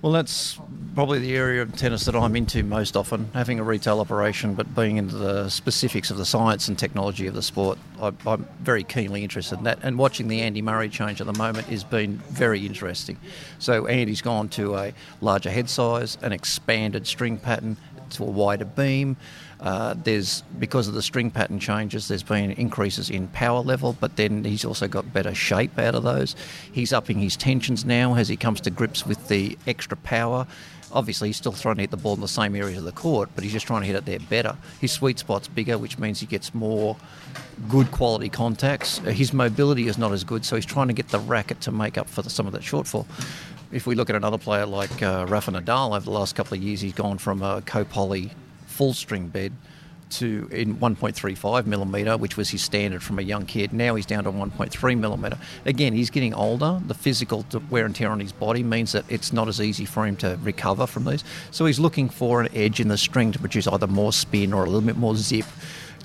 Well, 0.00 0.12
that's 0.12 0.60
probably 0.94 1.18
the 1.18 1.36
area 1.36 1.60
of 1.60 1.74
tennis 1.74 2.04
that 2.04 2.14
I'm 2.14 2.36
into 2.36 2.62
most 2.62 2.96
often, 2.96 3.28
having 3.34 3.58
a 3.58 3.64
retail 3.64 3.98
operation, 3.98 4.54
but 4.54 4.72
being 4.72 4.96
into 4.96 5.16
the 5.16 5.48
specifics 5.48 6.12
of 6.12 6.18
the 6.18 6.24
science 6.24 6.68
and 6.68 6.78
technology 6.78 7.26
of 7.26 7.34
the 7.34 7.42
sport. 7.42 7.78
I, 8.00 8.12
am 8.26 8.46
very 8.60 8.84
keenly 8.84 9.24
interested 9.24 9.58
in 9.58 9.64
that. 9.64 9.80
And 9.82 9.98
watching 9.98 10.28
the 10.28 10.40
Andy 10.40 10.62
Murray 10.62 10.88
change 10.88 11.20
at 11.20 11.26
the 11.26 11.32
moment 11.32 11.66
has 11.66 11.82
been 11.82 12.18
very 12.30 12.64
interesting. 12.64 13.18
So, 13.58 13.88
Andy's 13.88 14.22
gone 14.22 14.48
to 14.50 14.76
a 14.76 14.92
larger 15.20 15.50
head 15.50 15.68
size, 15.68 16.16
an 16.22 16.30
expanded 16.32 17.04
string 17.04 17.36
pattern, 17.36 17.76
to 18.10 18.22
a 18.22 18.30
wider 18.30 18.64
beam. 18.64 19.16
Uh, 19.60 19.94
there's 20.04 20.42
because 20.58 20.86
of 20.86 20.94
the 20.94 21.02
string 21.02 21.30
pattern 21.30 21.58
changes, 21.58 22.08
there's 22.08 22.22
been 22.22 22.52
increases 22.52 23.10
in 23.10 23.26
power 23.28 23.60
level, 23.60 23.96
but 23.98 24.16
then 24.16 24.44
he's 24.44 24.64
also 24.64 24.86
got 24.86 25.12
better 25.12 25.34
shape 25.34 25.76
out 25.78 25.94
of 25.94 26.04
those. 26.04 26.36
He's 26.70 26.92
upping 26.92 27.18
his 27.18 27.36
tensions 27.36 27.84
now 27.84 28.14
as 28.14 28.28
he 28.28 28.36
comes 28.36 28.60
to 28.62 28.70
grips 28.70 29.04
with 29.04 29.28
the 29.28 29.58
extra 29.66 29.96
power. 29.96 30.46
Obviously, 30.92 31.28
he's 31.28 31.36
still 31.36 31.52
trying 31.52 31.74
to 31.74 31.82
hit 31.82 31.90
the 31.90 31.98
ball 31.98 32.14
in 32.14 32.20
the 32.20 32.28
same 32.28 32.54
areas 32.54 32.78
of 32.78 32.84
the 32.84 32.92
court, 32.92 33.28
but 33.34 33.44
he's 33.44 33.52
just 33.52 33.66
trying 33.66 33.82
to 33.82 33.86
hit 33.86 33.96
it 33.96 34.06
there 34.06 34.20
better. 34.20 34.56
His 34.80 34.92
sweet 34.92 35.18
spot's 35.18 35.48
bigger, 35.48 35.76
which 35.76 35.98
means 35.98 36.20
he 36.20 36.26
gets 36.26 36.54
more 36.54 36.96
good 37.68 37.90
quality 37.90 38.28
contacts. 38.28 39.00
Uh, 39.00 39.10
his 39.10 39.32
mobility 39.32 39.88
is 39.88 39.98
not 39.98 40.12
as 40.12 40.24
good, 40.24 40.44
so 40.44 40.56
he's 40.56 40.64
trying 40.64 40.88
to 40.88 40.94
get 40.94 41.08
the 41.08 41.18
racket 41.18 41.60
to 41.62 41.72
make 41.72 41.98
up 41.98 42.08
for 42.08 42.22
the, 42.22 42.30
some 42.30 42.46
of 42.46 42.52
that 42.52 42.62
shortfall. 42.62 43.06
If 43.70 43.86
we 43.86 43.96
look 43.96 44.08
at 44.08 44.16
another 44.16 44.38
player 44.38 44.64
like 44.64 45.02
uh, 45.02 45.26
Rafa 45.28 45.50
Nadal 45.50 45.94
over 45.94 46.04
the 46.04 46.10
last 46.10 46.34
couple 46.34 46.56
of 46.56 46.62
years, 46.62 46.80
he's 46.80 46.94
gone 46.94 47.18
from 47.18 47.42
a 47.42 47.60
co-poly 47.66 48.30
full 48.78 48.94
string 48.94 49.26
bed 49.26 49.52
to 50.08 50.48
in 50.52 50.76
1.35 50.76 51.66
millimeter, 51.66 52.16
which 52.16 52.36
was 52.36 52.48
his 52.48 52.62
standard 52.62 53.02
from 53.02 53.18
a 53.18 53.22
young 53.22 53.44
kid. 53.44 53.72
Now 53.72 53.96
he's 53.96 54.06
down 54.06 54.22
to 54.22 54.30
1.3 54.30 54.98
millimeter. 54.98 55.36
Again, 55.66 55.92
he's 55.92 56.10
getting 56.10 56.32
older. 56.32 56.80
The 56.86 56.94
physical 56.94 57.44
wear 57.70 57.84
and 57.84 57.94
tear 57.94 58.12
on 58.12 58.20
his 58.20 58.30
body 58.30 58.62
means 58.62 58.92
that 58.92 59.04
it's 59.08 59.32
not 59.32 59.48
as 59.48 59.60
easy 59.60 59.84
for 59.84 60.06
him 60.06 60.14
to 60.18 60.38
recover 60.44 60.86
from 60.86 61.06
these. 61.06 61.24
So 61.50 61.66
he's 61.66 61.80
looking 61.80 62.08
for 62.08 62.40
an 62.40 62.48
edge 62.54 62.78
in 62.78 62.86
the 62.86 62.96
string 62.96 63.32
to 63.32 63.38
produce 63.40 63.66
either 63.66 63.88
more 63.88 64.12
spin 64.12 64.52
or 64.52 64.62
a 64.62 64.66
little 64.66 64.80
bit 64.80 64.96
more 64.96 65.16
zip. 65.16 65.46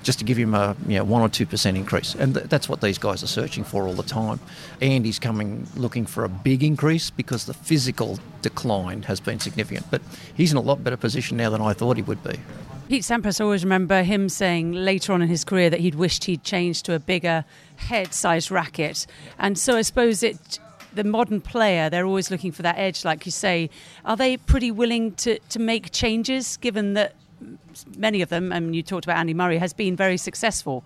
Just 0.03 0.19
to 0.19 0.25
give 0.25 0.37
him 0.37 0.53
a 0.53 0.75
you 0.87 0.97
know, 0.97 1.03
one 1.03 1.21
or 1.21 1.29
two 1.29 1.45
percent 1.45 1.77
increase, 1.77 2.13
and 2.13 2.35
th- 2.35 2.47
that's 2.47 2.69
what 2.69 2.81
these 2.81 2.97
guys 2.97 3.23
are 3.23 3.27
searching 3.27 3.63
for 3.63 3.87
all 3.87 3.93
the 3.93 4.03
time. 4.03 4.39
And 4.81 5.05
he's 5.05 5.17
coming 5.17 5.65
looking 5.75 6.05
for 6.05 6.23
a 6.25 6.29
big 6.29 6.63
increase 6.63 7.09
because 7.09 7.45
the 7.45 7.53
physical 7.53 8.19
decline 8.41 9.03
has 9.03 9.19
been 9.19 9.39
significant. 9.39 9.85
But 9.89 10.01
he's 10.35 10.51
in 10.51 10.57
a 10.57 10.61
lot 10.61 10.83
better 10.83 10.97
position 10.97 11.37
now 11.37 11.49
than 11.49 11.61
I 11.61 11.73
thought 11.73 11.97
he 11.97 12.03
would 12.03 12.23
be. 12.23 12.39
Pete 12.89 13.03
Sampras, 13.03 13.39
I 13.39 13.45
always 13.45 13.63
remember 13.63 14.03
him 14.03 14.27
saying 14.27 14.73
later 14.73 15.13
on 15.13 15.21
in 15.21 15.29
his 15.29 15.45
career 15.45 15.69
that 15.69 15.79
he'd 15.79 15.95
wished 15.95 16.25
he'd 16.25 16.43
changed 16.43 16.85
to 16.85 16.93
a 16.93 16.99
bigger 16.99 17.45
head-sized 17.77 18.51
racket. 18.51 19.07
And 19.39 19.57
so 19.57 19.77
I 19.77 19.81
suppose 19.83 20.21
it 20.21 20.59
the 20.93 21.03
modern 21.03 21.41
player, 21.41 21.89
they're 21.89 22.05
always 22.05 22.29
looking 22.29 22.51
for 22.51 22.61
that 22.61 22.77
edge, 22.77 23.03
like 23.03 23.25
you 23.25 23.31
say. 23.31 23.69
Are 24.05 24.15
they 24.15 24.37
pretty 24.37 24.71
willing 24.71 25.13
to, 25.15 25.39
to 25.39 25.59
make 25.59 25.91
changes, 25.91 26.57
given 26.57 26.93
that 26.93 27.15
many 27.97 28.21
of 28.21 28.29
them, 28.29 28.51
and 28.51 28.75
you 28.75 28.83
talked 28.83 29.05
about 29.05 29.17
Andy 29.17 29.33
Murray, 29.33 29.57
has 29.57 29.73
been 29.73 29.95
very 29.95 30.17
successful? 30.17 30.83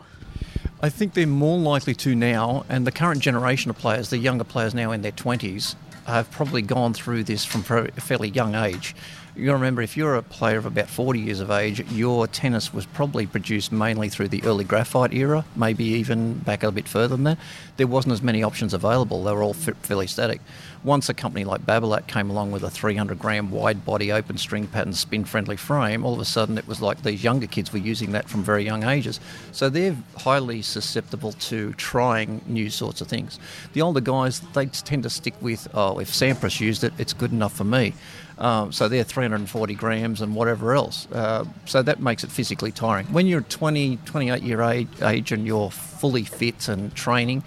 I 0.81 0.89
think 0.89 1.13
they're 1.13 1.25
more 1.25 1.57
likely 1.57 1.95
to 1.95 2.15
now, 2.15 2.65
and 2.69 2.85
the 2.85 2.91
current 2.91 3.21
generation 3.21 3.69
of 3.71 3.77
players, 3.77 4.09
the 4.09 4.17
younger 4.17 4.43
players 4.43 4.73
now 4.73 4.91
in 4.91 5.01
their 5.01 5.11
20s, 5.11 5.75
have 6.05 6.29
probably 6.31 6.61
gone 6.61 6.93
through 6.93 7.23
this 7.23 7.43
from 7.43 7.61
a 7.69 8.01
fairly 8.01 8.29
young 8.29 8.55
age 8.55 8.95
you 9.37 9.53
remember 9.53 9.81
if 9.81 9.95
you're 9.95 10.15
a 10.15 10.23
player 10.23 10.57
of 10.57 10.65
about 10.65 10.89
40 10.89 11.19
years 11.19 11.39
of 11.39 11.51
age, 11.51 11.79
your 11.91 12.27
tennis 12.27 12.73
was 12.73 12.85
probably 12.87 13.27
produced 13.27 13.71
mainly 13.71 14.09
through 14.09 14.29
the 14.29 14.43
early 14.43 14.63
graphite 14.63 15.13
era, 15.13 15.45
maybe 15.55 15.83
even 15.83 16.39
back 16.39 16.63
a 16.63 16.71
bit 16.71 16.87
further 16.87 17.15
than 17.15 17.23
that. 17.23 17.37
There 17.77 17.87
wasn't 17.87 18.13
as 18.13 18.21
many 18.21 18.41
options 18.41 18.73
available, 18.73 19.23
they 19.23 19.31
were 19.31 19.43
all 19.43 19.53
fairly 19.53 20.07
static. 20.07 20.41
Once 20.83 21.09
a 21.09 21.13
company 21.13 21.43
like 21.43 21.65
Babolat 21.65 22.07
came 22.07 22.29
along 22.29 22.51
with 22.51 22.63
a 22.63 22.69
300 22.69 23.19
gram 23.19 23.51
wide 23.51 23.85
body 23.85 24.11
open 24.11 24.37
string 24.37 24.67
pattern 24.67 24.93
spin 24.93 25.25
friendly 25.25 25.57
frame, 25.57 26.05
all 26.05 26.13
of 26.13 26.19
a 26.19 26.25
sudden 26.25 26.57
it 26.57 26.67
was 26.67 26.81
like 26.81 27.03
these 27.03 27.23
younger 27.23 27.47
kids 27.47 27.73
were 27.73 27.79
using 27.79 28.11
that 28.11 28.29
from 28.29 28.43
very 28.43 28.63
young 28.63 28.83
ages. 28.83 29.19
So 29.51 29.69
they're 29.69 29.95
highly 30.17 30.61
susceptible 30.61 31.33
to 31.33 31.73
trying 31.73 32.41
new 32.47 32.69
sorts 32.69 33.01
of 33.01 33.07
things. 33.07 33.39
The 33.73 33.81
older 33.81 34.01
guys, 34.01 34.39
they 34.53 34.67
tend 34.67 35.03
to 35.03 35.09
stick 35.09 35.33
with, 35.41 35.67
oh, 35.73 35.99
if 35.99 36.11
Sampras 36.11 36.59
used 36.59 36.83
it, 36.83 36.93
it's 36.97 37.13
good 37.13 37.31
enough 37.31 37.53
for 37.53 37.63
me. 37.63 37.93
Um, 38.37 38.71
so 38.71 38.87
they're 38.87 39.03
340 39.03 39.73
grams 39.73 40.21
and 40.21 40.35
whatever 40.35 40.73
else. 40.75 41.07
Uh, 41.11 41.45
so 41.65 41.81
that 41.81 41.99
makes 41.99 42.23
it 42.23 42.31
physically 42.31 42.71
tiring. 42.71 43.07
When 43.07 43.25
you're 43.25 43.41
20, 43.41 43.97
28 44.05 44.43
year 44.43 44.61
age, 44.61 44.87
age 45.01 45.31
and 45.31 45.45
you're 45.45 45.71
fully 45.71 46.23
fit 46.23 46.67
and 46.67 46.93
training, 46.93 47.43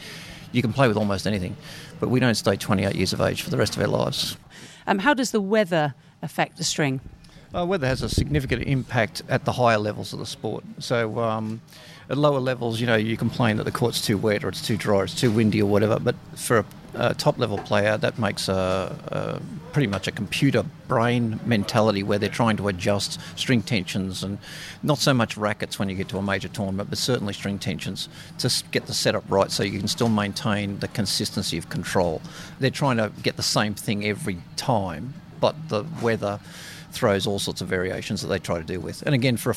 you 0.52 0.62
can 0.62 0.72
play 0.72 0.88
with 0.88 0.96
almost 0.96 1.26
anything. 1.26 1.56
But 1.98 2.08
we 2.08 2.20
don't 2.20 2.34
stay 2.34 2.56
28 2.56 2.94
years 2.94 3.12
of 3.12 3.20
age 3.20 3.42
for 3.42 3.50
the 3.50 3.56
rest 3.56 3.76
of 3.76 3.82
our 3.82 3.88
lives. 3.88 4.36
Um, 4.86 4.98
how 4.98 5.14
does 5.14 5.30
the 5.30 5.40
weather 5.40 5.94
affect 6.22 6.56
the 6.56 6.64
string? 6.64 7.00
Uh, 7.54 7.66
weather 7.66 7.86
has 7.86 8.02
a 8.02 8.08
significant 8.08 8.62
impact 8.62 9.22
at 9.28 9.44
the 9.44 9.52
higher 9.52 9.78
levels 9.78 10.12
of 10.12 10.18
the 10.18 10.26
sport. 10.26 10.64
So 10.78 11.18
um, 11.18 11.60
at 12.08 12.16
lower 12.16 12.38
levels, 12.38 12.80
you 12.80 12.86
know, 12.86 12.96
you 12.96 13.16
complain 13.16 13.56
that 13.56 13.64
the 13.64 13.72
court's 13.72 14.00
too 14.00 14.16
wet 14.16 14.44
or 14.44 14.48
it's 14.48 14.62
too 14.62 14.76
dry 14.76 14.98
or 14.98 15.04
it's 15.04 15.18
too 15.18 15.30
windy 15.30 15.60
or 15.60 15.66
whatever. 15.68 15.98
But 15.98 16.14
for 16.36 16.58
a, 16.58 16.64
a 16.94 17.14
top 17.14 17.38
level 17.38 17.58
player, 17.58 17.96
that 17.96 18.18
makes 18.18 18.48
a, 18.48 18.96
a, 19.08 19.72
pretty 19.72 19.86
much 19.86 20.08
a 20.08 20.10
computer 20.10 20.64
brain 20.88 21.38
mentality 21.44 22.02
where 22.02 22.18
they're 22.18 22.28
trying 22.28 22.56
to 22.56 22.68
adjust 22.68 23.20
string 23.36 23.62
tensions 23.62 24.22
and 24.22 24.38
not 24.82 24.98
so 24.98 25.14
much 25.14 25.36
rackets 25.36 25.78
when 25.78 25.88
you 25.88 25.94
get 25.94 26.08
to 26.08 26.18
a 26.18 26.22
major 26.22 26.48
tournament, 26.48 26.90
but 26.90 26.98
certainly 26.98 27.32
string 27.32 27.58
tensions 27.58 28.08
to 28.38 28.50
get 28.70 28.86
the 28.86 28.94
setup 28.94 29.24
right 29.28 29.50
so 29.50 29.62
you 29.62 29.78
can 29.78 29.88
still 29.88 30.08
maintain 30.08 30.78
the 30.80 30.88
consistency 30.88 31.56
of 31.58 31.68
control. 31.68 32.20
They're 32.58 32.70
trying 32.70 32.96
to 32.96 33.12
get 33.22 33.36
the 33.36 33.42
same 33.42 33.74
thing 33.74 34.04
every 34.04 34.38
time, 34.56 35.14
but 35.40 35.54
the 35.68 35.84
weather 36.02 36.40
throws 36.92 37.26
all 37.26 37.38
sorts 37.38 37.60
of 37.60 37.68
variations 37.68 38.22
that 38.22 38.28
they 38.28 38.38
try 38.38 38.58
to 38.58 38.64
deal 38.64 38.80
with. 38.80 39.02
And 39.02 39.14
again, 39.14 39.36
for 39.36 39.50
a, 39.52 39.56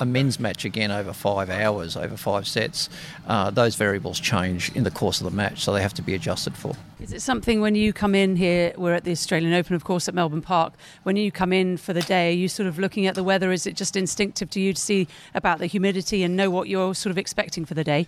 a 0.00 0.06
men's 0.06 0.38
match, 0.38 0.64
again 0.64 0.90
over 0.90 1.12
five 1.12 1.50
hours, 1.50 1.96
over 1.96 2.16
five 2.16 2.46
sets, 2.46 2.88
uh, 3.26 3.50
those 3.50 3.76
variables 3.76 4.20
change 4.20 4.70
in 4.74 4.84
the 4.84 4.90
course 4.90 5.20
of 5.20 5.24
the 5.24 5.36
match, 5.36 5.62
so 5.62 5.72
they 5.72 5.82
have 5.82 5.94
to 5.94 6.02
be 6.02 6.14
adjusted 6.14 6.54
for. 6.54 6.74
Is 7.00 7.12
it 7.12 7.20
something 7.20 7.60
when 7.60 7.74
you 7.74 7.92
come 7.92 8.14
in 8.14 8.36
here? 8.36 8.72
We're 8.76 8.94
at 8.94 9.04
the 9.04 9.12
Australian 9.12 9.52
Open, 9.52 9.74
of 9.74 9.84
course, 9.84 10.08
at 10.08 10.14
Melbourne 10.14 10.42
Park. 10.42 10.74
When 11.02 11.16
you 11.16 11.30
come 11.30 11.52
in 11.52 11.76
for 11.76 11.92
the 11.92 12.02
day, 12.02 12.30
are 12.30 12.36
you 12.36 12.48
sort 12.48 12.68
of 12.68 12.78
looking 12.78 13.06
at 13.06 13.14
the 13.14 13.24
weather? 13.24 13.52
Is 13.52 13.66
it 13.66 13.76
just 13.76 13.96
instinctive 13.96 14.50
to 14.50 14.60
you 14.60 14.72
to 14.72 14.80
see 14.80 15.08
about 15.34 15.58
the 15.58 15.66
humidity 15.66 16.22
and 16.22 16.36
know 16.36 16.50
what 16.50 16.68
you're 16.68 16.94
sort 16.94 17.10
of 17.10 17.18
expecting 17.18 17.64
for 17.64 17.74
the 17.74 17.84
day? 17.84 18.06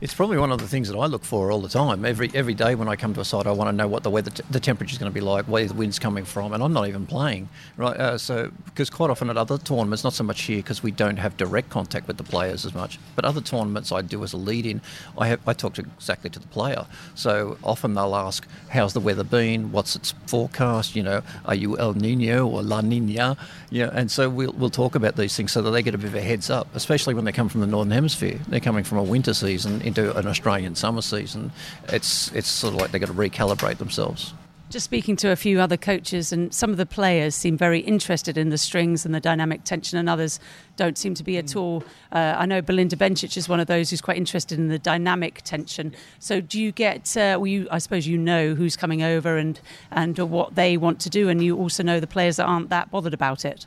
It's 0.00 0.14
probably 0.14 0.38
one 0.38 0.52
of 0.52 0.58
the 0.60 0.68
things 0.68 0.88
that 0.88 0.96
I 0.96 1.06
look 1.06 1.24
for 1.24 1.50
all 1.50 1.60
the 1.60 1.68
time. 1.68 2.04
Every 2.04 2.30
every 2.32 2.54
day 2.54 2.76
when 2.76 2.86
I 2.86 2.94
come 2.94 3.14
to 3.14 3.20
a 3.20 3.24
site, 3.24 3.48
I 3.48 3.50
want 3.50 3.68
to 3.68 3.72
know 3.72 3.88
what 3.88 4.04
the 4.04 4.10
weather, 4.10 4.30
t- 4.30 4.44
the 4.48 4.60
temperature 4.60 4.92
is 4.92 4.98
going 4.98 5.10
to 5.10 5.14
be 5.14 5.20
like, 5.20 5.46
where 5.46 5.66
the 5.66 5.74
wind's 5.74 5.98
coming 5.98 6.24
from, 6.24 6.52
and 6.52 6.62
I'm 6.62 6.72
not 6.72 6.86
even 6.86 7.04
playing, 7.04 7.48
right? 7.76 7.96
Uh, 7.96 8.16
so 8.16 8.52
because 8.66 8.90
quite 8.90 9.10
often 9.10 9.28
at 9.28 9.36
other 9.36 9.58
tournaments, 9.58 10.04
not 10.04 10.12
so 10.12 10.22
much 10.22 10.42
here 10.42 10.58
because 10.58 10.84
we 10.84 10.92
don't 10.92 11.16
have 11.16 11.36
direct 11.36 11.70
contact 11.70 12.06
with 12.06 12.16
the 12.16 12.22
players 12.22 12.64
as 12.64 12.74
much, 12.76 13.00
but 13.16 13.24
other 13.24 13.40
tournaments 13.40 13.90
I 13.90 14.02
do 14.02 14.22
as 14.22 14.32
a 14.32 14.36
lead-in, 14.36 14.82
I 15.18 15.26
have 15.28 15.40
I 15.48 15.52
talk 15.52 15.74
to 15.74 15.82
exactly 15.82 16.30
to 16.30 16.38
the 16.38 16.46
player. 16.46 16.86
So 17.16 17.58
often 17.64 17.94
they'll 17.94 18.14
ask, 18.14 18.46
"How's 18.68 18.92
the 18.92 19.00
weather 19.00 19.24
been? 19.24 19.72
What's 19.72 19.96
its 19.96 20.14
forecast? 20.28 20.94
You 20.94 21.02
know, 21.02 21.22
are 21.44 21.56
you 21.56 21.76
El 21.76 21.94
Nino 21.94 22.46
or 22.46 22.62
La 22.62 22.82
Nina? 22.82 23.36
Know, 23.72 23.90
and 23.92 24.12
so 24.12 24.30
we'll 24.30 24.52
we'll 24.52 24.70
talk 24.70 24.94
about 24.94 25.16
these 25.16 25.36
things 25.36 25.50
so 25.50 25.60
that 25.60 25.72
they 25.72 25.82
get 25.82 25.96
a 25.96 25.98
bit 25.98 26.06
of 26.06 26.14
a 26.14 26.20
heads 26.20 26.50
up, 26.50 26.68
especially 26.76 27.14
when 27.14 27.24
they 27.24 27.32
come 27.32 27.48
from 27.48 27.62
the 27.62 27.66
northern 27.66 27.90
hemisphere. 27.90 28.38
They're 28.46 28.60
coming 28.60 28.84
from 28.84 28.98
a 28.98 29.02
winter 29.02 29.34
season 29.34 29.82
into 29.88 30.16
an 30.16 30.26
Australian 30.26 30.74
summer 30.74 31.02
season, 31.02 31.50
it's 31.88 32.30
it's 32.32 32.48
sort 32.48 32.74
of 32.74 32.80
like 32.80 32.92
they've 32.92 33.00
got 33.00 33.08
to 33.08 33.14
recalibrate 33.14 33.78
themselves. 33.78 34.32
Just 34.70 34.84
speaking 34.84 35.16
to 35.16 35.30
a 35.30 35.36
few 35.36 35.60
other 35.60 35.78
coaches, 35.78 36.30
and 36.32 36.52
some 36.52 36.70
of 36.70 36.76
the 36.76 36.86
players 36.86 37.34
seem 37.34 37.56
very 37.56 37.80
interested 37.80 38.36
in 38.36 38.50
the 38.50 38.58
strings 38.58 39.06
and 39.06 39.14
the 39.14 39.20
dynamic 39.20 39.64
tension, 39.64 39.98
and 39.98 40.08
others 40.08 40.38
don't 40.78 40.96
seem 40.96 41.12
to 41.14 41.24
be 41.24 41.36
at 41.36 41.54
all. 41.54 41.84
Uh, 42.10 42.34
I 42.38 42.46
know 42.46 42.62
Belinda 42.62 42.96
Bencic 42.96 43.36
is 43.36 43.48
one 43.48 43.60
of 43.60 43.66
those 43.66 43.90
who's 43.90 44.00
quite 44.00 44.16
interested 44.16 44.58
in 44.58 44.68
the 44.68 44.78
dynamic 44.78 45.42
tension. 45.42 45.94
So, 46.18 46.40
do 46.40 46.58
you 46.58 46.72
get? 46.72 47.14
Uh, 47.14 47.36
well, 47.38 47.46
you, 47.46 47.68
I 47.70 47.78
suppose 47.78 48.06
you 48.06 48.16
know 48.16 48.54
who's 48.54 48.76
coming 48.76 49.02
over 49.02 49.36
and 49.36 49.60
and 49.90 50.18
what 50.18 50.54
they 50.54 50.78
want 50.78 51.00
to 51.00 51.10
do, 51.10 51.28
and 51.28 51.42
you 51.42 51.58
also 51.58 51.82
know 51.82 52.00
the 52.00 52.06
players 52.06 52.36
that 52.36 52.46
aren't 52.46 52.70
that 52.70 52.90
bothered 52.90 53.12
about 53.12 53.44
it. 53.44 53.66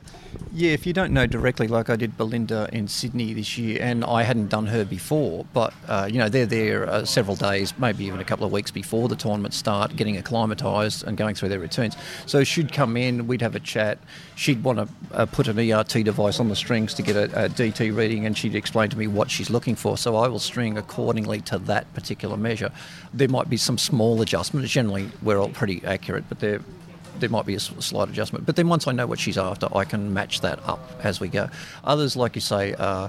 Yeah, 0.52 0.72
if 0.72 0.86
you 0.86 0.92
don't 0.92 1.12
know 1.12 1.26
directly, 1.26 1.68
like 1.68 1.88
I 1.88 1.96
did 1.96 2.16
Belinda 2.16 2.68
in 2.72 2.88
Sydney 2.88 3.32
this 3.34 3.56
year, 3.56 3.78
and 3.80 4.04
I 4.04 4.22
hadn't 4.22 4.48
done 4.48 4.66
her 4.66 4.84
before, 4.84 5.46
but 5.52 5.72
uh, 5.86 6.08
you 6.10 6.18
know 6.18 6.28
they're 6.28 6.46
there 6.46 6.88
uh, 6.88 7.04
several 7.04 7.36
days, 7.36 7.74
maybe 7.78 8.04
even 8.06 8.18
a 8.20 8.24
couple 8.24 8.46
of 8.46 8.52
weeks 8.52 8.70
before 8.70 9.08
the 9.08 9.16
tournament 9.16 9.54
start, 9.54 9.94
getting 9.94 10.16
acclimatised 10.16 11.04
and 11.06 11.16
going 11.16 11.34
through 11.34 11.50
their 11.50 11.60
routines. 11.60 11.96
So 12.26 12.42
she'd 12.42 12.72
come 12.72 12.96
in, 12.96 13.26
we'd 13.26 13.42
have 13.42 13.54
a 13.54 13.60
chat. 13.60 13.98
She'd 14.34 14.64
want 14.64 14.78
to 14.78 14.88
uh, 15.12 15.26
put 15.26 15.46
an 15.48 15.58
ERT 15.58 16.04
device 16.04 16.40
on 16.40 16.48
the 16.48 16.56
strings 16.56 16.94
to 16.94 17.01
get 17.02 17.16
a, 17.16 17.44
a, 17.44 17.48
DT 17.48 17.94
reading, 17.96 18.26
and 18.26 18.36
she'd 18.36 18.54
explain 18.54 18.90
to 18.90 18.98
me 18.98 19.06
what 19.06 19.30
she's 19.30 19.50
looking 19.50 19.74
for. 19.74 19.96
So 19.98 20.16
I 20.16 20.28
will 20.28 20.38
string 20.38 20.78
accordingly 20.78 21.40
to 21.42 21.58
that 21.60 21.92
particular 21.94 22.36
measure. 22.36 22.70
There 23.12 23.28
might 23.28 23.48
be 23.50 23.56
some 23.56 23.78
small 23.78 24.20
adjustments. 24.22 24.70
Generally, 24.70 25.10
we're 25.22 25.38
all 25.38 25.48
pretty 25.48 25.82
accurate, 25.84 26.24
but 26.28 26.40
they're 26.40 26.60
there 27.22 27.30
might 27.30 27.46
be 27.46 27.54
a 27.54 27.60
slight 27.60 28.08
adjustment. 28.08 28.46
But 28.46 28.56
then 28.56 28.68
once 28.68 28.88
I 28.88 28.92
know 28.92 29.06
what 29.06 29.20
she's 29.20 29.38
after, 29.38 29.68
I 29.74 29.84
can 29.84 30.12
match 30.12 30.40
that 30.40 30.58
up 30.68 30.90
as 31.04 31.20
we 31.20 31.28
go. 31.28 31.48
Others, 31.84 32.16
like 32.16 32.34
you 32.34 32.40
say, 32.40 32.74
uh, 32.74 33.08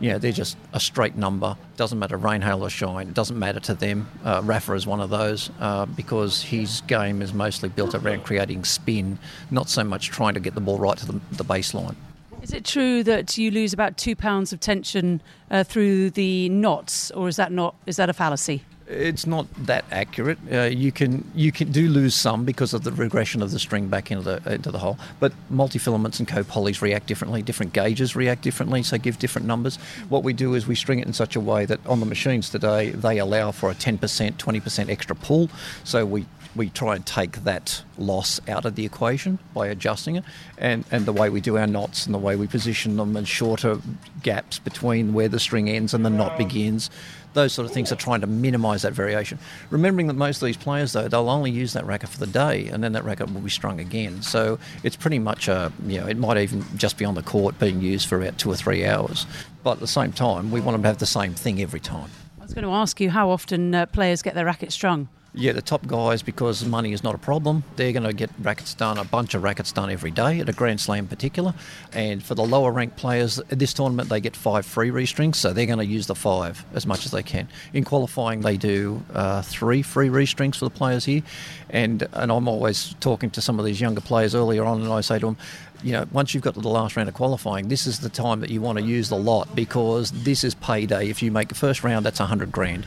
you 0.00 0.10
know, 0.10 0.18
they're 0.18 0.32
just 0.32 0.56
a 0.74 0.80
straight 0.80 1.16
number. 1.16 1.56
Doesn't 1.76 1.98
matter 1.98 2.18
rain, 2.18 2.42
hail, 2.42 2.62
or 2.62 2.68
shine. 2.68 3.08
It 3.08 3.14
doesn't 3.14 3.38
matter 3.38 3.60
to 3.60 3.74
them. 3.74 4.06
Uh, 4.22 4.42
Rafa 4.44 4.74
is 4.74 4.86
one 4.86 5.00
of 5.00 5.10
those 5.10 5.50
uh, 5.60 5.86
because 5.86 6.42
his 6.42 6.82
game 6.82 7.22
is 7.22 7.32
mostly 7.32 7.70
built 7.70 7.94
around 7.94 8.24
creating 8.24 8.64
spin, 8.64 9.18
not 9.50 9.68
so 9.70 9.82
much 9.82 10.10
trying 10.10 10.34
to 10.34 10.40
get 10.40 10.54
the 10.54 10.60
ball 10.60 10.78
right 10.78 10.98
to 10.98 11.06
the, 11.06 11.20
the 11.32 11.44
baseline. 11.44 11.96
Is 12.44 12.52
it 12.52 12.66
true 12.66 13.02
that 13.04 13.38
you 13.38 13.50
lose 13.50 13.72
about 13.72 13.96
two 13.96 14.14
pounds 14.14 14.52
of 14.52 14.60
tension 14.60 15.22
uh, 15.50 15.64
through 15.64 16.10
the 16.10 16.50
knots, 16.50 17.10
or 17.12 17.26
is 17.26 17.36
that 17.36 17.50
not? 17.50 17.74
Is 17.86 17.96
that 17.96 18.10
a 18.10 18.12
fallacy? 18.12 18.62
It's 18.86 19.26
not 19.26 19.46
that 19.64 19.86
accurate. 19.90 20.36
Uh, 20.52 20.64
you 20.64 20.92
can 20.92 21.24
you 21.34 21.50
can 21.50 21.72
do 21.72 21.88
lose 21.88 22.14
some 22.14 22.44
because 22.44 22.74
of 22.74 22.84
the 22.84 22.92
regression 22.92 23.40
of 23.40 23.50
the 23.50 23.58
string 23.58 23.88
back 23.88 24.10
into 24.10 24.24
the 24.24 24.52
into 24.52 24.70
the 24.70 24.78
hole. 24.78 24.98
But 25.20 25.32
multifilaments 25.50 26.18
and 26.18 26.28
copolys 26.28 26.82
react 26.82 27.06
differently. 27.06 27.40
Different 27.40 27.72
gauges 27.72 28.14
react 28.14 28.42
differently, 28.42 28.82
so 28.82 28.98
give 28.98 29.18
different 29.18 29.46
numbers. 29.46 29.76
What 30.10 30.22
we 30.22 30.34
do 30.34 30.52
is 30.52 30.66
we 30.66 30.74
string 30.74 30.98
it 30.98 31.06
in 31.06 31.14
such 31.14 31.36
a 31.36 31.40
way 31.40 31.64
that 31.64 31.80
on 31.86 32.00
the 32.00 32.06
machines 32.06 32.50
today 32.50 32.90
they 32.90 33.16
allow 33.16 33.52
for 33.52 33.70
a 33.70 33.74
10%, 33.74 33.98
20% 34.34 34.88
extra 34.90 35.16
pull. 35.16 35.48
So 35.82 36.04
we 36.04 36.26
we 36.56 36.70
try 36.70 36.94
and 36.94 37.04
take 37.04 37.44
that 37.44 37.82
loss 37.98 38.40
out 38.48 38.64
of 38.64 38.74
the 38.74 38.84
equation 38.84 39.38
by 39.52 39.68
adjusting 39.68 40.16
it. 40.16 40.24
And, 40.58 40.84
and 40.90 41.06
the 41.06 41.12
way 41.12 41.30
we 41.30 41.40
do 41.40 41.56
our 41.56 41.66
knots 41.66 42.06
and 42.06 42.14
the 42.14 42.18
way 42.18 42.36
we 42.36 42.46
position 42.46 42.96
them 42.96 43.16
and 43.16 43.26
shorter 43.26 43.78
gaps 44.22 44.58
between 44.58 45.12
where 45.12 45.28
the 45.28 45.40
string 45.40 45.68
ends 45.68 45.94
and 45.94 46.04
the 46.04 46.10
knot 46.10 46.38
begins 46.38 46.90
those 47.34 47.52
sort 47.52 47.66
of 47.66 47.72
things 47.72 47.92
are 47.92 47.96
trying 47.96 48.20
to 48.22 48.26
minimise 48.26 48.82
that 48.82 48.92
variation. 48.92 49.38
Remembering 49.70 50.06
that 50.06 50.14
most 50.14 50.40
of 50.40 50.46
these 50.46 50.56
players, 50.56 50.92
though, 50.92 51.08
they'll 51.08 51.28
only 51.28 51.50
use 51.50 51.74
that 51.74 51.84
racket 51.84 52.08
for 52.08 52.18
the 52.18 52.26
day, 52.26 52.68
and 52.68 52.82
then 52.82 52.92
that 52.92 53.04
racket 53.04 53.32
will 53.32 53.40
be 53.40 53.50
strung 53.50 53.80
again. 53.80 54.22
So 54.22 54.58
it's 54.82 54.96
pretty 54.96 55.18
much 55.18 55.48
a, 55.48 55.72
you 55.86 56.00
know, 56.00 56.06
it 56.06 56.16
might 56.16 56.38
even 56.38 56.64
just 56.76 56.96
be 56.96 57.04
on 57.04 57.14
the 57.14 57.22
court 57.22 57.58
being 57.58 57.80
used 57.80 58.08
for 58.08 58.20
about 58.20 58.38
two 58.38 58.50
or 58.50 58.56
three 58.56 58.86
hours. 58.86 59.26
But 59.62 59.72
at 59.72 59.80
the 59.80 59.86
same 59.86 60.12
time, 60.12 60.50
we 60.50 60.60
want 60.60 60.74
them 60.74 60.82
to 60.82 60.88
have 60.88 60.98
the 60.98 61.06
same 61.06 61.34
thing 61.34 61.60
every 61.60 61.80
time. 61.80 62.10
I 62.40 62.44
was 62.44 62.54
going 62.54 62.64
to 62.64 62.72
ask 62.72 63.00
you 63.00 63.10
how 63.10 63.30
often 63.30 63.74
uh, 63.74 63.86
players 63.86 64.22
get 64.22 64.34
their 64.34 64.44
racket 64.44 64.72
strung. 64.72 65.08
Yeah, 65.36 65.50
the 65.50 65.62
top 65.62 65.84
guys, 65.88 66.22
because 66.22 66.64
money 66.64 66.92
is 66.92 67.02
not 67.02 67.16
a 67.16 67.18
problem, 67.18 67.64
they're 67.74 67.90
going 67.90 68.04
to 68.04 68.12
get 68.12 68.30
rackets 68.40 68.72
done, 68.72 68.98
a 68.98 69.04
bunch 69.04 69.34
of 69.34 69.42
rackets 69.42 69.72
done 69.72 69.90
every 69.90 70.12
day 70.12 70.38
at 70.38 70.48
a 70.48 70.52
Grand 70.52 70.80
Slam 70.80 71.00
in 71.00 71.08
particular. 71.08 71.54
And 71.92 72.22
for 72.22 72.36
the 72.36 72.44
lower 72.44 72.70
ranked 72.70 72.96
players, 72.96 73.40
at 73.40 73.58
this 73.58 73.74
tournament 73.74 74.08
they 74.08 74.20
get 74.20 74.36
five 74.36 74.64
free 74.64 74.90
restrings, 74.90 75.38
so 75.38 75.52
they're 75.52 75.66
going 75.66 75.80
to 75.80 75.84
use 75.84 76.06
the 76.06 76.14
five 76.14 76.64
as 76.72 76.86
much 76.86 77.04
as 77.04 77.10
they 77.10 77.24
can. 77.24 77.48
In 77.72 77.82
qualifying, 77.82 78.42
they 78.42 78.56
do 78.56 79.02
uh, 79.12 79.42
three 79.42 79.82
free 79.82 80.08
restrings 80.08 80.58
for 80.58 80.66
the 80.66 80.70
players 80.70 81.04
here. 81.04 81.22
And, 81.68 82.06
and 82.12 82.30
I'm 82.30 82.46
always 82.46 82.94
talking 83.00 83.30
to 83.30 83.40
some 83.40 83.58
of 83.58 83.64
these 83.64 83.80
younger 83.80 84.02
players 84.02 84.36
earlier 84.36 84.64
on, 84.64 84.82
and 84.82 84.92
I 84.92 85.00
say 85.00 85.18
to 85.18 85.26
them, 85.26 85.36
you 85.84 85.92
know, 85.92 86.06
once 86.12 86.32
you've 86.32 86.42
got 86.42 86.54
to 86.54 86.60
the 86.60 86.68
last 86.68 86.96
round 86.96 87.08
of 87.10 87.14
qualifying, 87.14 87.68
this 87.68 87.86
is 87.86 88.00
the 88.00 88.08
time 88.08 88.40
that 88.40 88.48
you 88.48 88.62
want 88.62 88.78
to 88.78 88.84
use 88.84 89.10
the 89.10 89.16
lot 89.16 89.54
because 89.54 90.10
this 90.10 90.42
is 90.42 90.54
payday. 90.54 91.10
If 91.10 91.22
you 91.22 91.30
make 91.30 91.48
the 91.48 91.54
first 91.54 91.84
round, 91.84 92.06
that's 92.06 92.20
100 92.20 92.50
grand. 92.50 92.86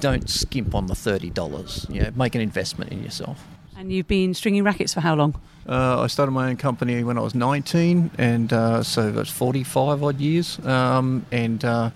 Don't 0.00 0.28
skimp 0.28 0.74
on 0.74 0.86
the 0.86 0.94
$30. 0.94 1.94
You 1.94 2.02
know, 2.02 2.10
make 2.16 2.34
an 2.34 2.40
investment 2.40 2.90
in 2.90 3.04
yourself. 3.04 3.44
And 3.76 3.92
you've 3.92 4.08
been 4.08 4.32
stringing 4.32 4.64
rackets 4.64 4.94
for 4.94 5.00
how 5.00 5.14
long? 5.14 5.38
Uh, 5.68 6.00
I 6.00 6.06
started 6.06 6.32
my 6.32 6.48
own 6.48 6.56
company 6.56 7.04
when 7.04 7.18
I 7.18 7.20
was 7.20 7.34
19, 7.34 8.12
and 8.16 8.52
uh, 8.52 8.82
so 8.82 9.12
that's 9.12 9.30
45 9.30 10.02
odd 10.02 10.18
years. 10.18 10.58
Um, 10.64 11.26
and 11.30 11.62
uh, 11.62 11.90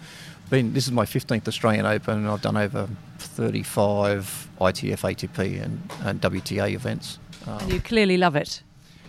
been 0.50 0.74
this 0.74 0.86
is 0.86 0.92
my 0.92 1.06
15th 1.06 1.48
Australian 1.48 1.86
Open, 1.86 2.18
and 2.18 2.28
I've 2.28 2.42
done 2.42 2.58
over 2.58 2.86
35 3.18 4.50
ITF, 4.60 5.00
ATP, 5.00 5.62
and, 5.64 5.80
and 6.04 6.20
WTA 6.20 6.74
events. 6.74 7.18
and 7.46 7.72
you 7.72 7.80
clearly 7.80 8.18
love 8.18 8.36
it 8.36 8.62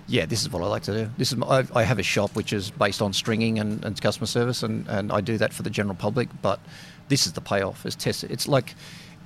yeah, 0.08 0.26
this 0.26 0.42
is 0.42 0.52
what 0.52 0.62
I 0.62 0.68
like 0.68 0.84
to 0.84 0.94
do. 0.94 1.10
This 1.18 1.32
is 1.32 1.38
my, 1.38 1.66
I 1.74 1.84
have 1.84 2.00
a 2.00 2.04
shop 2.04 2.36
which 2.36 2.54
is 2.54 2.72
based 2.72 3.02
on 3.02 3.14
stringing 3.14 3.60
and, 3.60 3.84
and 3.86 4.00
customer 4.02 4.28
service, 4.28 4.64
and, 4.64 4.88
and 4.88 5.12
I 5.12 5.22
do 5.22 5.38
that 5.38 5.54
for 5.54 5.64
the 5.64 5.70
general 5.70 5.96
public. 5.96 6.30
But 6.42 6.60
this 7.08 7.26
is 7.26 7.34
the 7.34 7.42
payoff. 7.42 7.86
Is 7.86 7.96
test. 7.96 8.24
It's 8.26 8.48
like 8.48 8.76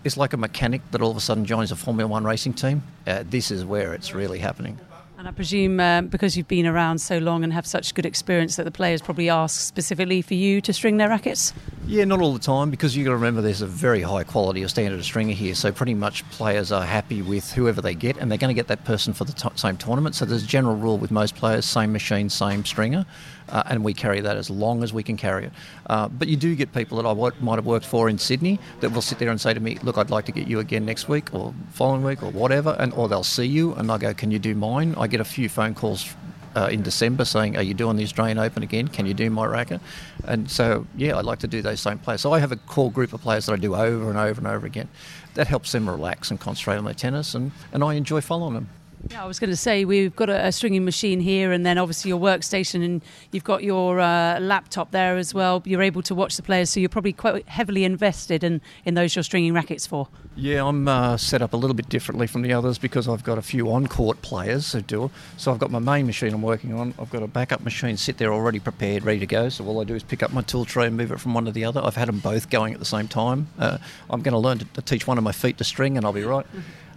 it's 0.04 0.18
like 0.18 0.34
a 0.34 0.38
mechanic 0.38 0.82
that 0.92 1.02
all 1.02 1.12
of 1.12 1.18
a 1.18 1.22
sudden 1.22 1.46
joins 1.46 1.72
a 1.72 1.76
Formula 1.76 2.08
One 2.08 2.24
racing 2.24 2.54
team. 2.54 2.84
Uh, 3.06 3.24
this 3.30 3.52
is 3.52 3.66
where 3.66 3.94
it's 3.94 4.14
really 4.14 4.40
happening. 4.40 4.80
And 5.20 5.28
I 5.28 5.32
presume 5.32 5.80
uh, 5.80 6.04
because 6.04 6.38
you've 6.38 6.48
been 6.48 6.68
around 6.68 7.00
so 7.00 7.18
long 7.18 7.44
and 7.44 7.52
have 7.52 7.66
such 7.66 7.96
good 7.96 8.06
experience 8.06 8.56
that 8.58 8.66
the 8.66 8.72
players 8.72 9.02
probably 9.02 9.30
ask 9.30 9.60
specifically 9.62 10.22
for 10.22 10.36
you 10.36 10.62
to 10.62 10.72
string 10.72 10.98
their 10.98 11.10
rackets? 11.10 11.54
Yeah, 11.88 12.04
not 12.04 12.22
all 12.22 12.34
the 12.34 12.40
time 12.40 12.70
because 12.70 12.96
you've 12.96 13.06
got 13.06 13.12
to 13.12 13.16
remember 13.16 13.42
there's 13.42 13.64
a 13.64 13.66
very 13.66 14.04
high 14.04 14.24
quality 14.24 14.62
of 14.62 14.70
standard 14.70 15.00
of 15.00 15.06
stringer 15.06 15.34
here. 15.34 15.56
So 15.56 15.72
pretty 15.72 15.96
much 15.96 16.30
players 16.30 16.72
are 16.72 16.86
happy 16.86 17.24
with 17.24 17.52
whoever 17.54 17.82
they 17.82 17.96
get 17.96 18.18
and 18.18 18.30
they're 18.30 18.38
going 18.38 18.54
to 18.56 18.60
get 18.60 18.68
that 18.68 18.86
person 18.86 19.12
for 19.12 19.24
the 19.24 19.34
t- 19.34 19.50
same 19.56 19.76
tournament. 19.76 20.14
So 20.14 20.24
there's 20.24 20.44
a 20.44 20.48
general 20.48 20.76
rule 20.76 21.00
with 21.00 21.10
most 21.10 21.36
players 21.36 21.66
same 21.66 21.92
machine, 21.92 22.30
same 22.30 22.64
stringer 22.64 23.04
uh, 23.50 23.64
and 23.68 23.84
we 23.84 23.94
carry 23.94 24.22
that 24.22 24.38
as 24.38 24.50
long 24.50 24.84
as 24.84 24.94
we 24.94 25.04
can 25.04 25.18
carry 25.18 25.46
it. 25.46 25.52
Uh, 25.88 26.08
but 26.08 26.28
you 26.28 26.36
do 26.36 26.56
get 26.56 26.74
people 26.74 27.02
that 27.02 27.08
I 27.08 27.14
might 27.44 27.56
have 27.56 27.66
worked 27.66 27.86
for 27.86 28.10
in 28.10 28.18
Sydney 28.18 28.60
that 28.82 28.92
will 28.92 29.02
sit 29.02 29.20
there 29.20 29.30
and 29.30 29.40
say 29.40 29.54
to 29.54 29.60
me, 29.60 29.78
"Look, 29.84 29.98
I'd 29.98 30.10
like 30.10 30.26
to 30.26 30.32
get 30.32 30.48
you 30.48 30.60
again 30.60 30.86
next 30.86 31.08
week 31.08 31.34
or 31.34 31.54
following 31.72 32.04
week 32.04 32.24
or 32.24 32.32
whatever," 32.32 32.76
and 32.80 32.94
or 32.94 33.08
they'll 33.08 33.24
see 33.24 33.46
you 33.46 33.74
and 33.76 33.92
i'll 33.92 33.98
go, 33.98 34.14
"Can 34.14 34.32
you 34.32 34.40
do 34.40 34.56
mine?" 34.56 34.96
I 34.98 35.08
get 35.08 35.22
a 35.22 35.26
few 35.26 35.50
phone 35.50 35.74
calls 35.74 36.14
uh, 36.58 36.68
in 36.72 36.82
December 36.82 37.24
saying, 37.24 37.56
Are 37.56 37.62
you 37.62 37.76
doing 37.76 37.98
the 37.98 38.04
Australian 38.04 38.40
Open 38.40 38.64
again? 38.64 38.88
Can 38.88 39.06
you 39.06 39.14
do 39.14 39.30
my 39.30 39.46
racket? 39.46 39.80
And 40.26 40.50
so, 40.50 40.88
yeah, 40.96 41.16
I 41.16 41.22
like 41.22 41.40
to 41.40 41.48
do 41.48 41.62
those 41.62 41.80
same 41.80 42.00
players. 42.00 42.22
So 42.22 42.34
I 42.34 42.40
have 42.40 42.52
a 42.52 42.56
core 42.56 42.92
group 42.92 43.14
of 43.14 43.22
players 43.22 43.46
that 43.46 43.54
I 43.54 43.58
do 43.58 43.76
over 43.76 44.10
and 44.10 44.18
over 44.18 44.40
and 44.40 44.48
over 44.48 44.66
again. 44.66 44.90
That 45.36 45.48
helps 45.48 45.72
them 45.72 45.88
relax 45.88 46.32
and 46.32 46.40
concentrate 46.40 46.78
on 46.78 46.86
their 46.86 46.96
tennis, 46.96 47.36
and, 47.36 47.52
and 47.72 47.84
I 47.84 47.94
enjoy 47.94 48.22
following 48.22 48.56
them. 48.56 48.70
Yeah, 49.10 49.24
I 49.24 49.28
was 49.28 49.40
going 49.40 49.52
to 49.52 49.58
say 49.58 49.86
we've 49.86 50.16
got 50.16 50.30
a, 50.30 50.48
a, 50.48 50.52
stringing 50.52 50.84
machine 50.84 51.20
here, 51.20 51.52
and 51.52 51.66
then 51.66 51.78
obviously 51.78 52.10
your 52.10 52.20
workstation, 52.20 52.84
and 52.84 53.02
you've 53.32 53.44
got 53.44 53.64
your 53.64 54.00
uh, 54.00 54.40
laptop 54.40 54.92
there 54.92 55.18
as 55.18 55.34
well. 55.34 55.62
You're 55.66 55.84
able 55.84 56.02
to 56.04 56.16
watch 56.16 56.36
the 56.36 56.44
players, 56.44 56.70
so 56.70 56.80
you're 56.80 56.90
probably 56.90 57.14
quite 57.14 57.48
heavily 57.48 57.84
invested 57.84 58.44
in, 58.44 58.60
in 58.86 58.96
those 58.96 59.16
you're 59.16 59.24
stringing 59.24 59.54
rackets 59.54 59.86
for. 59.88 60.08
Yeah, 60.36 60.66
I'm 60.66 60.88
uh, 60.88 61.18
set 61.18 61.42
up 61.42 61.54
a 61.54 61.58
little 61.58 61.76
bit 61.76 61.90
differently 61.90 62.28
from 62.28 62.42
the 62.42 62.54
others 62.54 62.78
because 62.78 63.08
I've 63.08 63.24
got 63.24 63.38
a 63.38 63.42
few 63.42 63.72
on-court 63.72 64.22
players 64.22 64.72
who 64.74 64.82
do. 64.82 65.10
So 65.38 65.52
I've 65.52 65.60
got 65.60 65.72
my 65.72 65.80
main 65.80 66.06
machine 66.06 66.34
I'm 66.34 66.42
working 66.42 66.74
on. 66.74 66.94
I've 67.00 67.10
got 67.10 67.24
a 67.24 67.28
backup 67.28 67.62
machine 67.62 67.98
sit 67.98 68.18
there 68.18 68.34
already 68.34 68.60
prepared, 68.60 69.04
ready 69.04 69.20
to 69.20 69.26
go. 69.26 69.50
So 69.50 69.66
all 69.66 69.80
I 69.80 69.84
do 69.84 69.96
is 69.96 70.04
pick 70.04 70.22
up 70.22 70.34
my 70.34 70.42
tool 70.42 70.66
tray 70.66 70.88
and 70.88 70.98
move 70.98 71.12
it 71.12 71.20
from 71.20 71.34
one 71.34 71.46
to 71.46 71.52
the 71.52 71.66
other. 71.66 71.82
I've 71.84 71.96
had 71.96 72.08
them 72.08 72.20
both 72.20 72.50
going 72.50 72.74
at 72.74 72.80
the 72.80 72.86
same 72.86 73.08
time. 73.08 73.48
Uh, 73.58 73.78
I'm 74.10 74.22
going 74.22 74.34
to 74.34 74.40
learn 74.40 74.60
to 74.60 74.82
teach 74.82 75.08
one 75.08 75.18
of 75.18 75.24
my 75.24 75.32
feet 75.32 75.58
to 75.60 75.64
string, 75.64 75.98
and 75.98 76.06
I'll 76.06 76.14
be 76.14 76.24
right. 76.24 76.46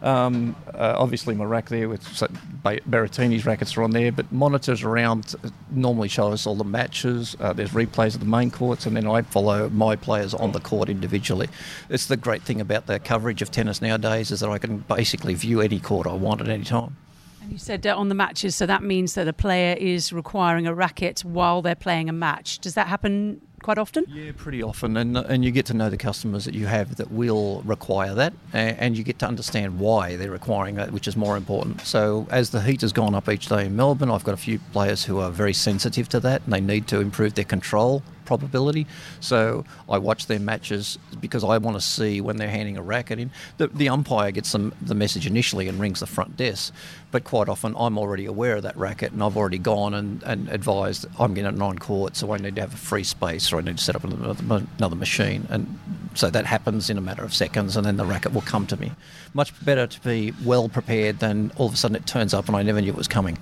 Um, 0.03 0.57
uh, 0.73 0.95
obviously, 0.97 1.35
my 1.35 1.45
rack 1.45 1.69
there 1.69 1.89
with 1.89 2.03
Berrettini's 2.05 3.45
rackets 3.45 3.77
are 3.77 3.83
on 3.83 3.91
there, 3.91 4.11
but 4.13 4.31
monitors 4.33 4.83
around 4.83 5.35
normally 5.71 6.09
show 6.09 6.33
us 6.33 6.47
all 6.47 6.55
the 6.55 6.65
matches. 6.65 7.37
Uh, 7.39 7.53
there's 7.53 7.71
replays 7.71 8.15
of 8.15 8.21
the 8.21 8.27
main 8.27 8.51
courts, 8.51 8.87
and 8.87 8.97
then 8.97 9.07
I 9.07 9.23
follow 9.23 9.69
my 9.69 9.97
players 9.97 10.33
on 10.33 10.53
the 10.53 10.61
court 10.61 10.89
individually. 10.89 11.49
It's 11.89 12.07
the 12.07 12.17
great 12.17 12.43
thing 12.43 12.61
about 12.61 12.87
the 12.87 12.99
coverage 12.99 13.43
of 13.43 13.51
tennis 13.51 13.83
nowadays 13.83 14.31
is 14.31 14.41
that 14.41 14.51
I 14.51 14.59
can 14.59 14.79
basically 14.79 15.35
view 15.35 15.61
any 15.61 15.81
court 15.81 16.07
I 16.07 16.15
want 16.15 16.41
at 16.41 16.49
any 16.49 16.65
time. 16.65 16.97
And 17.43 17.53
you 17.53 17.59
said 17.59 17.87
uh, 17.87 17.97
on 17.97 18.09
the 18.09 18.15
matches, 18.15 18.55
so 18.55 18.67
that 18.67 18.83
means 18.83 19.15
that 19.15 19.27
a 19.27 19.33
player 19.33 19.75
is 19.79 20.13
requiring 20.13 20.67
a 20.67 20.75
racket 20.75 21.21
while 21.25 21.63
they're 21.63 21.75
playing 21.75 22.09
a 22.09 22.13
match. 22.13 22.59
Does 22.59 22.75
that 22.75 22.87
happen 22.87 23.41
quite 23.63 23.79
often? 23.79 24.05
Yeah, 24.09 24.33
pretty 24.37 24.63
often, 24.63 24.97
and 24.97 25.17
and 25.17 25.45
you 25.45 25.51
get 25.51 25.67
to 25.67 25.75
know 25.75 25.91
the 25.91 25.97
customers 25.97 26.45
that 26.45 26.55
you 26.55 26.67
have 26.67 26.97
that 26.97 27.11
will 27.11 27.63
require 27.63 28.15
that, 28.15 28.33
and 28.53 28.97
you 28.97 29.05
get 29.05 29.19
to 29.21 29.27
understand 29.27 29.79
why 29.79 30.17
they're 30.17 30.31
requiring 30.31 30.75
that, 30.77 30.93
which 30.93 31.07
is 31.09 31.17
more 31.17 31.37
important. 31.37 31.81
So 31.83 32.27
as 32.31 32.51
the 32.51 32.61
heat 32.63 32.81
has 32.81 32.93
gone 32.93 33.15
up 33.15 33.29
each 33.29 33.47
day 33.47 33.67
in 33.67 33.77
Melbourne, 33.77 34.11
I've 34.11 34.25
got 34.25 34.35
a 34.35 34.39
few 34.39 34.59
players 34.73 35.05
who 35.05 35.19
are 35.19 35.31
very 35.31 35.55
sensitive 35.55 36.09
to 36.11 36.21
that, 36.21 36.43
and 36.45 36.53
they 36.53 36.61
need 36.61 36.87
to 36.89 37.01
improve 37.01 37.35
their 37.35 37.45
control 37.45 38.03
probability. 38.31 38.87
So 39.19 39.65
I 39.89 39.99
watch 39.99 40.29
their 40.29 40.39
matches 40.39 41.01
because 41.21 41.43
I 41.43 41.59
want 41.59 41.77
to 41.77 41.81
see 41.81 42.21
when 42.21 42.37
they're 42.37 42.49
handing 42.49 42.77
a 42.77 42.83
racket 42.83 43.19
in. 43.19 43.33
The, 43.57 43.67
the 43.67 43.89
umpire 43.89 44.31
gets 44.31 44.53
them, 44.53 44.73
the 44.81 44.95
message 44.95 45.27
initially 45.27 45.67
and 45.67 45.81
rings 45.81 45.99
the 45.99 46.07
front 46.07 46.37
desk, 46.37 46.73
but 47.11 47.25
quite 47.25 47.49
often 47.49 47.75
I'm 47.77 47.99
already 47.99 48.27
aware 48.27 48.55
of 48.55 48.63
that 48.63 48.77
racket 48.77 49.11
and 49.11 49.21
I've 49.21 49.37
already 49.37 49.59
gone 49.59 49.95
and, 49.95 50.23
and 50.23 50.49
advised 50.49 51.07
I'm 51.19 51.35
getting 51.35 51.57
it 51.57 51.61
on 51.61 51.81
court, 51.81 52.15
so 52.15 52.33
I 52.33 52.37
need 52.37 52.55
to 52.55 52.61
have 52.61 52.73
a 52.73 52.77
free 52.77 53.03
space 53.03 53.53
or 53.53 53.59
I 53.59 53.63
need 53.63 53.79
to 53.79 53.83
set 53.83 53.97
up 53.97 54.05
another, 54.05 54.65
another 54.79 54.95
machine. 54.95 55.49
And 55.51 55.81
so 56.15 56.31
that 56.31 56.47
happens 56.47 56.89
in 56.89 56.99
a 56.99 57.01
matter 57.01 57.25
of 57.25 57.35
seconds 57.35 57.77
and 57.77 57.85
then 57.85 57.97
the 57.97 58.07
racket 58.07 58.33
will 58.33 58.43
come 58.43 58.65
to 58.69 58.77
me. 58.77 58.93
Much 59.35 59.53
better 59.65 59.89
to 59.89 60.01
be 60.03 60.33
well 60.45 60.69
prepared 60.69 61.19
than 61.19 61.51
all 61.57 61.67
of 61.67 61.75
a 61.75 61.77
sudden 61.77 61.97
it 61.97 62.07
turns 62.07 62.33
up 62.33 62.47
and 62.47 62.57
I 62.57 62.63
never 62.63 62.81
knew 62.81 62.91
it 62.91 62.97
was 62.97 63.09
coming. 63.09 63.39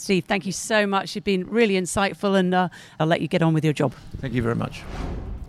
Steve, 0.00 0.24
thank 0.24 0.46
you 0.46 0.52
so 0.52 0.86
much. 0.86 1.14
You've 1.14 1.24
been 1.24 1.46
really 1.48 1.74
insightful, 1.74 2.38
and 2.38 2.54
uh, 2.54 2.68
I'll 2.98 3.06
let 3.06 3.20
you 3.20 3.28
get 3.28 3.42
on 3.42 3.54
with 3.54 3.64
your 3.64 3.72
job. 3.72 3.94
Thank 4.20 4.34
you 4.34 4.42
very 4.42 4.54
much. 4.54 4.82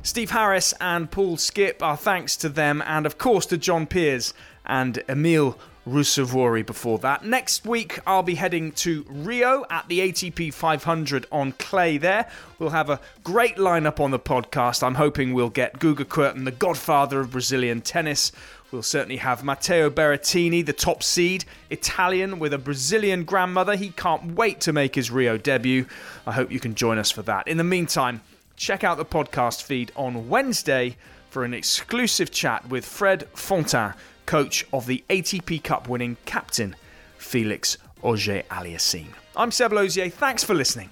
Steve 0.04 0.32
Harris 0.32 0.74
and 0.80 1.12
Paul 1.12 1.38
Skip, 1.38 1.84
our 1.84 1.98
thanks 1.98 2.38
to 2.38 2.50
them, 2.50 2.82
and 2.86 3.06
of 3.06 3.18
course 3.18 3.46
to 3.48 3.58
John 3.58 3.86
Peers 3.86 4.34
and 4.66 5.04
Emil 5.10 5.58
Ruusuvuori 5.88 6.66
before 6.66 7.00
that. 7.00 7.26
Next 7.26 7.66
week, 7.66 8.00
I'll 8.06 8.24
be 8.24 8.36
heading 8.36 8.72
to 8.74 9.06
Rio 9.10 9.66
at 9.70 9.88
the 9.88 10.00
ATP 10.00 10.54
500 10.54 11.26
on 11.32 11.54
clay 11.54 11.98
there. 11.98 12.30
We'll 12.60 12.70
have 12.70 12.90
a 12.90 13.00
great 13.24 13.56
lineup 13.56 14.00
on 14.00 14.12
the 14.12 14.20
podcast. 14.20 14.84
I'm 14.84 14.96
hoping 14.96 15.34
we'll 15.34 15.50
get 15.50 15.80
Guga 15.80 16.06
Kuerten, 16.06 16.46
the 16.46 16.52
godfather 16.52 17.20
of 17.20 17.32
Brazilian 17.32 17.82
tennis. 17.82 18.32
We'll 18.72 18.84
certainly 18.84 19.18
have 19.18 19.44
Matteo 19.44 19.90
Berrettini, 19.90 20.64
the 20.64 20.74
top 20.74 21.02
seed, 21.02 21.46
Italian 21.72 22.38
with 22.38 22.54
a 22.54 22.60
Brazilian 22.60 23.24
grandmother. 23.24 23.76
He 23.76 23.90
can't 23.90 24.36
wait 24.36 24.62
to 24.62 24.74
make 24.74 24.94
his 24.94 25.10
Rio 25.10 25.38
debut. 25.38 25.88
I 26.28 26.34
hope 26.34 26.52
you 26.52 26.60
can 26.60 26.76
join 26.76 27.00
us 27.00 27.10
for 27.10 27.24
that. 27.24 27.48
In 27.48 27.58
the 27.58 27.64
meantime, 27.64 28.22
check 28.56 28.84
out 28.84 28.98
the 28.98 29.06
podcast 29.06 29.64
feed 29.64 29.92
on 29.96 30.30
Wednesday 30.30 30.98
for 31.32 31.44
an 31.44 31.54
exclusive 31.56 32.30
chat 32.30 32.70
with 32.70 32.86
Fred 32.86 33.28
Fontang, 33.34 33.96
coach 34.28 34.66
of 34.72 34.86
the 34.86 35.04
ATP 35.10 35.64
Cup 35.64 35.90
winning 35.90 36.18
captain 36.26 36.76
Felix 37.18 37.78
Auger 38.04 38.44
Aliassime. 38.52 39.14
I'm 39.36 39.52
Seb 39.52 39.72
Lauzier. 39.72 40.12
Thanks 40.12 40.44
for 40.44 40.54
listening. 40.54 40.90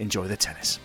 Enjoy 0.00 0.26
the 0.26 0.36
tennis. 0.36 0.80